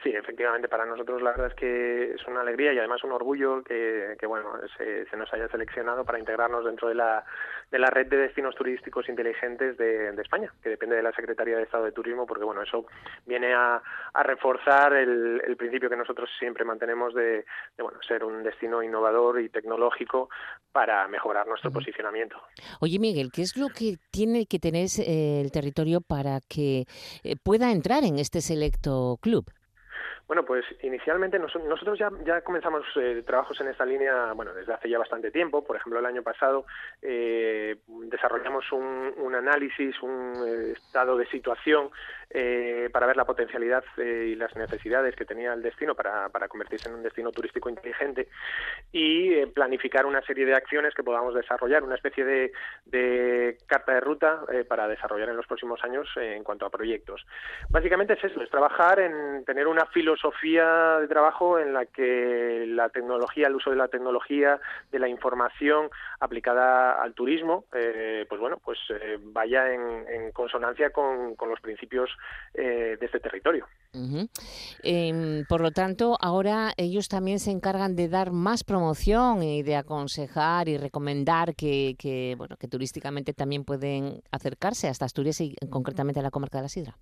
Sí, 0.02 0.10
efectivamente, 0.10 0.68
para 0.68 0.84
nosotros 0.84 1.22
la 1.22 1.30
verdad 1.30 1.46
es 1.48 1.54
que 1.54 2.14
es 2.14 2.26
una 2.26 2.40
alegría 2.40 2.72
y 2.72 2.78
además 2.78 3.04
un 3.04 3.12
orgullo 3.12 3.62
que, 3.62 4.16
que 4.18 4.26
bueno, 4.26 4.50
se, 4.76 5.06
se 5.06 5.16
nos 5.16 5.32
haya 5.32 5.46
seleccionado 5.48 6.04
para 6.04 6.18
integrarnos 6.18 6.64
dentro 6.64 6.88
de 6.88 6.96
la, 6.96 7.24
de 7.72 7.78
la 7.78 7.88
red 7.88 8.06
de 8.06 8.18
destinos 8.18 8.54
turísticos 8.54 9.08
inteligentes 9.08 9.78
de, 9.78 10.12
de 10.12 10.22
España, 10.22 10.52
que 10.62 10.68
depende 10.68 10.94
de 10.94 11.02
la 11.02 11.12
Secretaría 11.12 11.56
de 11.56 11.62
Estado 11.62 11.84
de 11.84 11.92
Turismo, 11.92 12.26
porque 12.26 12.44
bueno, 12.44 12.62
eso 12.62 12.84
viene 13.24 13.54
a, 13.54 13.82
a 14.12 14.22
reforzar 14.22 14.92
el, 14.92 15.40
el 15.44 15.56
principio 15.56 15.88
que 15.88 15.96
nosotros 15.96 16.28
siempre 16.38 16.66
mantenemos 16.66 17.14
de, 17.14 17.44
de, 17.76 17.82
bueno, 17.82 17.98
ser 18.06 18.24
un 18.24 18.42
destino 18.42 18.82
innovador 18.82 19.40
y 19.40 19.48
tecnológico 19.48 20.28
para 20.70 21.08
mejorar 21.08 21.46
nuestro 21.46 21.70
posicionamiento. 21.70 22.36
Oye, 22.80 22.98
Miguel, 22.98 23.30
¿qué 23.32 23.40
es 23.40 23.56
lo 23.56 23.68
que 23.68 23.96
tiene 24.10 24.44
que 24.44 24.58
tener 24.58 24.88
eh, 24.98 25.40
el 25.40 25.50
territorio 25.50 26.02
para 26.02 26.40
que 26.46 26.84
eh, 27.24 27.36
pueda 27.42 27.72
entrar 27.72 28.04
en 28.04 28.18
este 28.18 28.42
selecto 28.42 29.18
club? 29.22 29.50
Bueno, 30.32 30.46
pues 30.46 30.64
inicialmente 30.80 31.38
nos- 31.38 31.54
nosotros 31.56 31.98
ya, 31.98 32.08
ya 32.24 32.40
comenzamos 32.40 32.86
eh, 32.96 33.22
trabajos 33.26 33.60
en 33.60 33.68
esta 33.68 33.84
línea, 33.84 34.32
bueno, 34.32 34.54
desde 34.54 34.72
hace 34.72 34.88
ya 34.88 34.98
bastante 34.98 35.30
tiempo. 35.30 35.62
Por 35.62 35.76
ejemplo, 35.76 35.98
el 35.98 36.06
año 36.06 36.22
pasado 36.22 36.64
eh, 37.02 37.76
desarrollamos 37.86 38.64
un, 38.72 39.34
análisis, 39.34 39.94
un 40.02 40.32
eh, 40.46 40.72
estado 40.72 41.18
de 41.18 41.26
situación 41.26 41.90
eh, 42.30 42.88
para 42.90 43.06
ver 43.06 43.18
la 43.18 43.26
potencialidad 43.26 43.84
eh, 43.98 44.28
y 44.32 44.34
las 44.34 44.56
necesidades 44.56 45.14
que 45.16 45.26
tenía 45.26 45.52
el 45.52 45.60
destino 45.60 45.94
para, 45.94 46.30
para 46.30 46.48
convertirse 46.48 46.88
en 46.88 46.94
un 46.94 47.02
destino 47.02 47.30
turístico 47.30 47.68
inteligente 47.68 48.28
y 48.90 49.44
planificar 49.46 50.06
una 50.06 50.22
serie 50.22 50.46
de 50.46 50.54
acciones 50.54 50.94
que 50.94 51.02
podamos 51.02 51.34
desarrollar, 51.34 51.82
una 51.82 51.96
especie 51.96 52.24
de, 52.24 52.52
de 52.86 53.58
carta 53.66 53.92
de 53.92 54.00
ruta 54.00 54.40
para 54.66 54.88
desarrollar 54.88 55.28
en 55.28 55.36
los 55.36 55.46
próximos 55.46 55.84
años 55.84 56.08
en 56.16 56.42
cuanto 56.42 56.64
a 56.64 56.70
proyectos. 56.70 57.22
Básicamente 57.68 58.14
es 58.14 58.24
eso, 58.24 58.40
es 58.42 58.48
trabajar 58.48 58.98
en 58.98 59.44
tener 59.44 59.66
una 59.66 59.84
filosofía 59.84 60.21
de 60.30 61.08
trabajo 61.08 61.58
en 61.58 61.72
la 61.72 61.86
que 61.86 62.64
la 62.68 62.88
tecnología, 62.88 63.48
el 63.48 63.56
uso 63.56 63.70
de 63.70 63.76
la 63.76 63.88
tecnología, 63.88 64.60
de 64.90 64.98
la 64.98 65.08
información 65.08 65.90
aplicada 66.20 67.02
al 67.02 67.14
turismo, 67.14 67.64
eh, 67.74 68.26
pues 68.28 68.40
bueno, 68.40 68.58
pues 68.64 68.78
eh, 68.90 69.18
vaya 69.20 69.72
en, 69.72 70.30
consonancia 70.32 70.90
con, 70.90 71.36
los 71.48 71.60
principios 71.60 72.10
eh, 72.54 72.96
de 72.98 73.06
este 73.06 73.20
territorio. 73.20 73.66
Em, 74.82 75.44
por 75.48 75.60
lo 75.60 75.70
tanto, 75.70 76.16
ahora 76.20 76.72
ellos 76.76 77.08
también 77.08 77.38
se 77.38 77.50
encargan 77.50 77.96
de 77.96 78.08
dar 78.08 78.32
más 78.32 78.64
promoción 78.64 79.42
y 79.42 79.62
de 79.62 79.76
aconsejar 79.76 80.68
y 80.68 80.78
recomendar 80.78 81.54
que, 81.54 81.94
que, 81.98 82.34
bueno, 82.38 82.56
que 82.56 82.68
turísticamente 82.68 83.34
también 83.34 83.64
pueden 83.64 84.22
acercarse 84.30 84.88
hasta 84.88 85.04
Asturias 85.04 85.40
y 85.40 85.54
concretamente 85.70 86.20
a 86.20 86.22
la 86.22 86.30
comarca 86.30 86.58
de 86.58 86.62
la 86.62 86.68
Sidra. 86.68 86.96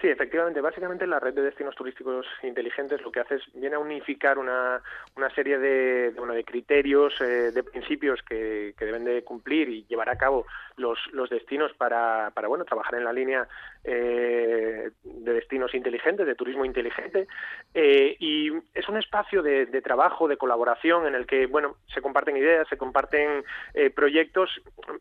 Sí, 0.00 0.08
efectivamente. 0.08 0.60
Básicamente 0.60 1.06
la 1.06 1.20
red 1.20 1.34
de 1.34 1.42
destinos 1.42 1.74
turísticos 1.74 2.26
inteligentes 2.42 3.02
lo 3.02 3.10
que 3.10 3.20
hace 3.20 3.36
es 3.36 3.42
viene 3.54 3.76
a 3.76 3.78
unificar 3.78 4.38
una, 4.38 4.80
una 5.16 5.30
serie 5.30 5.58
de, 5.58 6.12
bueno, 6.16 6.34
de 6.34 6.44
criterios, 6.44 7.20
eh, 7.20 7.52
de 7.52 7.62
principios 7.62 8.20
que, 8.22 8.74
que 8.78 8.84
deben 8.84 9.04
de 9.04 9.22
cumplir 9.22 9.68
y 9.68 9.84
llevar 9.86 10.08
a 10.08 10.16
cabo 10.16 10.46
los, 10.76 10.98
los 11.12 11.30
destinos 11.30 11.72
para, 11.74 12.30
para 12.34 12.48
bueno 12.48 12.64
trabajar 12.64 12.94
en 12.96 13.04
la 13.04 13.12
línea 13.12 13.48
eh, 13.84 14.90
de 15.02 15.32
destinos 15.32 15.74
inteligentes, 15.74 16.26
de 16.26 16.34
turismo 16.34 16.64
inteligente. 16.64 17.26
Eh, 17.74 18.16
y 18.18 18.50
es 18.74 18.88
un 18.88 18.96
espacio 18.96 19.42
de, 19.42 19.66
trabajo, 19.82 20.26
de 20.26 20.36
colaboración 20.36 21.06
en 21.06 21.14
el 21.14 21.26
que 21.26 21.46
bueno 21.46 21.76
se 21.92 22.00
comparten 22.00 22.36
ideas, 22.36 22.66
se 22.68 22.78
comparten 22.78 23.44
eh, 23.74 23.90
proyectos 23.90 24.50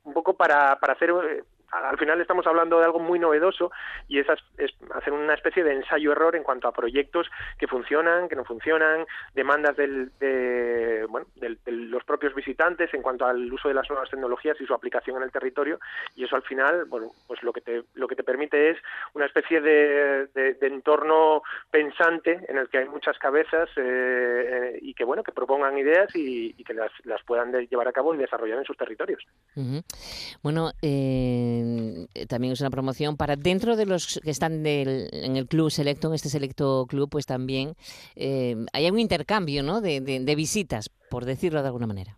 un 0.03 0.13
poco 0.13 0.35
para, 0.35 0.77
para 0.79 0.93
hacer 0.93 1.13
al 1.73 1.97
final 1.97 2.21
estamos 2.21 2.45
hablando 2.45 2.79
de 2.79 2.85
algo 2.85 2.99
muy 2.99 3.19
novedoso 3.19 3.71
y 4.07 4.19
es, 4.19 4.27
es 4.57 4.71
hacer 4.93 5.11
una 5.11 5.33
especie 5.33 5.63
de 5.63 5.73
ensayo-error 5.73 6.35
en 6.35 6.43
cuanto 6.43 6.67
a 6.67 6.71
proyectos 6.71 7.29
que 7.57 7.67
funcionan, 7.67 8.29
que 8.29 8.35
no 8.35 8.45
funcionan, 8.45 9.05
demandas 9.33 9.75
del, 9.75 10.11
de, 10.19 11.05
bueno, 11.09 11.27
del, 11.35 11.57
de 11.65 11.71
los 11.71 12.03
propios 12.03 12.35
visitantes 12.35 12.93
en 12.93 13.01
cuanto 13.01 13.25
al 13.25 13.51
uso 13.51 13.67
de 13.67 13.73
las 13.73 13.89
nuevas 13.89 14.09
tecnologías 14.09 14.59
y 14.61 14.65
su 14.65 14.73
aplicación 14.73 15.17
en 15.17 15.23
el 15.23 15.31
territorio 15.31 15.79
y 16.15 16.25
eso 16.25 16.35
al 16.35 16.43
final, 16.43 16.85
bueno, 16.85 17.11
pues 17.27 17.41
lo 17.43 17.51
que 17.51 17.61
te, 17.61 17.83
lo 17.95 18.07
que 18.07 18.15
te 18.15 18.23
permite 18.23 18.69
es 18.69 18.72
una 19.13 19.25
especie 19.25 19.61
de, 19.61 20.27
entorno 20.61 21.43
pensante 21.69 22.39
en 22.47 22.57
el 22.57 22.69
que 22.69 22.79
hay 22.79 22.87
muchas 22.87 23.17
cabezas 23.17 23.69
eh, 23.75 24.79
y 24.81 24.93
que, 24.93 25.03
bueno, 25.03 25.23
que 25.23 25.31
propongan 25.31 25.77
ideas 25.77 26.15
y, 26.15 26.53
y 26.57 26.63
que 26.63 26.73
las, 26.73 26.91
las 27.03 27.21
puedan 27.23 27.51
llevar 27.67 27.87
a 27.87 27.91
cabo 27.91 28.13
y 28.13 28.17
desarrollar 28.17 28.59
en 28.59 28.65
sus 28.65 28.77
territorios. 28.77 29.23
Bueno, 30.41 30.71
eh 30.81 32.07
también 32.27 32.53
es 32.53 32.61
una 32.61 32.69
promoción 32.69 33.17
para 33.17 33.35
dentro 33.35 33.75
de 33.75 33.85
los 33.85 34.19
que 34.23 34.31
están 34.31 34.63
del, 34.63 35.09
en 35.11 35.37
el 35.37 35.47
club 35.47 35.69
selecto, 35.71 36.07
en 36.07 36.15
este 36.15 36.29
selecto 36.29 36.85
club, 36.87 37.09
pues 37.09 37.25
también 37.25 37.75
eh, 38.15 38.55
hay 38.73 38.89
un 38.89 38.99
intercambio 38.99 39.63
¿no? 39.63 39.81
de 39.81 40.35
visitas, 40.35 40.89
por 41.09 41.25
decirlo 41.25 41.61
de 41.61 41.67
alguna 41.67 41.87
manera. 41.87 42.17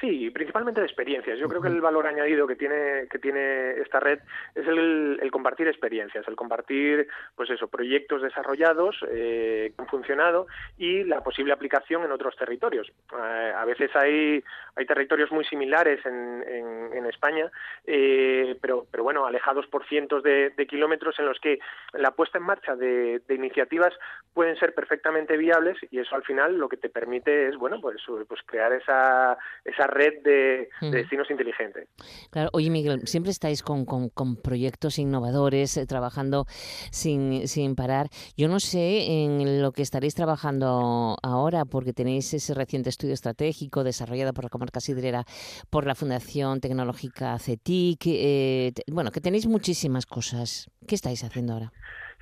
Sí, 0.00 0.28
principalmente 0.30 0.80
de 0.80 0.86
experiencias. 0.86 1.38
Yo 1.38 1.48
creo 1.48 1.62
que 1.62 1.68
el 1.68 1.80
valor 1.80 2.06
añadido 2.06 2.48
que 2.48 2.56
tiene 2.56 3.06
que 3.08 3.18
tiene 3.20 3.72
esta 3.80 4.00
red 4.00 4.18
es 4.54 4.66
el, 4.66 5.20
el 5.22 5.30
compartir 5.30 5.68
experiencias, 5.68 6.26
el 6.26 6.34
compartir, 6.34 7.06
pues 7.36 7.48
eso, 7.50 7.68
proyectos 7.68 8.22
desarrollados 8.22 8.96
eh, 9.08 9.72
que 9.74 9.82
han 9.82 9.88
funcionado 9.88 10.48
y 10.76 11.04
la 11.04 11.22
posible 11.22 11.52
aplicación 11.52 12.02
en 12.02 12.10
otros 12.10 12.34
territorios. 12.36 12.90
Eh, 13.12 13.52
a 13.56 13.64
veces 13.64 13.94
hay 13.94 14.42
hay 14.76 14.86
territorios 14.86 15.30
muy 15.30 15.44
similares 15.44 16.04
en, 16.04 16.42
en, 16.42 16.92
en 16.92 17.06
España, 17.06 17.50
eh, 17.86 18.58
pero 18.60 18.86
pero 18.90 19.04
bueno, 19.04 19.26
alejados 19.26 19.66
por 19.68 19.86
cientos 19.86 20.24
de, 20.24 20.50
de, 20.50 20.66
kilómetros 20.66 21.16
en 21.20 21.26
los 21.26 21.38
que 21.38 21.60
la 21.92 22.10
puesta 22.10 22.38
en 22.38 22.44
marcha 22.44 22.74
de, 22.74 23.20
de, 23.28 23.34
iniciativas 23.34 23.94
pueden 24.32 24.56
ser 24.56 24.74
perfectamente 24.74 25.36
viables 25.36 25.78
y 25.92 26.00
eso 26.00 26.16
al 26.16 26.24
final 26.24 26.58
lo 26.58 26.68
que 26.68 26.76
te 26.76 26.88
permite 26.88 27.48
es 27.48 27.56
bueno 27.56 27.80
pues 27.80 28.02
pues 28.26 28.40
crear 28.44 28.72
esa 28.72 29.38
esa 29.64 29.83
red 29.86 30.22
de, 30.22 30.68
de, 30.80 30.90
destinos 30.90 31.30
inteligentes. 31.30 31.88
Claro, 32.30 32.50
oye 32.52 32.70
Miguel, 32.70 33.06
siempre 33.06 33.30
estáis 33.30 33.62
con, 33.62 33.84
con, 33.84 34.08
con 34.08 34.36
proyectos 34.36 34.98
innovadores, 34.98 35.76
eh, 35.76 35.86
trabajando 35.86 36.46
sin, 36.90 37.46
sin 37.48 37.74
parar. 37.74 38.08
Yo 38.36 38.48
no 38.48 38.60
sé 38.60 39.24
en 39.24 39.62
lo 39.62 39.72
que 39.72 39.82
estaréis 39.82 40.14
trabajando 40.14 41.16
ahora, 41.22 41.64
porque 41.64 41.92
tenéis 41.92 42.32
ese 42.34 42.54
reciente 42.54 42.90
estudio 42.90 43.14
estratégico 43.14 43.84
desarrollado 43.84 44.32
por 44.32 44.44
la 44.44 44.50
comarca 44.50 44.80
sidrera, 44.80 45.24
por 45.70 45.86
la 45.86 45.94
Fundación 45.94 46.60
Tecnológica 46.60 47.38
CETIC, 47.38 48.02
eh, 48.06 48.72
bueno, 48.88 49.10
que 49.10 49.20
tenéis 49.20 49.46
muchísimas 49.46 50.06
cosas. 50.06 50.70
¿Qué 50.86 50.94
estáis 50.94 51.24
haciendo 51.24 51.54
ahora? 51.54 51.72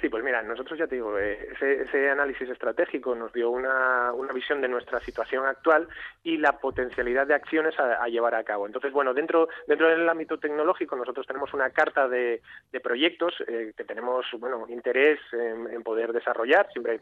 Sí, 0.02 0.08
pues 0.08 0.24
mira, 0.24 0.42
nosotros 0.42 0.76
ya 0.76 0.88
te 0.88 0.96
digo, 0.96 1.16
eh, 1.16 1.54
ese, 1.60 2.10
análisis 2.10 2.48
estratégico 2.48 3.14
nos 3.14 3.32
dio 3.32 3.50
una, 3.50 4.12
una, 4.12 4.32
visión 4.32 4.60
de 4.60 4.66
nuestra 4.66 4.98
situación 4.98 5.46
actual 5.46 5.86
y 6.24 6.38
la 6.38 6.58
potencialidad 6.58 7.28
de 7.28 7.34
acciones 7.34 7.78
a, 7.78 8.08
llevar 8.08 8.34
a 8.34 8.42
cabo. 8.42 8.66
Entonces, 8.66 8.90
bueno, 8.90 9.14
dentro, 9.14 9.48
dentro 9.68 9.86
del 9.88 10.08
ámbito 10.08 10.38
tecnológico 10.38 10.96
nosotros 10.96 11.24
tenemos 11.24 11.54
una 11.54 11.70
carta 11.70 12.08
de, 12.08 12.42
proyectos 12.82 13.32
eh, 13.46 13.74
que 13.76 13.84
tenemos, 13.84 14.26
bueno, 14.40 14.66
interés 14.68 15.20
en, 15.32 15.84
poder 15.84 16.12
desarrollar. 16.12 16.66
Siempre 16.72 16.98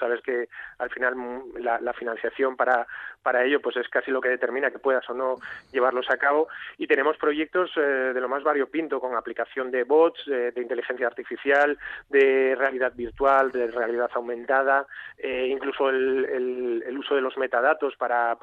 sabes 0.00 0.20
que 0.20 0.48
al 0.78 0.90
final 0.90 1.14
la, 1.60 1.78
la, 1.80 1.92
financiación 1.92 2.56
para, 2.56 2.84
para 3.22 3.44
ello 3.44 3.60
pues 3.60 3.76
es 3.76 3.88
casi 3.88 4.10
lo 4.10 4.20
que 4.20 4.28
determina 4.28 4.72
que 4.72 4.80
puedas 4.80 5.08
o 5.08 5.14
no 5.14 5.36
llevarlos 5.72 6.10
a 6.10 6.16
cabo. 6.16 6.48
Y 6.78 6.88
tenemos 6.88 7.16
proyectos 7.16 7.70
eh, 7.76 7.80
de 7.80 8.20
lo 8.20 8.28
más 8.28 8.42
variopinto 8.42 8.98
con 8.98 9.14
aplicación 9.14 9.70
de 9.70 9.84
bots, 9.84 10.20
eh, 10.26 10.50
de 10.52 10.60
inteligencia 10.60 11.06
artificial, 11.06 11.78
de 12.08 12.23
realidad 12.56 12.92
virtual, 12.94 13.50
de 13.50 13.66
realidad 13.68 14.10
aumentada, 14.14 14.86
eh, 15.18 15.48
incluso 15.50 15.88
el, 15.88 16.96
uso 16.98 17.14
de 17.14 17.20
los 17.20 17.36
metadatos 17.36 17.94
para, 17.96 18.36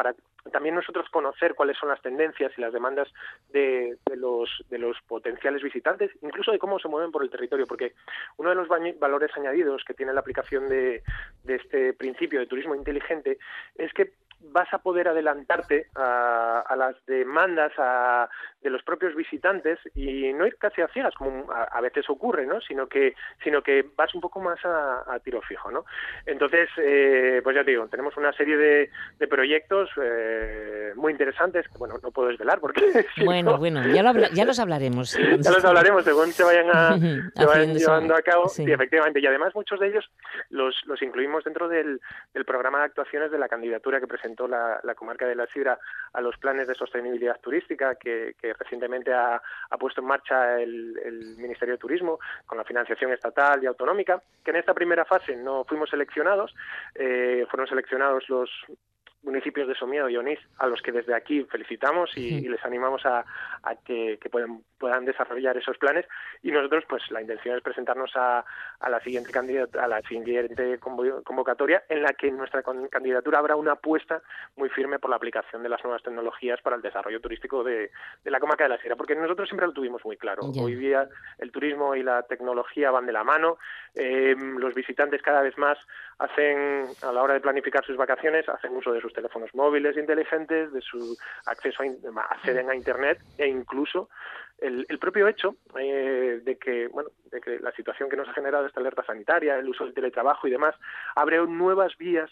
también 0.51 0.75
nosotros 0.75 1.09
conocer 1.09 1.55
cuáles 1.55 1.77
son 1.77 1.89
las 1.89 2.01
tendencias 2.01 2.51
y 2.57 2.61
las 2.61 2.73
demandas 2.73 3.07
de, 3.49 3.97
de, 4.05 4.15
los, 4.17 4.49
de 4.69 4.93
potenciales 5.07 5.63
visitantes, 5.63 6.11
incluso 6.21 6.51
de 6.51 6.59
cómo 6.59 6.79
se 6.79 6.88
mueven 6.88 7.11
por 7.11 7.23
el 7.23 7.29
territorio, 7.29 7.67
porque 7.67 7.93
uno 8.38 8.49
de 8.49 8.55
los 8.55 8.67
valores 8.67 9.32
añadidos 9.36 9.84
que 9.86 9.93
tiene 9.93 10.13
la 10.13 10.21
aplicación 10.21 10.67
de, 10.69 11.03
de 11.43 11.55
este 11.55 11.93
principio 11.93 12.39
de 12.39 12.47
turismo 12.47 12.75
inteligente 12.75 13.38
es 13.75 13.93
que 13.93 14.13
vas 14.52 14.74
a 14.74 14.80
poder 14.80 15.08
adelantarte 15.08 15.88
a, 15.96 16.64
a 16.68 16.76
las 16.76 16.96
demandas 17.06 17.72
a, 17.78 18.30
de 18.62 18.70
los 18.70 18.84
propios 18.84 19.16
visitantes 19.16 19.80
y 19.96 20.34
no 20.34 20.46
ir 20.46 20.58
casi 20.58 20.82
a 20.82 20.88
ciegas 20.88 21.14
como 21.16 21.52
a, 21.52 21.64
a, 21.64 21.82
veces 21.82 22.10
ocurre, 22.10 22.46
¿no? 22.46 22.60
Sino 22.62 22.88
que 22.88 23.16
sino 23.44 23.62
que 23.62 23.86
vas 23.96 24.14
un 24.16 24.22
poco 24.22 24.39
más 24.39 24.60
a, 24.64 25.20
tiro 25.24 25.42
fijo, 25.42 25.72
¿no? 25.72 25.86
Entonces, 26.26 26.70
eh, 26.78 27.42
pues 27.44 27.56
ya 27.56 27.64
te 27.64 27.72
digo, 27.72 27.88
tenemos 27.88 28.16
una 28.18 28.34
serie 28.34 28.58
de, 28.58 28.89
de 29.20 29.28
proyectos 29.28 29.89
eh, 30.02 30.94
muy 30.96 31.12
interesantes 31.12 31.68
que, 31.68 31.78
bueno, 31.78 31.96
no 32.02 32.12
puedo 32.12 32.30
desvelar 32.30 32.60
porque... 32.60 32.82
Si 33.16 33.26
bueno, 33.26 33.52
no, 33.52 33.58
bueno, 33.58 33.86
ya, 33.88 34.04
lo 34.04 34.10
habla, 34.10 34.30
ya, 34.34 34.46
los 34.46 34.60
hablaremos. 34.60 35.18
ya 35.39 35.52
los 35.52 35.66
hablaremos 35.66 36.04
según 36.06 36.32
se 36.32 36.44
vayan, 36.44 36.70
a, 36.72 36.98
se 37.36 37.46
vayan 37.46 37.74
llevando 37.74 38.16
a 38.16 38.22
cabo. 38.22 38.48
Sí. 38.48 38.64
Y 38.66 38.72
efectivamente, 38.72 39.20
y 39.20 39.26
además 39.26 39.54
muchos 39.54 39.80
de 39.80 39.88
ellos 39.88 40.10
los, 40.50 40.76
los 40.86 41.02
incluimos 41.02 41.44
dentro 41.44 41.68
del, 41.68 42.00
del 42.34 42.46
programa 42.46 42.80
de 42.80 42.86
actuaciones 42.86 43.32
de 43.32 43.38
la 43.38 43.50
candidatura 43.50 44.00
que 44.00 44.08
presentamos 44.08 44.30
presentó 44.32 44.47
la, 44.47 44.95
comarca 44.95 45.25
de 45.25 45.36
la 45.36 45.47
Sidra 45.47 45.77
a 46.13 46.21
los 46.21 46.38
planes 46.38 46.67
de 46.67 46.75
sostenibilidad 46.75 47.39
turística 47.39 47.95
que, 47.95 48.36
recientemente 48.59 49.13
ha, 49.13 49.41
puesto 49.79 50.01
en 50.01 50.07
marcha 50.07 50.59
el, 50.61 50.97
el, 51.03 51.38
Ministerio 51.38 51.75
de 51.75 51.79
Turismo 51.79 52.19
con 52.45 52.57
la 52.57 52.63
financiación 52.63 53.11
estatal 53.11 53.63
y 53.63 53.65
autonómica, 53.65 54.21
que 54.43 54.51
en 54.51 54.57
esta 54.57 54.73
primera 54.73 55.05
fase 55.05 55.36
no 55.36 55.63
fuimos 55.65 55.89
seleccionados, 55.89 56.53
eh, 56.95 57.45
fueron 57.49 57.67
seleccionados 57.67 58.29
los 58.29 58.49
municipios 59.24 59.67
de 59.67 59.76
Somiedo 59.76 60.09
y 60.09 60.17
Onís, 60.17 60.39
a 60.57 60.67
los 60.67 60.82
que 60.82 60.91
desde 60.91 61.13
aquí 61.13 61.43
felicitamos 61.43 62.15
y, 62.17 62.45
y 62.45 62.47
les 62.49 62.63
animamos 62.65 63.05
a, 63.05 63.26
a 63.63 63.76
que, 63.86 64.17
que 64.22 64.30
puedan, 64.30 64.63
puedan, 64.78 65.05
desarrollar 65.05 65.57
esos 65.57 65.78
planes. 65.78 66.05
Y 66.41 66.51
nosotros, 66.51 66.84
pues 66.88 67.03
la 67.11 67.22
intención 67.22 67.55
es 67.55 67.63
presentarnos 67.63 68.11
a, 68.15 68.43
a 68.80 68.89
la 68.89 68.99
siguiente 69.01 69.32
a 69.80 69.88
la 69.88 70.01
siguiente 70.01 70.80
convocatoria, 70.80 71.84
en 71.89 72.01
la 72.01 72.13
que 72.13 72.28
en 72.28 72.38
nuestra 72.38 72.63
candidatura 72.63 73.39
habrá 73.39 73.55
una 73.55 73.74
apuesta 73.74 74.22
muy 74.55 74.69
firme 74.69 74.99
por 74.99 75.09
la 75.09 75.15
aplicación 75.17 75.63
de 75.63 75.69
las 75.69 75.84
nuevas 75.84 76.03
tecnologías 76.03 76.61
para 76.61 76.76
el 76.76 76.82
desarrollo 76.82 77.22
turístico 77.22 77.63
de, 77.63 77.91
de 78.24 78.32
la 78.32 78.39
comarca 78.39 78.63
de 78.63 78.69
la 78.69 78.78
Sierra, 78.78 78.95
porque 78.95 79.15
nosotros 79.15 79.47
siempre 79.47 79.67
lo 79.67 79.74
tuvimos 79.74 80.03
muy 80.05 80.17
claro. 80.17 80.51
Yeah. 80.51 80.63
Hoy 80.63 80.76
día 80.76 81.07
el 81.38 81.51
turismo 81.51 81.95
y 81.95 82.03
la 82.03 82.24
tecnología 82.24 82.91
van 82.91 83.05
de 83.05 83.13
la 83.13 83.24
mano. 83.24 83.57
Eh, 83.95 84.36
los 84.38 84.74
visitantes 84.74 85.22
cada 85.22 85.41
vez 85.41 85.57
más 85.57 85.78
hacen, 86.19 86.86
a 87.01 87.11
la 87.11 87.24
hora 87.24 87.34
de 87.34 87.41
planificar 87.41 87.84
sus 87.86 87.97
vacaciones, 87.97 88.47
hacen 88.47 88.76
uso 88.76 88.93
de 88.93 89.01
sus 89.01 89.11
teléfonos 89.14 89.53
móviles 89.53 89.97
inteligentes, 89.97 90.72
de 90.72 90.82
su 90.82 91.18
acceso 91.45 91.84
a, 91.84 92.22
acceden 92.34 92.70
a 92.70 92.76
Internet 92.76 93.20
e 93.38 93.47
incluso 93.47 94.09
el, 94.57 94.86
el 94.89 94.99
propio 94.99 95.28
hecho 95.28 95.55
eh, 95.78 96.41
de 96.43 96.57
que 96.57 96.88
bueno 96.88 97.09
de 97.32 97.41
que 97.41 97.59
la 97.59 97.72
situación 97.72 98.09
que 98.09 98.18
nos 98.18 98.28
ha 98.30 98.34
generado 98.34 98.66
esta 98.66 98.80
alerta 98.80 99.03
sanitaria, 99.03 99.57
el 99.57 99.70
uso 99.70 99.86
del 99.86 99.93
teletrabajo 99.93 100.47
y 100.47 100.51
demás, 100.51 100.76
abre 101.16 101.38
nuevas 101.47 101.97
vías 101.97 102.30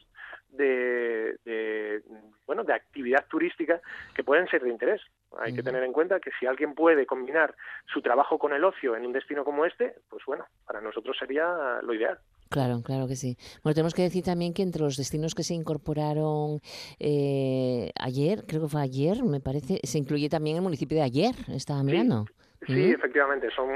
de, 0.49 1.37
de 1.45 2.01
bueno 2.45 2.63
de 2.63 2.73
actividad 2.73 3.25
turística 3.27 3.81
que 4.13 4.23
pueden 4.23 4.47
ser 4.47 4.63
de 4.63 4.69
interés. 4.69 5.01
Hay 5.37 5.53
que 5.53 5.63
tener 5.63 5.83
en 5.83 5.93
cuenta 5.93 6.19
que 6.19 6.31
si 6.39 6.47
alguien 6.47 6.73
puede 6.73 7.05
combinar 7.05 7.53
su 7.85 8.01
trabajo 8.01 8.39
con 8.39 8.53
el 8.53 8.63
ocio 8.63 8.95
en 8.95 9.05
un 9.05 9.13
destino 9.13 9.45
como 9.45 9.65
este, 9.65 9.95
pues 10.09 10.25
bueno, 10.25 10.45
para 10.65 10.81
nosotros 10.81 11.15
sería 11.17 11.79
lo 11.83 11.93
ideal. 11.93 12.19
Claro, 12.49 12.81
claro 12.81 13.07
que 13.07 13.15
sí. 13.15 13.37
Bueno, 13.63 13.75
tenemos 13.75 13.93
que 13.93 14.01
decir 14.01 14.23
también 14.23 14.53
que 14.53 14.63
entre 14.63 14.81
los 14.81 14.97
destinos 14.97 15.35
que 15.35 15.43
se 15.43 15.53
incorporaron 15.53 16.61
eh, 16.97 17.91
ayer, 17.95 18.45
creo 18.47 18.61
que 18.63 18.67
fue 18.67 18.81
ayer, 18.81 19.23
me 19.23 19.39
parece, 19.39 19.79
se 19.83 19.99
incluye 19.99 20.29
también 20.29 20.55
el 20.55 20.63
municipio 20.63 20.97
de 20.97 21.03
ayer, 21.03 21.35
estaba 21.49 21.83
mirando. 21.83 22.25
Sí. 22.25 22.48
Sí, 22.67 22.73
¿Mm? 22.73 22.93
efectivamente, 22.93 23.49
son 23.51 23.69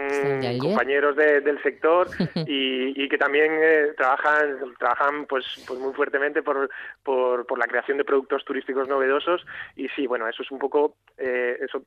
compañeros 0.60 1.16
de, 1.16 1.40
del 1.40 1.62
sector 1.64 2.08
y, 2.48 3.02
y 3.02 3.08
que 3.08 3.18
también 3.18 3.52
eh, 3.62 3.94
trabajan 3.96 4.60
trabajan 4.78 5.26
pues, 5.26 5.46
pues 5.66 5.80
muy 5.80 5.94
fuertemente 5.94 6.44
por, 6.44 6.70
por, 7.02 7.46
por, 7.46 7.58
la 7.58 7.68
creación 7.68 7.98
de 7.98 8.04
productos 8.04 8.44
turísticos 8.44 8.90
novedosos 8.90 9.46
y 9.78 9.88
sí, 9.90 10.06
bueno, 10.06 10.28
eso 10.28 10.44
es 10.44 10.52
un 10.52 10.60
poco, 10.60 10.98
eh, 11.18 11.58
eso 11.62 11.84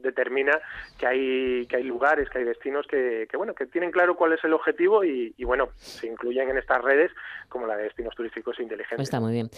determina 0.00 0.60
que 0.96 1.06
hay 1.08 1.66
que 1.66 1.76
hay 1.76 1.84
lugares, 1.84 2.30
que 2.30 2.38
hay 2.38 2.44
destinos 2.44 2.86
que, 2.86 3.26
que 3.28 3.36
bueno, 3.36 3.54
que 3.54 3.66
tienen 3.66 3.90
claro 3.90 4.16
cuál 4.16 4.32
es 4.32 4.44
el 4.44 4.52
objetivo 4.52 5.04
y, 5.04 5.34
y, 5.36 5.44
bueno, 5.44 5.70
se 5.76 6.06
incluyen 6.06 6.50
en 6.50 6.58
estas 6.58 6.82
redes 6.82 7.10
como 7.48 7.66
la 7.66 7.76
de 7.76 7.84
destinos 7.84 8.14
turísticos 8.14 8.60
inteligentes. 8.60 9.04
Está 9.04 9.18
muy 9.18 9.32
bien. 9.32 9.50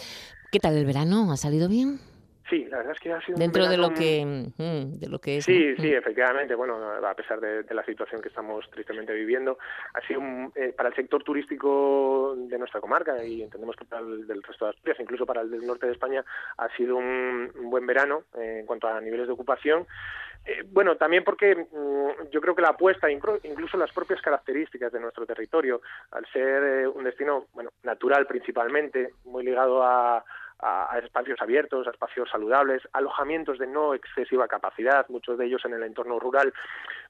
¿Qué 0.51 0.59
tal 0.59 0.75
el 0.75 0.85
verano? 0.85 1.31
¿Ha 1.31 1.37
salido 1.37 1.69
bien? 1.69 1.99
Sí, 2.51 2.65
la 2.65 2.79
verdad 2.79 2.91
es 2.91 2.99
que 2.99 3.13
ha 3.13 3.21
sido 3.21 3.37
dentro 3.37 3.63
un 3.63 3.69
de 3.69 3.77
lo 3.77 3.93
que 3.93 4.25
mm, 4.25 4.99
de 4.99 5.07
lo 5.07 5.19
que 5.19 5.37
es. 5.37 5.45
Sí, 5.45 5.73
¿no? 5.77 5.81
sí, 5.81 5.93
efectivamente. 5.93 6.53
Bueno, 6.53 6.75
a 6.83 7.13
pesar 7.13 7.39
de, 7.39 7.63
de, 7.63 7.73
la 7.73 7.85
situación 7.85 8.21
que 8.21 8.27
estamos 8.27 8.69
tristemente 8.71 9.13
viviendo, 9.13 9.57
ha 9.93 10.05
sido 10.05 10.19
un, 10.19 10.51
eh, 10.55 10.73
para 10.75 10.89
el 10.89 10.95
sector 10.95 11.23
turístico 11.23 12.35
de 12.35 12.59
nuestra 12.59 12.81
comarca 12.81 13.23
y 13.23 13.41
entendemos 13.41 13.77
que 13.77 13.85
para 13.85 14.01
el 14.01 14.27
del 14.27 14.43
resto 14.43 14.65
de 14.65 14.71
Asturias, 14.71 14.99
incluso 14.99 15.25
para 15.25 15.39
el 15.41 15.49
del 15.49 15.65
norte 15.65 15.85
de 15.85 15.93
España, 15.93 16.25
ha 16.57 16.67
sido 16.75 16.97
un, 16.97 17.49
un 17.57 17.69
buen 17.69 17.87
verano 17.87 18.23
eh, 18.37 18.57
en 18.59 18.65
cuanto 18.65 18.89
a 18.89 18.99
niveles 18.99 19.27
de 19.27 19.33
ocupación. 19.33 19.87
Eh, 20.43 20.63
bueno, 20.65 20.97
también 20.97 21.23
porque 21.23 21.55
mmm, 21.55 22.29
yo 22.31 22.41
creo 22.41 22.55
que 22.55 22.63
la 22.63 22.69
apuesta, 22.69 23.09
incluso 23.09 23.77
las 23.77 23.91
propias 23.93 24.21
características 24.21 24.91
de 24.91 24.99
nuestro 24.99 25.25
territorio, 25.25 25.81
al 26.11 26.25
ser 26.33 26.63
eh, 26.63 26.87
un 26.87 27.03
destino, 27.03 27.45
bueno, 27.53 27.71
natural 27.83 28.25
principalmente, 28.25 29.13
muy 29.23 29.45
ligado 29.45 29.83
a, 29.83 30.23
a, 30.61 30.99
espacios 30.99 31.41
abiertos, 31.41 31.87
a 31.87 31.91
espacios 31.91 32.29
saludables, 32.29 32.81
alojamientos 32.93 33.57
de 33.57 33.67
no 33.67 33.93
excesiva 33.93 34.47
capacidad, 34.47 35.07
muchos 35.09 35.37
de 35.37 35.45
ellos 35.45 35.63
en 35.65 35.73
el 35.73 35.83
entorno 35.83 36.19
rural. 36.19 36.53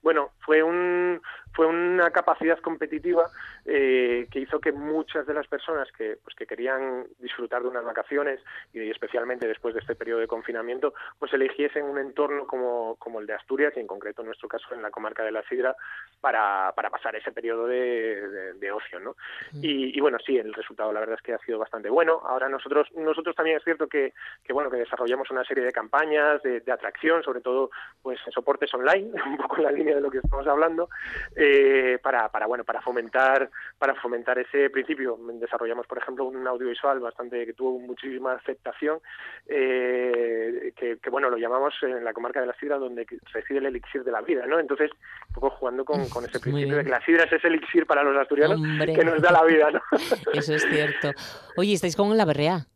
Bueno, 0.02 0.30
fue 0.40 0.62
un 0.62 1.20
fue 1.54 1.66
una 1.66 2.10
capacidad 2.10 2.58
competitiva 2.60 3.30
eh, 3.66 4.26
que 4.30 4.40
hizo 4.40 4.58
que 4.58 4.72
muchas 4.72 5.26
de 5.26 5.34
las 5.34 5.46
personas 5.46 5.90
que 5.92 6.16
pues 6.24 6.34
que 6.34 6.46
querían 6.46 7.06
disfrutar 7.18 7.62
de 7.62 7.68
unas 7.68 7.84
vacaciones 7.84 8.40
y 8.72 8.90
especialmente 8.90 9.46
después 9.46 9.74
de 9.74 9.80
este 9.80 9.94
periodo 9.94 10.20
de 10.20 10.26
confinamiento, 10.26 10.94
pues 11.18 11.32
eligiesen 11.34 11.84
un 11.84 11.98
entorno 11.98 12.46
como, 12.46 12.96
como 12.96 13.20
el 13.20 13.26
de 13.26 13.34
Asturias 13.34 13.74
y 13.76 13.80
en 13.80 13.86
concreto 13.86 14.22
en 14.22 14.28
nuestro 14.28 14.48
caso 14.48 14.74
en 14.74 14.82
la 14.82 14.90
comarca 14.90 15.22
de 15.22 15.32
la 15.32 15.42
Sidra 15.42 15.76
para, 16.20 16.72
para 16.74 16.90
pasar 16.90 17.14
ese 17.16 17.32
periodo 17.32 17.66
de, 17.66 18.28
de, 18.28 18.52
de 18.54 18.72
ocio, 18.72 18.98
¿no? 18.98 19.16
Y, 19.60 19.96
y 19.96 20.00
bueno, 20.00 20.18
sí, 20.24 20.38
el 20.38 20.54
resultado 20.54 20.92
la 20.92 21.00
verdad 21.00 21.16
es 21.16 21.22
que 21.22 21.34
ha 21.34 21.38
sido 21.38 21.58
bastante 21.58 21.90
bueno. 21.90 22.22
Ahora 22.24 22.48
nosotros 22.48 22.88
nosotros 22.94 23.36
también 23.42 23.56
es 23.56 23.64
cierto 23.64 23.88
que, 23.88 24.12
que 24.44 24.52
bueno 24.52 24.70
que 24.70 24.76
desarrollamos 24.76 25.28
una 25.32 25.44
serie 25.44 25.64
de 25.64 25.72
campañas 25.72 26.40
de, 26.44 26.60
de 26.60 26.70
atracción, 26.72 27.24
sobre 27.24 27.40
todo 27.40 27.70
pues 28.00 28.20
en 28.24 28.32
soportes 28.32 28.72
online, 28.72 29.10
un 29.26 29.36
poco 29.36 29.56
en 29.56 29.64
la 29.64 29.72
línea 29.72 29.96
de 29.96 30.00
lo 30.00 30.12
que 30.12 30.18
estamos 30.18 30.46
hablando, 30.46 30.88
eh, 31.34 31.98
para, 32.00 32.28
para 32.28 32.46
bueno 32.46 32.62
para 32.62 32.80
fomentar 32.80 33.50
para 33.78 33.96
fomentar 33.96 34.38
ese 34.38 34.70
principio. 34.70 35.18
Desarrollamos 35.34 35.88
por 35.88 35.98
ejemplo 35.98 36.26
un 36.26 36.46
audiovisual 36.46 37.00
bastante 37.00 37.44
que 37.44 37.52
tuvo 37.52 37.80
muchísima 37.80 38.34
aceptación, 38.34 39.00
eh, 39.48 40.72
que, 40.76 40.98
que, 40.98 41.10
bueno 41.10 41.28
lo 41.28 41.36
llamamos 41.36 41.74
en 41.82 42.04
la 42.04 42.12
comarca 42.12 42.40
de 42.40 42.46
la 42.46 42.54
sidra 42.54 42.78
donde 42.78 43.04
reside 43.32 43.58
el 43.58 43.66
elixir 43.66 44.04
de 44.04 44.12
la 44.12 44.20
vida, 44.20 44.46
¿no? 44.46 44.60
Entonces 44.60 44.92
un 45.26 45.34
poco 45.34 45.50
jugando 45.50 45.84
con, 45.84 46.08
con 46.10 46.24
ese 46.24 46.38
principio 46.38 46.76
de 46.76 46.84
que 46.84 46.90
la 46.90 47.04
sidra 47.04 47.24
es 47.24 47.32
ese 47.32 47.48
elixir 47.48 47.86
para 47.86 48.04
los 48.04 48.16
asturianos 48.16 48.60
Hombre. 48.60 48.94
que 48.94 49.04
nos 49.04 49.20
da 49.20 49.32
la 49.32 49.42
vida, 49.42 49.68
¿no? 49.72 49.80
Eso 50.32 50.54
es 50.54 50.64
cierto. 50.70 51.10
Oye, 51.56 51.74
estáis 51.74 51.96
con 51.96 52.16
la 52.16 52.24
berrea. 52.24 52.66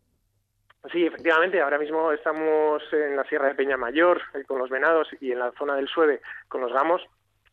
Sí, 0.92 1.04
efectivamente, 1.04 1.60
ahora 1.60 1.78
mismo 1.78 2.12
estamos 2.12 2.82
en 2.92 3.16
la 3.16 3.24
Sierra 3.24 3.48
de 3.48 3.54
Peña 3.54 3.76
Mayor 3.76 4.20
eh, 4.34 4.44
con 4.44 4.58
los 4.58 4.70
venados 4.70 5.08
y 5.20 5.32
en 5.32 5.40
la 5.40 5.52
zona 5.52 5.74
del 5.74 5.88
Sueve 5.88 6.20
con 6.48 6.60
los 6.60 6.72
gamos. 6.72 7.02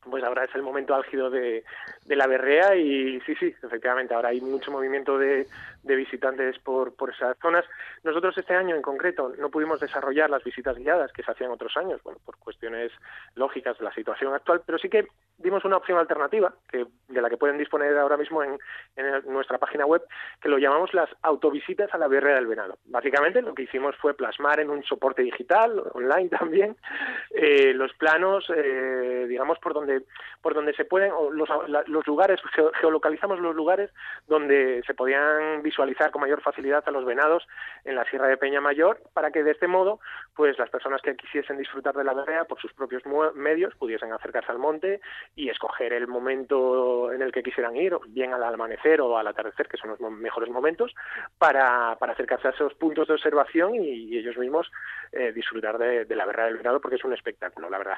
Pues 0.10 0.22
ahora 0.24 0.44
es 0.44 0.54
el 0.54 0.62
momento 0.62 0.94
álgido 0.94 1.30
de, 1.30 1.64
la 2.08 2.28
berrea 2.28 2.76
y 2.76 3.22
sí, 3.22 3.36
sí, 3.36 3.56
efectivamente, 3.64 4.14
ahora 4.14 4.30
hay 4.30 4.42
mucho 4.42 4.70
movimiento 4.70 5.18
de, 5.18 5.48
de 5.82 5.96
visitantes 5.96 6.60
por, 6.60 6.94
por 6.94 7.12
esas 7.12 7.38
zonas. 7.42 7.64
Nosotros 8.04 8.38
este 8.38 8.54
año 8.54 8.76
en 8.76 8.82
concreto 8.82 9.34
no 9.40 9.50
pudimos 9.50 9.80
desarrollar 9.80 10.30
las 10.30 10.44
visitas 10.44 10.78
guiadas 10.78 11.14
que 11.14 11.24
se 11.24 11.32
hacían 11.32 11.52
otros 11.52 11.78
años, 11.78 12.04
bueno, 12.04 12.20
por 12.26 12.38
cuestiones 12.38 12.92
lógicas 13.36 13.78
de 13.78 13.86
la 13.86 13.94
situación 13.94 14.34
actual, 14.34 14.62
pero 14.66 14.78
sí 14.78 14.90
que 14.90 15.08
dimos 15.38 15.66
una 15.66 15.78
opción 15.78 15.98
alternativa 15.98 16.54
que 16.70 16.86
de 17.08 17.22
la 17.22 17.30
que 17.30 17.38
pueden 17.38 17.58
disponer 17.58 17.96
ahora 17.98 18.18
mismo 18.18 18.44
en, 18.44 18.58
en 18.96 19.32
nuestra 19.32 19.58
página 19.58 19.86
web, 19.86 20.02
que 20.42 20.50
lo 20.50 20.58
llamamos 20.58 20.94
las 20.94 21.10
autovisitas 21.22 21.94
a 21.94 21.98
la 21.98 22.08
berrea 22.08 22.36
del 22.36 22.48
venado. 22.48 22.78
Básicamente 22.86 23.42
lo 23.42 23.54
que 23.54 23.64
hicimos 23.64 23.96
fue 23.98 24.16
plasmar 24.16 24.60
en 24.60 24.70
un 24.70 24.84
soporte 24.84 25.22
digital, 25.22 25.84
online 25.94 26.30
también, 26.30 26.76
eh, 27.32 27.74
los 27.74 27.94
planos, 27.94 28.52
eh, 28.56 29.26
digamos, 29.28 29.60
por 29.60 29.74
donde 29.74 30.04
por 30.42 30.54
donde 30.54 30.74
se 30.74 30.84
pueden, 30.84 31.12
o 31.16 31.32
los, 31.32 31.48
los 31.88 32.06
lugares, 32.06 32.42
geolocalizamos 32.82 33.40
los 33.40 33.56
lugares 33.56 33.92
donde 34.28 34.84
se 34.86 34.94
podían 34.94 35.62
visualizar 35.62 36.12
con 36.12 36.22
mayor 36.22 36.42
facilidad 36.42 36.84
a 36.86 36.92
los 36.92 37.06
venados 37.06 37.48
en 37.86 37.96
la 37.96 38.04
Sierra 38.06 38.28
de 38.28 38.36
Peña 38.36 38.60
Mayor, 38.60 39.00
para 39.14 39.32
que 39.32 39.44
de 39.44 39.52
este 39.52 39.68
modo, 39.68 40.00
pues 40.36 40.60
las 40.60 40.70
personas 40.70 41.02
que 41.02 41.16
quisiesen 41.16 41.58
disfrutar 41.58 41.96
de 41.96 42.04
la 42.04 42.14
berrea 42.14 42.44
por 42.44 42.60
sus 42.60 42.74
propios 42.74 43.04
medios 43.36 43.74
pudiesen 43.76 44.12
acercarse 44.12 44.52
al 44.52 44.60
monte 44.60 45.00
y 45.36 45.50
escoger 45.50 45.94
el 45.94 46.08
momento 46.08 47.12
en 47.12 47.22
el 47.22 47.32
que 47.32 47.44
quisieran 47.44 47.76
ir, 47.76 47.96
bien 48.08 48.34
al 48.34 48.44
amanecer 48.44 49.02
o 49.02 49.18
al 49.18 49.28
atardecer, 49.28 49.68
que 49.68 49.78
son 49.78 49.92
los 49.92 50.00
mejores 50.00 50.50
momentos, 50.50 50.94
para, 51.38 51.96
para 52.00 52.14
acercarse 52.14 52.48
a 52.48 52.52
esos 52.52 52.74
puntos 52.76 53.08
de 53.08 53.16
observación 53.16 53.76
y, 53.76 54.18
ellos 54.18 54.38
mismos 54.38 54.72
eh, 55.12 55.32
disfrutar 55.34 55.78
de, 55.78 56.16
la 56.16 56.26
berrea 56.26 56.46
del 56.46 56.58
venado, 56.58 56.80
porque 56.80 56.98
es 56.98 57.04
un 57.04 57.14
espectáculo, 57.14 57.70
la 57.70 57.78
verdad. 57.78 57.98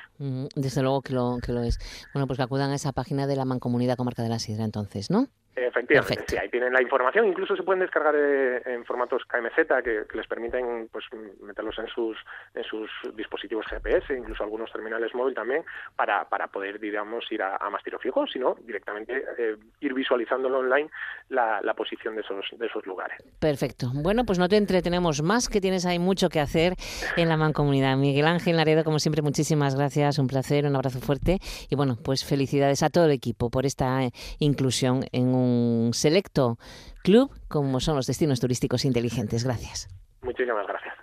Desde 0.56 0.82
luego 0.82 1.02
que 1.02 1.14
lo, 1.14 1.38
que 1.46 1.52
lo 1.52 1.62
es. 1.62 1.78
Bueno, 2.14 2.26
pues 2.26 2.38
que 2.38 2.44
acudan 2.44 2.72
a 2.72 2.76
esa 2.76 2.94
página 2.94 3.28
de 3.28 3.36
la 3.36 3.46
Mancomunidad 3.46 3.98
Comarca 3.98 4.24
de 4.24 4.30
la 4.30 4.40
Sidra 4.40 4.64
entonces, 4.64 5.12
¿no? 5.12 5.28
Efectivamente, 5.56 6.16
Perfecto. 6.16 6.32
sí, 6.32 6.38
ahí 6.38 6.50
tienen 6.50 6.74
la 6.74 6.82
información, 6.82 7.26
incluso 7.28 7.56
se 7.56 7.64
pueden 7.64 7.80
descargar 7.80 8.14
eh, 8.16 8.62
en 8.66 8.84
formatos 8.84 9.24
KMZ 9.26 9.56
que, 9.84 10.04
que, 10.10 10.18
les 10.18 10.28
permiten 10.28 10.90
pues 10.92 11.06
meterlos 11.42 11.80
en 11.80 11.88
sus 11.88 12.18
en 12.54 12.64
sus 12.64 12.90
dispositivos 13.16 13.66
GPS, 13.68 14.14
incluso 14.14 14.44
algunos 14.44 14.70
terminales 14.72 15.16
móvil 15.16 15.34
también, 15.34 15.64
para, 15.96 16.28
para 16.28 16.48
poder, 16.48 16.80
digamos, 16.80 17.32
ir 17.32 17.42
a, 17.42 17.56
a 17.56 17.70
más 17.70 17.82
tiro 17.84 18.00
fijo, 18.00 18.28
sino 18.28 18.56
directamente 18.64 19.24
eh, 19.38 19.56
ir 19.80 19.94
visualizándolo 19.94 20.60
online 20.60 20.90
la, 21.30 21.62
la 21.62 21.74
posición 21.74 22.16
de 22.16 22.22
esos, 22.22 22.46
de 22.58 22.66
esos 22.66 22.86
lugares. 22.86 23.18
Perfecto. 23.40 23.88
Bueno, 23.94 24.26
pues 24.26 24.40
no 24.40 24.50
te 24.50 24.58
entretenemos 24.58 25.22
más, 25.22 25.48
que 25.48 25.62
tienes 25.62 25.86
ahí 25.86 26.00
mucho 26.00 26.28
que 26.28 26.42
hacer 26.42 26.74
en 27.16 27.30
la 27.30 27.38
mancomunidad. 27.38 27.96
Miguel 27.96 28.28
Ángel 28.28 28.58
Laredo, 28.58 28.84
como 28.84 29.00
siempre, 29.00 29.22
muchísimas 29.22 29.76
gracias, 29.76 30.20
un 30.20 30.28
placer, 30.28 30.66
un 30.66 30.76
abrazo 30.76 31.00
fuerte 31.00 31.40
y 31.70 31.76
bueno, 31.76 31.98
pues 32.04 32.26
felicidades 32.26 32.84
a 32.84 32.90
todo 32.90 33.06
el 33.06 33.12
equipo 33.12 33.50
por 33.50 33.66
esta 33.66 34.04
eh, 34.04 34.12
inclusión 34.40 35.06
en 35.12 35.34
un 35.34 35.45
selecto 35.94 36.58
club 37.04 37.32
como 37.48 37.80
son 37.80 37.96
los 37.96 38.08
destinos 38.08 38.40
turísticos 38.40 38.86
inteligentes. 38.86 39.44
Gracias. 39.44 39.88
Muchísimas 40.22 40.68
gracias. 40.68 40.96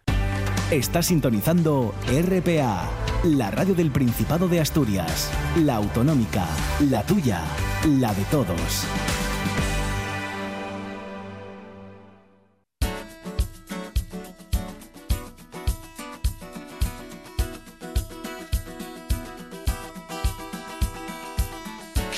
Está 0.72 1.02
sintonizando 1.02 1.94
RPA, 2.06 2.88
la 3.24 3.50
radio 3.50 3.74
del 3.74 3.90
Principado 3.90 4.48
de 4.48 4.60
Asturias, 4.60 5.30
la 5.58 5.76
autonómica, 5.76 6.46
la 6.90 7.02
tuya, 7.04 7.42
la 7.86 8.14
de 8.14 8.24
todos. 8.30 8.86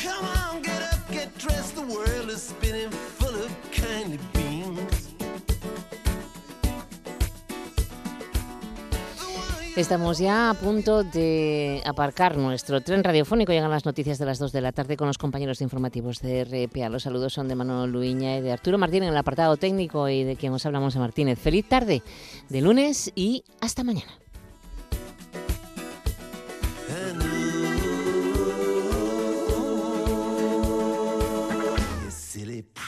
Come 0.05 0.29
on, 0.29 0.44
Estamos 9.77 10.19
ya 10.19 10.51
a 10.51 10.55
punto 10.55 11.03
de 11.03 11.83
aparcar 11.85 12.37
nuestro 12.37 12.81
tren 12.81 13.03
radiofónico. 13.03 13.51
Llegan 13.51 13.73
las 13.73 13.85
noticias 13.85 14.19
de 14.19 14.25
las 14.25 14.39
2 14.39 14.53
de 14.53 14.61
la 14.61 14.71
tarde 14.71 14.97
con 14.97 15.09
los 15.09 15.19
compañeros 15.19 15.61
informativos 15.61 16.21
de 16.21 16.45
RPA. 16.45 16.89
Los 16.89 17.03
saludos 17.03 17.33
son 17.33 17.49
de 17.49 17.57
Manuel 17.57 17.91
Luiña 17.91 18.39
y 18.39 18.41
de 18.41 18.53
Arturo 18.53 18.79
Martín 18.79 19.03
en 19.03 19.09
el 19.09 19.17
apartado 19.17 19.57
técnico 19.57 20.09
y 20.09 20.23
de 20.23 20.37
quien 20.37 20.53
os 20.53 20.65
hablamos 20.65 20.95
a 20.95 21.01
Martínez. 21.01 21.41
Feliz 21.41 21.69
tarde 21.69 22.03
de 22.49 22.61
lunes 22.61 23.11
y 23.17 23.43
hasta 23.61 23.83
mañana. 23.83 24.24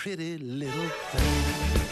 Pretty 0.07 0.38
little 0.38 0.88
thing. 1.11 1.86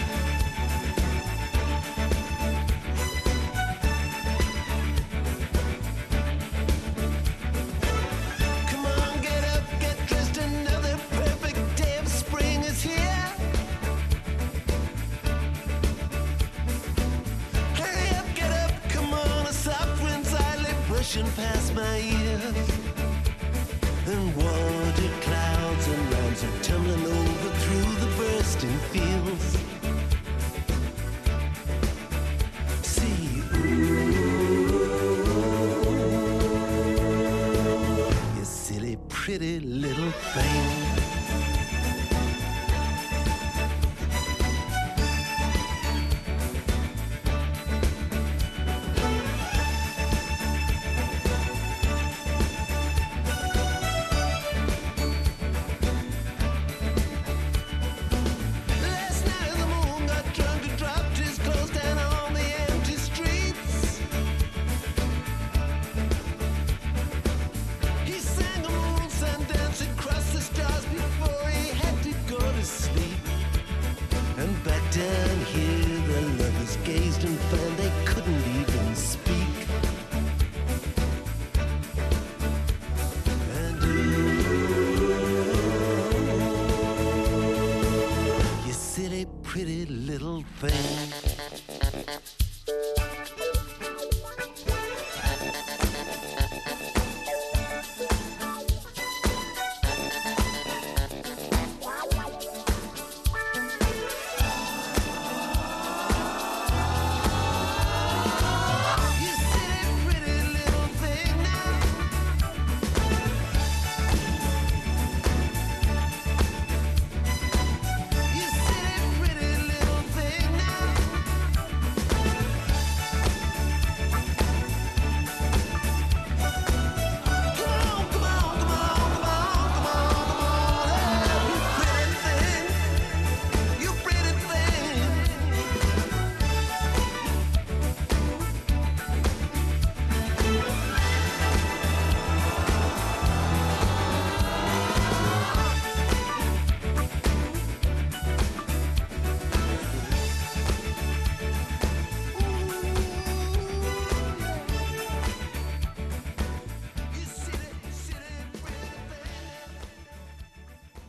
little 39.40 40.10
thing. 40.10 40.73